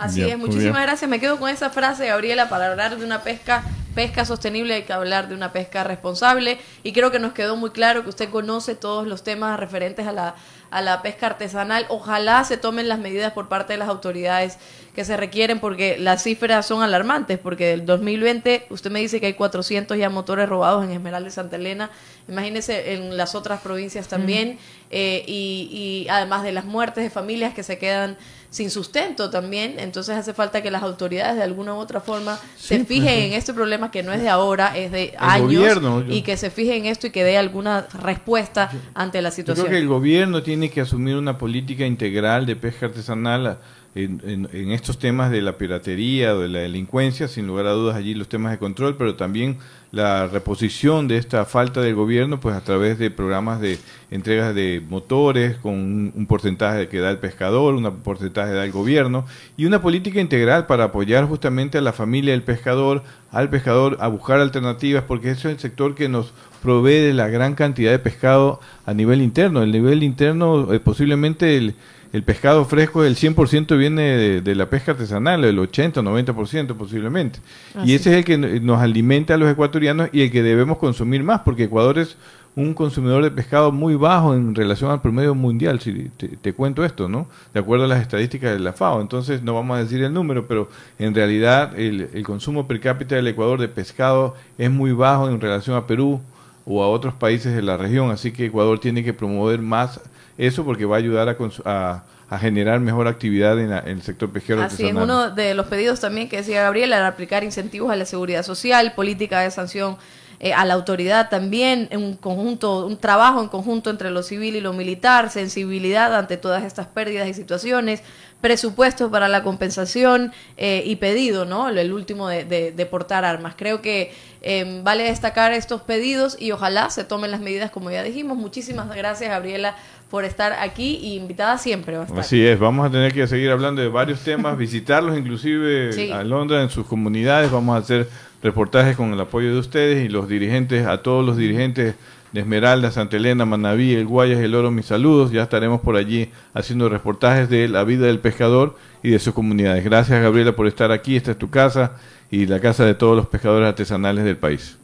Así 0.00 0.22
es, 0.22 0.38
muchísimas 0.38 0.82
gracias. 0.82 1.08
Me 1.10 1.20
quedo 1.20 1.38
con 1.38 1.50
esa 1.50 1.68
frase, 1.68 2.06
Gabriela, 2.06 2.48
para 2.48 2.70
hablar 2.70 2.96
de 2.96 3.04
una 3.04 3.22
pesca, 3.22 3.62
pesca 3.94 4.24
sostenible 4.24 4.72
hay 4.72 4.82
que 4.84 4.94
hablar 4.94 5.28
de 5.28 5.34
una 5.34 5.52
pesca 5.52 5.84
responsable. 5.84 6.58
Y 6.82 6.92
creo 6.92 7.10
que 7.10 7.18
nos 7.18 7.34
quedó 7.34 7.54
muy 7.56 7.70
claro 7.70 8.02
que 8.02 8.08
usted 8.08 8.30
conoce 8.30 8.74
todos 8.74 9.06
los 9.06 9.22
temas 9.22 9.60
referentes 9.60 10.06
a 10.06 10.12
la, 10.12 10.36
a 10.70 10.80
la 10.80 11.02
pesca 11.02 11.26
artesanal. 11.26 11.84
Ojalá 11.90 12.42
se 12.44 12.56
tomen 12.56 12.88
las 12.88 12.98
medidas 12.98 13.34
por 13.34 13.48
parte 13.48 13.74
de 13.74 13.78
las 13.78 13.88
autoridades 13.88 14.56
que 14.94 15.04
se 15.04 15.16
requieren 15.16 15.60
porque 15.60 15.98
las 15.98 16.22
cifras 16.22 16.66
son 16.66 16.82
alarmantes, 16.82 17.38
porque 17.38 17.66
del 17.66 17.86
2020 17.86 18.66
usted 18.70 18.90
me 18.90 19.00
dice 19.00 19.20
que 19.20 19.26
hay 19.26 19.34
400 19.34 19.96
ya 19.96 20.10
motores 20.10 20.48
robados 20.48 20.84
en 20.84 20.90
Esmeralda 20.90 21.26
de 21.26 21.30
Santa 21.30 21.56
Elena, 21.56 21.90
imagínese 22.28 22.94
en 22.94 23.16
las 23.16 23.34
otras 23.34 23.60
provincias 23.60 24.08
también, 24.08 24.58
eh, 24.90 25.22
y, 25.28 26.04
y 26.04 26.08
además 26.08 26.42
de 26.42 26.52
las 26.52 26.64
muertes 26.64 27.04
de 27.04 27.10
familias 27.10 27.54
que 27.54 27.62
se 27.62 27.78
quedan 27.78 28.16
sin 28.50 28.70
sustento 28.70 29.30
también, 29.30 29.78
entonces 29.78 30.16
hace 30.16 30.34
falta 30.34 30.60
que 30.60 30.70
las 30.70 30.82
autoridades 30.82 31.36
de 31.36 31.42
alguna 31.44 31.74
u 31.74 31.76
otra 31.76 32.00
forma 32.00 32.38
se 32.58 32.76
pues, 32.76 32.88
fijen 32.88 33.18
en 33.20 33.32
este 33.34 33.54
problema 33.54 33.90
que 33.92 34.02
no 34.02 34.12
es 34.12 34.20
de 34.20 34.28
ahora, 34.28 34.76
es 34.76 34.90
de 34.90 35.14
años 35.18 36.04
y 36.08 36.22
que 36.22 36.36
se 36.36 36.50
fijen 36.50 36.84
en 36.84 36.86
esto 36.86 37.06
y 37.06 37.10
que 37.10 37.22
dé 37.22 37.38
alguna 37.38 37.86
respuesta 38.02 38.70
ante 38.94 39.22
la 39.22 39.30
situación. 39.30 39.64
Yo 39.64 39.68
creo 39.68 39.78
que 39.78 39.82
el 39.82 39.88
gobierno 39.88 40.42
tiene 40.42 40.68
que 40.68 40.80
asumir 40.80 41.16
una 41.16 41.38
política 41.38 41.86
integral 41.86 42.44
de 42.44 42.56
pesca 42.56 42.86
artesanal 42.86 43.58
en, 43.94 44.48
en, 44.52 44.70
estos 44.70 44.98
temas 44.98 45.30
de 45.30 45.42
la 45.42 45.58
piratería 45.58 46.34
de 46.34 46.48
la 46.48 46.60
delincuencia, 46.60 47.26
sin 47.26 47.46
lugar 47.46 47.66
a 47.66 47.72
dudas 47.72 47.96
allí 47.96 48.14
los 48.14 48.28
temas 48.28 48.52
de 48.52 48.58
control, 48.58 48.96
pero 48.96 49.16
también 49.16 49.58
la 49.90 50.28
reposición 50.28 51.08
de 51.08 51.16
esta 51.16 51.44
falta 51.44 51.80
del 51.80 51.96
gobierno, 51.96 52.38
pues 52.38 52.54
a 52.54 52.60
través 52.60 52.98
de 52.98 53.10
programas 53.10 53.60
de 53.60 53.78
entregas 54.12 54.54
de 54.54 54.80
motores 54.88 55.56
con 55.56 55.74
un, 55.74 56.26
porcentaje 56.28 56.86
que 56.86 57.00
da 57.00 57.10
el 57.10 57.18
pescador, 57.18 57.74
un 57.74 57.96
porcentaje 57.96 58.52
da 58.52 58.64
el 58.64 58.70
gobierno 58.70 59.26
y 59.56 59.66
una 59.66 59.82
política 59.82 60.20
integral 60.20 60.66
para 60.66 60.84
apoyar 60.84 61.26
justamente 61.26 61.78
a 61.78 61.80
la 61.80 61.92
familia 61.92 62.32
del 62.32 62.42
pescador, 62.42 63.02
al 63.32 63.50
pescador 63.50 63.96
a 64.00 64.06
buscar 64.06 64.38
alternativas, 64.38 65.02
porque 65.02 65.32
ese 65.32 65.48
es 65.48 65.54
el 65.54 65.58
sector 65.58 65.96
que 65.96 66.08
nos 66.08 66.32
provee 66.62 67.12
la 67.12 67.28
gran 67.28 67.56
cantidad 67.56 67.90
de 67.90 67.98
pescado 67.98 68.60
a 68.86 68.94
nivel 68.94 69.22
interno. 69.22 69.62
El 69.62 69.72
nivel 69.72 70.04
interno, 70.04 70.72
eh, 70.72 70.78
posiblemente 70.78 71.56
el 71.56 71.74
el 72.12 72.22
pescado 72.24 72.64
fresco, 72.64 73.04
el 73.04 73.16
100% 73.16 73.78
viene 73.78 74.40
de, 74.40 74.54
la 74.54 74.68
pesca 74.68 74.92
artesanal, 74.92 75.44
el 75.44 75.58
80 75.58 76.02
90% 76.02 76.74
posiblemente. 76.76 77.38
y 77.84 77.94
ese 77.94 78.10
es 78.10 78.16
el 78.16 78.24
que 78.24 78.36
nos 78.36 78.80
alimenta 78.80 79.34
a 79.34 79.36
los 79.36 79.50
ecuatorianos 79.50 80.08
y 80.12 80.22
el 80.22 80.30
que 80.30 80.42
debemos 80.42 80.78
consumir 80.78 81.22
más, 81.22 81.40
porque 81.40 81.64
Ecuador 81.64 81.98
es 81.98 82.16
un 82.56 82.74
consumidor 82.74 83.22
de 83.22 83.30
pescado 83.30 83.70
muy 83.70 83.94
bajo 83.94 84.34
en 84.34 84.56
relación 84.56 84.90
al 84.90 85.00
promedio 85.00 85.36
mundial, 85.36 85.80
si 85.80 86.10
te, 86.18 86.52
cuento 86.52 86.84
esto, 86.84 87.08
¿no? 87.08 87.28
De 87.54 87.60
acuerdo 87.60 87.84
a 87.84 87.88
las 87.88 88.00
estadísticas 88.00 88.52
de 88.52 88.58
la 88.58 88.72
FAO. 88.72 89.00
Entonces, 89.00 89.42
no 89.42 89.54
vamos 89.54 89.76
a 89.76 89.82
decir 89.84 90.02
el 90.02 90.12
número, 90.12 90.48
pero 90.48 90.68
en 90.98 91.14
realidad 91.14 91.78
el, 91.78 92.08
el 92.12 92.22
consumo 92.24 92.66
per 92.66 92.80
cápita 92.80 93.14
del 93.14 93.28
Ecuador 93.28 93.60
de 93.60 93.68
pescado 93.68 94.34
es 94.58 94.70
muy 94.70 94.92
bajo 94.92 95.28
en 95.28 95.40
relación 95.40 95.76
a 95.76 95.86
Perú 95.86 96.20
o 96.66 96.82
a 96.82 96.88
otros 96.88 97.14
países 97.14 97.54
de 97.54 97.62
la 97.62 97.76
región, 97.76 98.10
así 98.10 98.32
que 98.32 98.46
Ecuador 98.46 98.80
tiene 98.80 99.04
que 99.04 99.14
promover 99.14 99.60
más 99.60 100.00
eso 100.40 100.64
porque 100.64 100.86
va 100.86 100.96
a 100.96 100.98
ayudar 100.98 101.28
a, 101.28 102.04
a, 102.30 102.38
generar 102.38 102.80
mejor 102.80 103.08
actividad 103.08 103.60
en, 103.60 103.72
el 103.72 104.02
sector 104.02 104.30
pesquero 104.30 104.62
Así 104.62 104.86
es, 104.86 104.94
uno 104.94 105.30
de 105.30 105.54
los 105.54 105.66
pedidos 105.66 106.00
también 106.00 106.28
que 106.28 106.38
decía 106.38 106.62
Gabriela 106.62 106.96
era 106.96 107.08
aplicar 107.08 107.44
incentivos 107.44 107.90
a 107.90 107.96
la 107.96 108.06
seguridad 108.06 108.42
social, 108.42 108.92
política 108.94 109.40
de 109.40 109.50
sanción 109.50 109.98
eh, 110.42 110.54
a 110.54 110.64
la 110.64 110.72
autoridad 110.72 111.28
también, 111.28 111.86
en 111.90 112.02
un 112.02 112.16
conjunto, 112.16 112.86
un 112.86 112.96
trabajo 112.96 113.42
en 113.42 113.48
conjunto 113.48 113.90
entre 113.90 114.10
lo 114.10 114.22
civil 114.22 114.56
y 114.56 114.62
lo 114.62 114.72
militar, 114.72 115.28
sensibilidad 115.28 116.14
ante 116.14 116.38
todas 116.38 116.64
estas 116.64 116.86
pérdidas 116.86 117.28
y 117.28 117.34
situaciones, 117.34 118.02
presupuesto 118.40 119.10
para 119.10 119.28
la 119.28 119.42
compensación 119.42 120.32
eh, 120.56 120.82
y 120.86 120.96
pedido, 120.96 121.44
¿no? 121.44 121.68
El 121.68 121.92
último 121.92 122.26
de, 122.26 122.72
de, 122.72 122.86
portar 122.86 123.26
armas. 123.26 123.52
Creo 123.54 123.82
que 123.82 124.14
eh, 124.40 124.80
vale 124.82 125.04
destacar 125.04 125.52
estos 125.52 125.82
pedidos 125.82 126.40
y 126.40 126.52
ojalá 126.52 126.88
se 126.88 127.04
tomen 127.04 127.30
las 127.30 127.40
medidas 127.40 127.70
como 127.70 127.90
ya 127.90 128.02
dijimos. 128.02 128.38
Muchísimas 128.38 128.88
gracias, 128.96 129.28
Gabriela, 129.28 129.76
por 130.10 130.24
estar 130.24 130.52
aquí 130.54 130.98
y 131.02 131.14
invitada 131.14 131.56
siempre. 131.56 131.96
Así 132.16 132.44
es, 132.44 132.58
vamos 132.58 132.86
a 132.86 132.90
tener 132.90 133.12
que 133.14 133.26
seguir 133.26 133.50
hablando 133.50 133.80
de 133.80 133.88
varios 133.88 134.20
temas, 134.20 134.58
visitarlos 134.58 135.16
inclusive 135.16 136.12
a 136.12 136.24
Londres 136.24 136.62
en 136.62 136.70
sus 136.70 136.86
comunidades, 136.86 137.50
vamos 137.50 137.76
a 137.76 137.78
hacer 137.78 138.08
reportajes 138.42 138.96
con 138.96 139.12
el 139.12 139.20
apoyo 139.20 139.52
de 139.52 139.58
ustedes 139.58 140.04
y 140.04 140.08
los 140.08 140.28
dirigentes, 140.28 140.86
a 140.86 141.02
todos 141.02 141.24
los 141.24 141.36
dirigentes 141.36 141.94
de 142.32 142.40
Esmeralda, 142.40 142.90
Santa 142.90 143.16
Elena, 143.16 143.44
Manaví, 143.44 143.94
El 143.94 144.06
Guayas, 144.06 144.38
El 144.38 144.54
Oro, 144.54 144.70
mis 144.70 144.86
saludos. 144.86 145.32
Ya 145.32 145.42
estaremos 145.42 145.80
por 145.80 145.96
allí 145.96 146.30
haciendo 146.54 146.88
reportajes 146.88 147.48
de 147.50 147.68
la 147.68 147.84
vida 147.84 148.06
del 148.06 148.20
pescador 148.20 148.76
y 149.02 149.10
de 149.10 149.18
sus 149.18 149.34
comunidades. 149.34 149.84
Gracias 149.84 150.22
Gabriela 150.22 150.52
por 150.52 150.66
estar 150.66 150.92
aquí, 150.92 151.16
esta 151.16 151.32
es 151.32 151.38
tu 151.38 151.50
casa 151.50 151.92
y 152.30 152.46
la 152.46 152.60
casa 152.60 152.84
de 152.84 152.94
todos 152.94 153.16
los 153.16 153.26
pescadores 153.26 153.68
artesanales 153.68 154.24
del 154.24 154.36
país. 154.36 154.79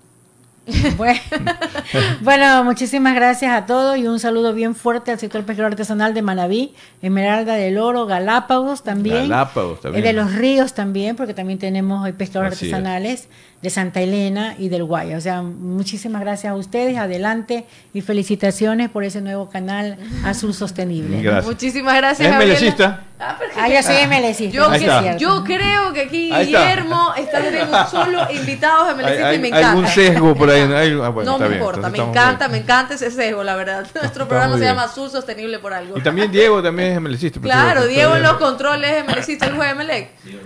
Bueno, 2.22 2.64
muchísimas 2.64 3.14
gracias 3.14 3.52
a 3.52 3.66
todos 3.66 3.96
y 3.96 4.06
un 4.06 4.18
saludo 4.18 4.52
bien 4.52 4.74
fuerte 4.74 5.12
al 5.12 5.18
sector 5.18 5.44
pesquero 5.44 5.68
artesanal 5.68 6.14
de 6.14 6.22
Manabí, 6.22 6.74
Esmeralda 7.02 7.54
del 7.54 7.78
Oro, 7.78 8.06
Galápagos 8.06 8.82
también. 8.82 9.28
Galápagos 9.28 9.80
también. 9.80 10.04
de 10.04 10.12
los 10.12 10.34
ríos 10.34 10.74
también, 10.74 11.16
porque 11.16 11.34
también 11.34 11.58
tenemos 11.58 12.04
hoy 12.04 12.12
pescadores 12.12 12.54
artesanales 12.54 13.28
de 13.62 13.70
Santa 13.70 14.00
Elena 14.00 14.54
y 14.59 14.68
del 14.68 14.84
Guaya. 14.84 15.16
O 15.16 15.20
sea, 15.20 15.42
muchísimas 15.42 16.20
gracias 16.20 16.52
a 16.52 16.57
ustedes, 16.57 16.96
adelante 16.98 17.64
y 17.94 18.00
felicitaciones 18.00 18.90
por 18.90 19.04
ese 19.04 19.20
nuevo 19.20 19.48
canal 19.48 19.96
Azul 20.24 20.54
Sostenible. 20.54 21.42
Muchísimas 21.42 21.96
gracias. 21.96 22.28
¿Es 22.28 22.74
Ah, 23.18 23.38
ah, 23.57 23.68
yo 23.68 23.82
soy 23.82 23.96
MLCista. 24.07 24.50
Yo, 24.50 25.16
yo, 25.16 25.44
creo 25.44 25.92
que 25.94 26.02
aquí 26.02 26.30
Guillermo 26.30 27.14
está 27.16 27.40
teniendo 27.40 27.86
solo 27.86 28.30
invitados 28.30 28.94
MLCistas 28.94 29.34
y 29.34 29.38
me 29.38 29.48
encanta. 29.48 29.70
Hay 29.70 29.78
un 29.78 29.86
sesgo 29.86 30.34
por 30.34 30.50
ahí. 30.50 30.61
Ah, 30.61 31.11
no 31.24 31.38
me 31.38 31.46
importa, 31.46 31.88
me 31.88 31.98
encanta, 31.98 32.48
me 32.48 32.59
encanta 32.59 32.94
ese 32.94 33.11
sesgo, 33.11 33.42
la 33.42 33.57
verdad. 33.57 33.86
Nuestro 33.94 34.28
programa 34.28 34.59
se 34.59 34.64
llama 34.64 34.82
Azul 34.82 35.09
Sostenible 35.09 35.59
por 35.61 35.72
algo. 35.72 35.96
Y 35.96 36.02
también 36.02 36.30
Diego 36.30 36.62
también 36.62 36.92
es 36.92 37.00
MLCista. 37.00 37.40
Claro, 37.40 37.86
Diego 37.86 38.16
en 38.16 38.22
los 38.22 38.34
controles 38.34 38.90
es 38.90 39.04
MLCista, 39.07 39.46
el 39.46 39.57
juez 39.57 39.74
MLEC. 39.74 40.11
Sí, 40.22 40.38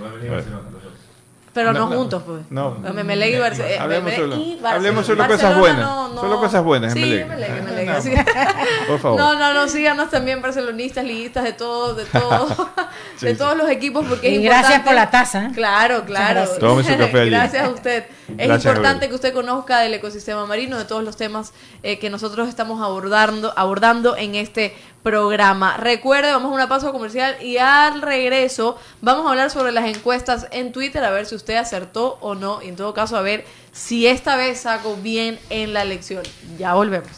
pero 1.60 1.72
no, 1.74 1.88
juntos, 1.88 2.22
pues. 2.24 2.42
No. 2.48 2.76
Memelec 2.94 3.34
y 3.34 3.38
Barcelona. 3.38 3.74
Eh, 3.74 3.78
hablemos 3.78 4.14
solo, 4.14 4.36
hablemos 4.64 5.06
solo 5.06 5.26
cosas 5.26 5.58
buenas. 5.58 5.90
Solo 6.14 6.40
cosas 6.40 6.64
buenas, 6.64 6.92
sí, 6.94 7.00
Memelec. 7.00 8.00
Sí. 8.00 8.12
Por 8.86 8.98
favor. 8.98 9.20
No, 9.20 9.34
no, 9.34 9.52
no, 9.52 9.68
síganos 9.68 10.08
también 10.08 10.40
barcelonistas, 10.40 11.04
liguistas, 11.04 11.44
de 11.44 11.52
todos, 11.52 11.98
de 11.98 12.04
todos, 12.06 12.56
de 13.20 13.34
todos 13.34 13.56
los 13.56 13.68
equipos, 13.68 14.06
porque 14.08 14.28
es 14.28 14.34
importante. 14.36 14.68
Gracias 14.68 14.86
por 14.86 14.94
la 14.94 15.10
taza. 15.10 15.50
Claro, 15.54 16.04
claro. 16.04 16.48
Tome 16.58 16.82
su 16.82 16.96
café 16.96 17.20
allí. 17.20 17.30
Gracias 17.30 17.64
a 17.64 17.68
usted. 17.68 18.04
Es 18.38 18.48
importante 18.48 19.08
que 19.08 19.14
usted 19.14 19.34
conozca 19.34 19.80
del 19.80 19.92
ecosistema 19.92 20.46
marino, 20.46 20.78
de 20.78 20.84
todos 20.86 21.04
los 21.04 21.16
temas 21.16 21.52
eh, 21.82 21.98
que 21.98 22.08
nosotros 22.08 22.48
estamos 22.48 22.82
abordando, 22.82 23.52
abordando 23.56 24.16
en 24.16 24.34
este 24.34 24.74
programa. 25.02 25.76
Recuerde, 25.76 26.30
vamos 26.30 26.52
a 26.52 26.54
una 26.54 26.68
pausa 26.68 26.92
comercial 26.92 27.36
y 27.42 27.56
al 27.56 28.02
regreso 28.02 28.78
vamos 29.00 29.26
a 29.26 29.30
hablar 29.30 29.50
sobre 29.50 29.72
las 29.72 29.86
encuestas 29.86 30.46
en 30.50 30.72
Twitter, 30.72 31.02
a 31.02 31.10
ver 31.10 31.26
si 31.26 31.34
usted 31.34 31.49
acertó 31.58 32.18
o 32.20 32.34
no, 32.34 32.62
y 32.62 32.68
en 32.68 32.76
todo 32.76 32.94
caso 32.94 33.16
a 33.16 33.22
ver 33.22 33.44
si 33.72 34.06
esta 34.06 34.36
vez 34.36 34.60
saco 34.60 34.96
bien 34.96 35.38
en 35.50 35.72
la 35.72 35.82
elección. 35.82 36.22
Ya 36.58 36.74
volvemos. 36.74 37.10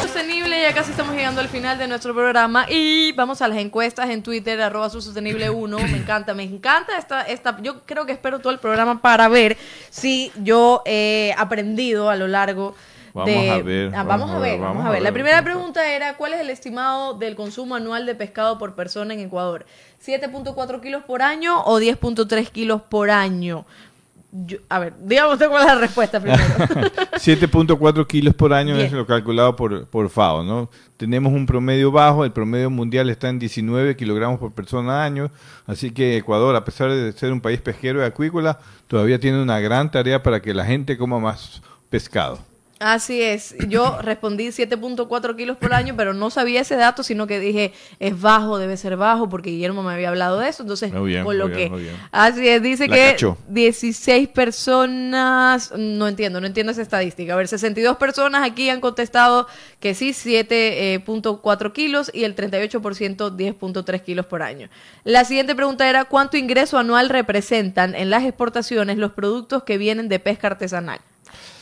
Sostenible, 0.00 0.62
ya 0.62 0.72
casi 0.72 0.92
estamos 0.92 1.14
llegando 1.14 1.40
al 1.40 1.48
final 1.48 1.78
de 1.78 1.88
nuestro 1.88 2.14
programa 2.14 2.66
y 2.68 3.12
vamos 3.12 3.42
a 3.42 3.48
las 3.48 3.58
encuestas 3.58 4.08
en 4.10 4.22
Twitter, 4.22 4.60
arroba 4.60 4.88
sostenible 4.88 5.50
1. 5.50 5.78
Me 5.78 5.98
encanta, 5.98 6.34
me 6.34 6.44
encanta 6.44 6.96
esta, 6.96 7.22
esta, 7.22 7.60
yo 7.60 7.84
creo 7.84 8.06
que 8.06 8.12
espero 8.12 8.38
todo 8.38 8.52
el 8.52 8.60
programa 8.60 9.02
para 9.02 9.28
ver 9.28 9.56
si 9.90 10.30
yo 10.36 10.82
he 10.86 11.34
aprendido 11.36 12.10
a 12.10 12.16
lo 12.16 12.28
largo 12.28 12.76
Vamos 13.24 13.48
a 13.50 13.62
ver. 13.62 13.94
Ah, 13.94 14.02
vamos, 14.02 14.30
a 14.30 14.38
ver, 14.38 14.60
vamos 14.60 14.86
a 14.86 14.90
ver. 14.90 15.02
La 15.02 15.12
primera 15.12 15.42
pregunta 15.42 15.92
era, 15.92 16.16
¿cuál 16.16 16.34
es 16.34 16.40
el 16.40 16.50
estimado 16.50 17.14
del 17.14 17.36
consumo 17.36 17.74
anual 17.74 18.06
de 18.06 18.14
pescado 18.14 18.58
por 18.58 18.74
persona 18.74 19.14
en 19.14 19.20
Ecuador? 19.20 19.66
¿7.4 20.04 20.80
kilos 20.80 21.02
por 21.04 21.22
año 21.22 21.62
o 21.64 21.80
10.3 21.80 22.48
kilos 22.50 22.82
por 22.82 23.10
año? 23.10 23.64
a 24.68 24.78
ver, 24.78 24.92
dígame 25.00 25.32
usted 25.32 25.48
cuál 25.48 25.62
es 25.62 25.74
la 25.74 25.80
respuesta 25.80 26.20
primero. 26.22 26.42
7.4 26.42 28.06
kilos 28.06 28.34
por 28.34 28.52
año 28.52 28.76
es 28.76 28.92
lo 28.92 29.06
calculado 29.06 29.56
por, 29.56 29.86
por 29.86 30.10
FAO, 30.10 30.42
¿no? 30.42 30.68
Tenemos 30.96 31.32
un 31.32 31.46
promedio 31.46 31.90
bajo, 31.90 32.24
el 32.24 32.32
promedio 32.32 32.68
mundial 32.68 33.08
está 33.08 33.28
en 33.28 33.38
19 33.38 33.96
kilogramos 33.96 34.38
por 34.38 34.52
persona 34.52 35.02
año, 35.02 35.30
así 35.66 35.92
que 35.92 36.16
Ecuador, 36.18 36.54
a 36.56 36.64
pesar 36.64 36.90
de 36.90 37.12
ser 37.12 37.32
un 37.32 37.40
país 37.40 37.60
pesquero 37.60 38.00
y 38.00 38.04
acuícola, 38.04 38.58
todavía 38.86 39.18
tiene 39.18 39.40
una 39.42 39.60
gran 39.60 39.90
tarea 39.90 40.22
para 40.22 40.40
que 40.42 40.52
la 40.52 40.66
gente 40.66 40.98
coma 40.98 41.18
más 41.18 41.62
pescado. 41.88 42.38
Así 42.78 43.22
es. 43.22 43.56
Yo 43.68 43.98
respondí 44.02 44.48
7.4 44.48 45.36
kilos 45.36 45.56
por 45.56 45.74
año, 45.74 45.94
pero 45.96 46.14
no 46.14 46.30
sabía 46.30 46.60
ese 46.60 46.76
dato, 46.76 47.02
sino 47.02 47.26
que 47.26 47.40
dije, 47.40 47.72
es 47.98 48.20
bajo, 48.20 48.58
debe 48.58 48.76
ser 48.76 48.96
bajo, 48.96 49.28
porque 49.28 49.50
Guillermo 49.50 49.82
me 49.82 49.92
había 49.92 50.10
hablado 50.10 50.38
de 50.38 50.48
eso, 50.48 50.62
entonces 50.62 50.92
bien, 51.02 51.24
por 51.24 51.34
lo 51.34 51.50
que... 51.50 51.70
Así 52.12 52.48
es, 52.48 52.62
dice 52.62 52.86
La 52.88 52.94
que 52.94 53.10
cachó. 53.12 53.38
16 53.48 54.28
personas, 54.28 55.72
no 55.76 56.06
entiendo, 56.06 56.40
no 56.40 56.46
entiendo 56.46 56.72
esa 56.72 56.82
estadística. 56.82 57.32
A 57.32 57.36
ver, 57.36 57.48
62 57.48 57.96
personas 57.96 58.44
aquí 58.44 58.70
han 58.70 58.80
contestado 58.80 59.48
que 59.80 59.94
sí, 59.94 60.10
7.4 60.10 61.72
kilos 61.72 62.10
y 62.14 62.24
el 62.24 62.36
38% 62.36 63.36
10.3 63.36 64.00
kilos 64.02 64.26
por 64.26 64.42
año. 64.42 64.68
La 65.04 65.24
siguiente 65.24 65.54
pregunta 65.54 65.88
era, 65.88 66.04
¿cuánto 66.04 66.36
ingreso 66.36 66.78
anual 66.78 67.08
representan 67.08 67.94
en 67.94 68.10
las 68.10 68.24
exportaciones 68.24 68.98
los 68.98 69.12
productos 69.12 69.64
que 69.64 69.78
vienen 69.78 70.08
de 70.08 70.18
pesca 70.18 70.48
artesanal? 70.48 71.00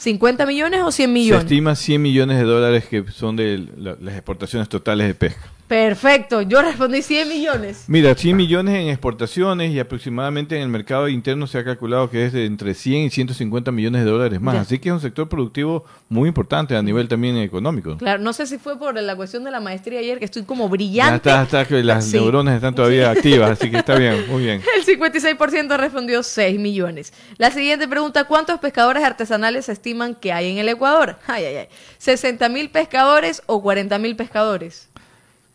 ¿50 0.06 0.46
millones 0.46 0.80
o 0.82 0.92
100 0.92 1.08
Se 1.08 1.12
millones? 1.12 1.44
estima 1.44 1.74
100 1.74 2.00
millones 2.00 2.38
de 2.38 2.44
dólares 2.44 2.84
que 2.86 3.04
son 3.10 3.36
de 3.36 3.66
la- 3.76 3.96
las 4.00 4.14
exportaciones 4.14 4.68
totales 4.68 5.06
de 5.08 5.14
pesca. 5.14 5.52
Perfecto, 5.68 6.42
yo 6.42 6.62
respondí 6.62 7.02
100 7.02 7.28
millones. 7.28 7.84
Mira, 7.88 8.14
100 8.14 8.36
millones 8.36 8.76
en 8.76 8.88
exportaciones 8.88 9.72
y 9.72 9.80
aproximadamente 9.80 10.54
en 10.56 10.62
el 10.62 10.68
mercado 10.68 11.08
interno 11.08 11.48
se 11.48 11.58
ha 11.58 11.64
calculado 11.64 12.08
que 12.08 12.24
es 12.26 12.32
de 12.32 12.44
entre 12.46 12.72
100 12.72 13.02
y 13.06 13.10
150 13.10 13.72
millones 13.72 14.04
de 14.04 14.10
dólares 14.10 14.40
más. 14.40 14.54
Ya. 14.54 14.60
Así 14.60 14.78
que 14.78 14.90
es 14.90 14.92
un 14.92 15.00
sector 15.00 15.28
productivo 15.28 15.84
muy 16.08 16.28
importante 16.28 16.76
a 16.76 16.82
nivel 16.82 17.08
también 17.08 17.36
económico. 17.38 17.96
Claro, 17.98 18.22
no 18.22 18.32
sé 18.32 18.46
si 18.46 18.58
fue 18.58 18.78
por 18.78 18.94
la 18.94 19.16
cuestión 19.16 19.42
de 19.42 19.50
la 19.50 19.58
maestría 19.58 19.98
ayer, 19.98 20.20
que 20.20 20.24
estoy 20.26 20.44
como 20.44 20.66
Ya 20.66 20.70
brillante. 20.70 21.16
está, 21.30 21.42
está 21.42 21.64
que 21.64 21.82
las 21.82 22.04
Sí. 22.06 22.16
neuronas 22.16 22.54
están 22.54 22.74
todavía 22.76 23.10
activas, 23.10 23.50
así 23.50 23.68
que 23.68 23.78
está 23.78 23.96
bien, 23.96 24.24
muy 24.28 24.44
bien. 24.44 24.62
El 24.76 24.84
56% 24.84 25.76
respondió 25.76 26.22
6 26.22 26.60
millones. 26.60 27.12
La 27.38 27.50
siguiente 27.50 27.88
pregunta, 27.88 28.22
¿cuántos 28.24 28.60
pescadores 28.60 29.02
artesanales 29.02 29.64
se 29.66 29.72
estiman 29.72 30.14
que 30.14 30.32
hay 30.32 30.52
en 30.52 30.58
el 30.58 30.68
Ecuador? 30.68 31.16
Ay, 31.26 31.44
ay, 31.44 31.56
ay. 31.56 31.66
¿60 32.00 32.48
mil 32.52 32.70
pescadores 32.70 33.42
o 33.46 33.60
40 33.60 33.98
mil 33.98 34.14
pescadores? 34.14 34.88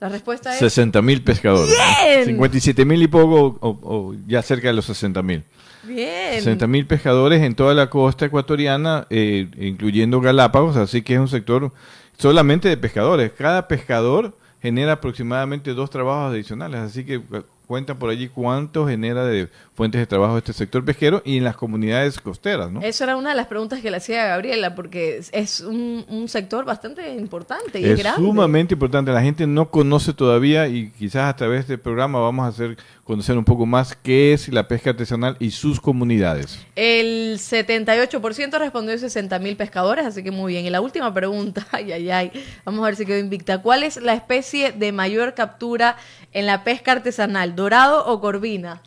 La 0.01 0.09
respuesta 0.09 0.51
es... 0.51 0.59
60 0.59 1.01
mil 1.03 1.23
pescadores. 1.23 1.73
Bien. 2.03 2.25
57 2.25 2.85
mil 2.85 3.03
y 3.03 3.07
poco, 3.07 3.57
o, 3.61 3.79
o 3.83 4.15
ya 4.27 4.41
cerca 4.41 4.67
de 4.67 4.73
los 4.73 4.85
60 4.85 5.21
mil. 5.21 5.43
Bien. 5.83 6.33
60 6.33 6.65
mil 6.65 6.87
pescadores 6.87 7.43
en 7.43 7.53
toda 7.53 7.75
la 7.75 7.87
costa 7.91 8.25
ecuatoriana, 8.25 9.05
eh, 9.11 9.47
incluyendo 9.59 10.19
Galápagos, 10.19 10.75
así 10.75 11.03
que 11.03 11.13
es 11.13 11.19
un 11.19 11.27
sector 11.27 11.71
solamente 12.17 12.67
de 12.67 12.77
pescadores. 12.77 13.31
Cada 13.37 13.67
pescador 13.67 14.35
genera 14.59 14.93
aproximadamente 14.93 15.75
dos 15.75 15.91
trabajos 15.91 16.33
adicionales, 16.33 16.79
así 16.81 17.03
que 17.05 17.21
cuentan 17.71 17.97
por 17.97 18.09
allí 18.09 18.27
cuánto 18.27 18.85
genera 18.85 19.23
de 19.25 19.47
fuentes 19.73 19.99
de 20.01 20.05
trabajo 20.05 20.37
este 20.37 20.51
sector 20.51 20.83
pesquero 20.83 21.21
y 21.23 21.37
en 21.37 21.45
las 21.45 21.55
comunidades 21.55 22.19
costeras, 22.19 22.69
¿no? 22.69 22.81
Eso 22.81 23.05
era 23.05 23.15
una 23.15 23.29
de 23.29 23.35
las 23.37 23.47
preguntas 23.47 23.79
que 23.79 23.89
le 23.89 23.95
hacía 23.95 24.25
a 24.25 24.27
Gabriela, 24.27 24.75
porque 24.75 25.21
es- 25.31 25.61
un, 25.61 26.03
un 26.09 26.27
sector 26.27 26.65
bastante 26.65 27.15
importante 27.15 27.79
y 27.79 27.85
es, 27.85 27.91
Es 27.91 27.99
grande. 27.99 28.19
sumamente 28.21 28.73
importante. 28.73 29.09
La 29.13 29.21
gente 29.21 29.47
no 29.47 29.69
conoce 29.69 30.11
todavía 30.13 30.67
y 30.67 30.89
quizás 30.91 31.29
a 31.29 31.35
través 31.37 31.65
de 31.67 31.75
este 31.75 31.77
programa 31.77 32.19
vamos 32.19 32.43
a 32.43 32.49
hacer 32.49 32.75
conocer 33.11 33.37
un 33.37 33.43
poco 33.43 33.65
más 33.65 33.93
qué 34.01 34.31
es 34.31 34.47
la 34.47 34.69
pesca 34.69 34.91
artesanal 34.91 35.35
y 35.37 35.51
sus 35.51 35.81
comunidades. 35.81 36.65
El 36.77 37.37
78% 37.39 38.57
respondió 38.57 38.97
60 38.97 39.37
mil 39.39 39.57
pescadores, 39.57 40.05
así 40.05 40.23
que 40.23 40.31
muy 40.31 40.53
bien. 40.53 40.65
Y 40.65 40.69
la 40.69 40.79
última 40.79 41.13
pregunta, 41.13 41.67
ay, 41.73 41.91
ay, 41.91 42.09
ay, 42.09 42.31
vamos 42.63 42.81
a 42.81 42.85
ver 42.85 42.95
si 42.95 43.05
quedó 43.05 43.19
invicta. 43.19 43.61
¿Cuál 43.61 43.83
es 43.83 43.97
la 43.97 44.13
especie 44.13 44.71
de 44.71 44.93
mayor 44.93 45.33
captura 45.33 45.97
en 46.31 46.45
la 46.45 46.63
pesca 46.63 46.93
artesanal, 46.93 47.53
dorado 47.53 48.05
o 48.05 48.21
corvina? 48.21 48.81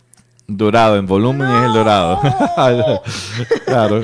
Dorado, 0.47 0.97
en 0.97 1.07
volumen 1.07 1.47
es 1.47 1.65
el 1.67 1.73
dorado. 1.75 2.19
claro. 3.67 4.01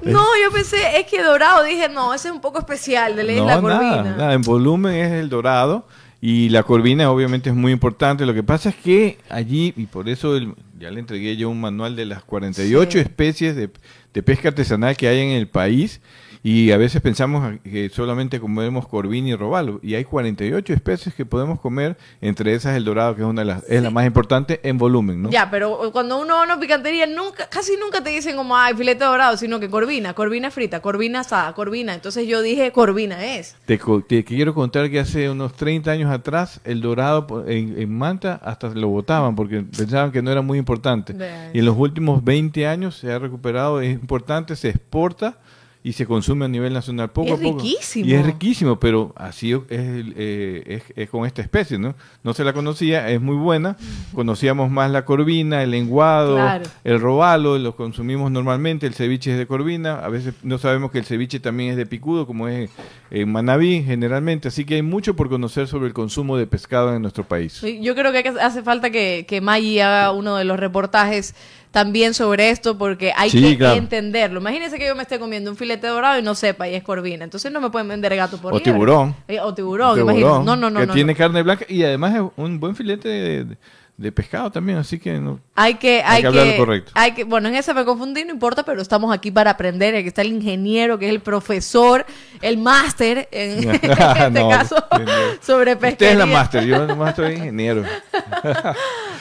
No, 0.00 0.24
yo 0.42 0.50
pensé, 0.50 0.98
es 0.98 1.04
que 1.04 1.22
dorado, 1.22 1.62
dije, 1.62 1.90
no, 1.90 2.14
ese 2.14 2.28
es 2.28 2.34
un 2.34 2.40
poco 2.40 2.58
especial, 2.58 3.16
de 3.16 3.36
No, 3.36 3.44
la 3.44 3.60
nada, 3.60 3.60
corvina. 3.60 4.16
nada, 4.16 4.32
en 4.32 4.40
volumen 4.40 4.94
es 4.94 5.12
el 5.12 5.28
dorado 5.28 5.84
y 6.20 6.48
la 6.48 6.62
corvina 6.64 7.10
obviamente 7.10 7.50
es 7.50 7.54
muy 7.56 7.70
importante. 7.72 8.26
Lo 8.26 8.34
que 8.34 8.42
pasa 8.42 8.70
es 8.70 8.74
que 8.76 9.18
allí, 9.30 9.72
y 9.76 9.86
por 9.86 10.08
eso 10.08 10.36
el- 10.36 10.54
ya 10.78 10.90
le 10.90 11.00
entregué 11.00 11.36
yo 11.36 11.48
un 11.50 11.60
manual 11.60 11.94
de 11.96 12.06
las 12.06 12.24
48 12.24 12.92
Sí. 12.92 12.98
especies 12.98 13.54
de, 13.56 13.70
de 14.14 14.22
pesca 14.22 14.48
artesanal 14.48 14.96
que 14.96 15.06
hay 15.08 15.20
en 15.20 15.30
el 15.30 15.46
país 15.48 16.00
y 16.42 16.70
a 16.70 16.76
veces 16.76 17.02
pensamos 17.02 17.58
que 17.62 17.88
solamente 17.88 18.40
comemos 18.40 18.86
corvina 18.86 19.28
y 19.28 19.34
robalo 19.34 19.80
y 19.82 19.94
hay 19.94 20.04
48 20.04 20.72
especies 20.72 21.14
que 21.14 21.26
podemos 21.26 21.60
comer, 21.60 21.96
entre 22.20 22.54
esas 22.54 22.76
el 22.76 22.84
dorado 22.84 23.14
que 23.14 23.22
es 23.22 23.26
una 23.26 23.42
de 23.42 23.46
las 23.46 23.64
es 23.68 23.82
la 23.82 23.90
más 23.90 24.06
importante 24.06 24.60
en 24.62 24.78
volumen, 24.78 25.22
¿no? 25.22 25.30
Ya, 25.30 25.50
pero 25.50 25.90
cuando 25.92 26.18
uno 26.18 26.34
va 26.34 26.42
a 26.42 26.44
una 26.44 26.60
picantería, 26.60 27.06
nunca, 27.06 27.48
casi 27.48 27.76
nunca 27.76 28.02
te 28.02 28.10
dicen 28.10 28.36
como, 28.36 28.56
ay, 28.56 28.74
filete 28.74 29.04
dorado, 29.04 29.36
sino 29.36 29.60
que 29.60 29.68
corvina, 29.68 30.14
corvina 30.14 30.50
frita, 30.50 30.80
corvina 30.80 31.20
asada, 31.20 31.52
corvina. 31.54 31.94
Entonces 31.94 32.26
yo 32.26 32.42
dije, 32.42 32.72
corvina 32.72 33.24
es. 33.24 33.56
Te, 33.66 33.78
te 34.06 34.24
quiero 34.24 34.54
contar 34.54 34.90
que 34.90 35.00
hace 35.00 35.28
unos 35.30 35.54
30 35.54 35.90
años 35.90 36.10
atrás 36.10 36.60
el 36.64 36.80
dorado 36.80 37.44
en, 37.46 37.80
en 37.80 37.96
Manta 37.96 38.40
hasta 38.42 38.68
lo 38.68 38.88
botaban 38.88 39.34
porque 39.34 39.62
pensaban 39.62 40.12
que 40.12 40.22
no 40.22 40.30
era 40.30 40.42
muy 40.42 40.58
importante. 40.58 41.14
Y 41.52 41.58
en 41.58 41.64
los 41.64 41.76
últimos 41.76 42.24
20 42.24 42.66
años 42.66 42.96
se 42.96 43.12
ha 43.12 43.18
recuperado, 43.18 43.80
es 43.80 43.92
importante, 43.92 44.56
se 44.56 44.70
exporta 44.70 45.38
y 45.84 45.92
se 45.92 46.06
consume 46.06 46.44
a 46.44 46.48
nivel 46.48 46.72
nacional 46.72 47.10
poco 47.10 47.28
Es 47.34 47.40
a 47.40 47.42
poco. 47.42 47.58
riquísimo. 47.62 48.06
Y 48.06 48.12
es 48.14 48.26
riquísimo, 48.26 48.78
pero 48.80 49.12
así 49.16 49.52
es, 49.52 49.60
eh, 49.70 50.62
es, 50.66 50.82
es 50.96 51.08
con 51.08 51.24
esta 51.24 51.40
especie, 51.40 51.78
¿no? 51.78 51.94
No 52.24 52.34
se 52.34 52.44
la 52.44 52.52
conocía, 52.52 53.08
es 53.10 53.20
muy 53.20 53.36
buena. 53.36 53.76
Conocíamos 54.12 54.70
más 54.70 54.90
la 54.90 55.04
corvina, 55.04 55.62
el 55.62 55.70
lenguado, 55.70 56.34
Claro. 56.36 56.64
el 56.84 57.00
robalo, 57.00 57.58
lo 57.58 57.76
consumimos 57.76 58.30
normalmente, 58.30 58.86
el 58.86 58.94
ceviche 58.94 59.32
es 59.32 59.38
de 59.38 59.46
corvina, 59.46 60.04
a 60.04 60.08
veces 60.08 60.34
no 60.42 60.58
sabemos 60.58 60.90
que 60.90 60.98
el 60.98 61.04
ceviche 61.04 61.40
también 61.40 61.70
es 61.70 61.76
de 61.76 61.86
picudo, 61.86 62.26
como 62.26 62.48
es 62.48 62.70
en 63.10 63.32
Manabí 63.32 63.82
generalmente, 63.82 64.48
así 64.48 64.64
que 64.64 64.74
hay 64.76 64.82
mucho 64.82 65.14
por 65.16 65.28
conocer 65.28 65.66
sobre 65.68 65.86
el 65.86 65.94
consumo 65.94 66.36
de 66.36 66.46
pescado 66.46 66.94
en 66.94 67.02
nuestro 67.02 67.24
país. 67.24 67.60
Yo 67.80 67.94
creo 67.94 68.12
que 68.12 68.28
hace 68.40 68.62
falta 68.62 68.90
que, 68.90 69.24
que 69.28 69.40
Maggie 69.40 69.82
haga 69.82 70.12
uno 70.12 70.36
de 70.36 70.44
los 70.44 70.58
reportajes 70.60 71.34
también 71.70 72.14
sobre 72.14 72.50
esto 72.50 72.76
porque 72.78 73.12
hay 73.16 73.30
Sí, 73.30 73.40
que 73.42 73.58
claro. 73.58 73.76
entenderlo. 73.76 74.40
Imagínense 74.40 74.78
que 74.78 74.86
yo 74.86 74.94
me 74.96 75.02
esté 75.02 75.18
comiendo 75.18 75.50
un 75.50 75.56
filete 75.56 75.86
dorado 75.86 76.18
y 76.18 76.22
no 76.22 76.34
sepa 76.34 76.68
y 76.68 76.74
es 76.74 76.82
corvina. 76.82 77.24
Entonces 77.24 77.52
no 77.52 77.60
me 77.60 77.70
pueden 77.70 77.88
vender 77.88 78.14
gato 78.16 78.38
por 78.38 78.52
O 78.52 78.56
liebre. 78.56 78.72
tiburón. 78.72 79.14
Eh, 79.28 79.38
O 79.40 79.52
tiburón, 79.54 79.94
Tiburón. 79.96 80.44
No, 80.44 80.56
no, 80.56 80.70
no. 80.70 80.80
Que 80.80 80.86
no, 80.86 80.94
tiene 80.94 81.12
no. 81.12 81.18
carne 81.18 81.42
blanca 81.42 81.66
y 81.68 81.82
además 81.84 82.14
es 82.14 82.22
un 82.36 82.58
buen 82.60 82.74
filete 82.74 83.08
de- 83.08 83.56
de 83.96 84.12
pescado 84.12 84.50
también, 84.52 84.78
así 84.78 84.98
que 84.98 85.18
no. 85.18 85.40
Hay 85.60 85.74
que, 85.74 86.02
Hay 86.04 86.16
hay, 86.16 86.20
que 86.22 86.26
hablar 86.28 86.56
correcto. 86.56 86.92
hay 86.94 87.12
que, 87.12 87.24
bueno, 87.24 87.48
en 87.48 87.56
esa 87.56 87.74
me 87.74 87.84
confundí, 87.84 88.24
no 88.24 88.30
importa, 88.30 88.62
pero 88.62 88.80
estamos 88.80 89.12
aquí 89.12 89.32
para 89.32 89.50
aprender. 89.50 89.96
Aquí 89.96 90.06
está 90.06 90.22
el 90.22 90.32
ingeniero, 90.32 90.98
que 90.98 91.06
es 91.06 91.10
el 91.10 91.20
profesor, 91.20 92.06
el 92.42 92.58
máster, 92.58 93.28
en 93.32 93.70
este 93.74 93.88
No, 94.30 94.48
caso, 94.48 94.76
ingeniero. 94.92 95.20
sobre 95.42 95.72
Usted 95.74 96.02
es 96.02 96.16
la 96.16 96.26
máster, 96.26 96.64
yo 96.64 96.86
nomás 96.86 97.16
soy 97.16 97.32
ingeniero. 97.38 97.82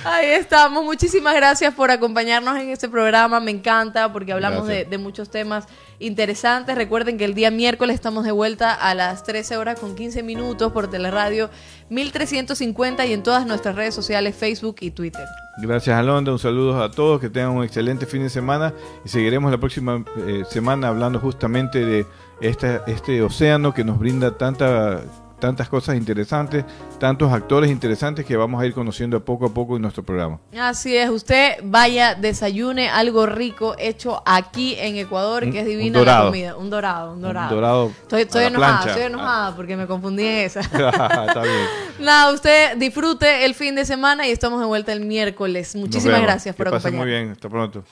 Ahí 0.04 0.28
estamos. 0.28 0.84
Muchísimas 0.84 1.34
gracias 1.36 1.74
por 1.74 1.90
acompañarnos 1.90 2.56
en 2.60 2.70
este 2.70 2.88
programa. 2.88 3.40
Me 3.40 3.52
encanta 3.52 4.14
porque 4.14 4.32
hablamos 4.32 4.68
de, 4.68 4.86
de 4.86 4.98
muchos 5.00 5.30
temas 5.32 5.66
interesantes. 6.00 6.76
Recuerden 6.76 7.18
que 7.18 7.26
el 7.26 7.34
día 7.34 7.50
miércoles 7.50 7.96
estamos 7.96 8.24
de 8.26 8.32
vuelta 8.32 8.74
a 8.74 8.94
las 8.94 9.24
13 9.24 9.58
horas 9.58 9.80
con 9.80 9.96
15 9.96 10.22
minutos 10.22 10.72
por 10.72 10.88
Teleradio 10.90 11.50
1350 11.90 13.06
y 13.08 13.14
en 13.14 13.24
todas 13.24 13.46
nuestras 13.48 13.76
redes 13.76 13.96
sociales, 13.96 14.36
Facebook 14.36 14.76
y 14.82 14.92
Twitter. 14.92 15.26
Gracias, 15.58 15.98
Alondra. 15.98 16.34
Un 16.34 16.40
saludo 16.40 16.82
a 16.82 16.92
todos. 16.92 17.20
Que 17.20 17.30
tengan 17.30 17.52
un 17.52 17.64
excelente 17.64 18.06
fin 18.06 18.22
de 18.22 18.30
semana. 18.30 18.74
Y 19.04 19.10
seguiremos 19.10 19.52
la 19.52 19.58
próxima 19.58 20.04
eh, 20.18 20.44
semana 20.50 20.90
hablando 20.90 21.20
justamente 21.20 21.86
de 21.86 22.06
esta, 22.42 22.84
este 22.88 23.22
océano 23.24 23.74
que 23.74 23.84
nos 23.84 23.98
brinda 23.98 24.38
tanta, 24.38 25.02
tantas 25.40 25.70
cosas 25.70 25.96
interesantes, 25.98 26.66
tantos 27.00 27.32
actores 27.32 27.70
interesantes 27.70 28.26
que 28.26 28.36
vamos 28.38 28.62
a 28.62 28.66
ir 28.66 28.74
conociendo 28.74 29.24
poco 29.24 29.46
a 29.46 29.50
poco 29.54 29.76
en 29.76 29.82
nuestro 29.84 30.04
programa. 30.04 30.40
Así 30.60 30.96
es, 30.98 31.10
usted 31.10 31.58
vaya, 31.64 32.16
desayune 32.16 32.90
algo 32.90 33.26
rico 33.26 33.76
hecho 33.78 34.22
aquí 34.26 34.76
en 34.80 34.96
Ecuador, 34.98 35.44
Un- 35.44 35.52
que 35.52 35.60
es 35.60 35.66
un 35.66 35.70
divina 35.70 36.02
la 36.02 36.24
comida. 36.26 36.56
Un 36.58 36.70
dorado, 36.70 37.14
un 37.14 37.22
dorado. 37.22 37.54
dorado 37.56 37.92
Estoy, 38.02 38.22
estoy 38.24 38.44
enojada, 38.46 38.74
plancha. 38.82 38.90
estoy 38.92 39.06
enojada 39.06 39.56
porque 39.56 39.78
me 39.78 39.86
confundí 39.88 40.24
en 40.26 40.46
esa. 40.46 40.60
Está 40.62 41.42
bien. 41.44 41.66
Nada, 42.00 42.32
usted 42.34 42.78
disfrute 42.78 43.46
el 43.46 43.54
fin 43.54 43.76
de 43.76 43.86
semana 43.86 44.28
y 44.28 44.32
estamos 44.32 44.60
de 44.60 44.66
vuelta 44.66 44.92
el 44.94 45.02
miércoles. 45.02 45.76
Muchísimas 45.76 46.22
gracias 46.22 46.56
por 46.56 46.68
acompañarnos. 46.68 47.00
muy 47.06 47.08
bien. 47.12 47.32
Hasta 47.32 47.50
pronto. 47.50 47.84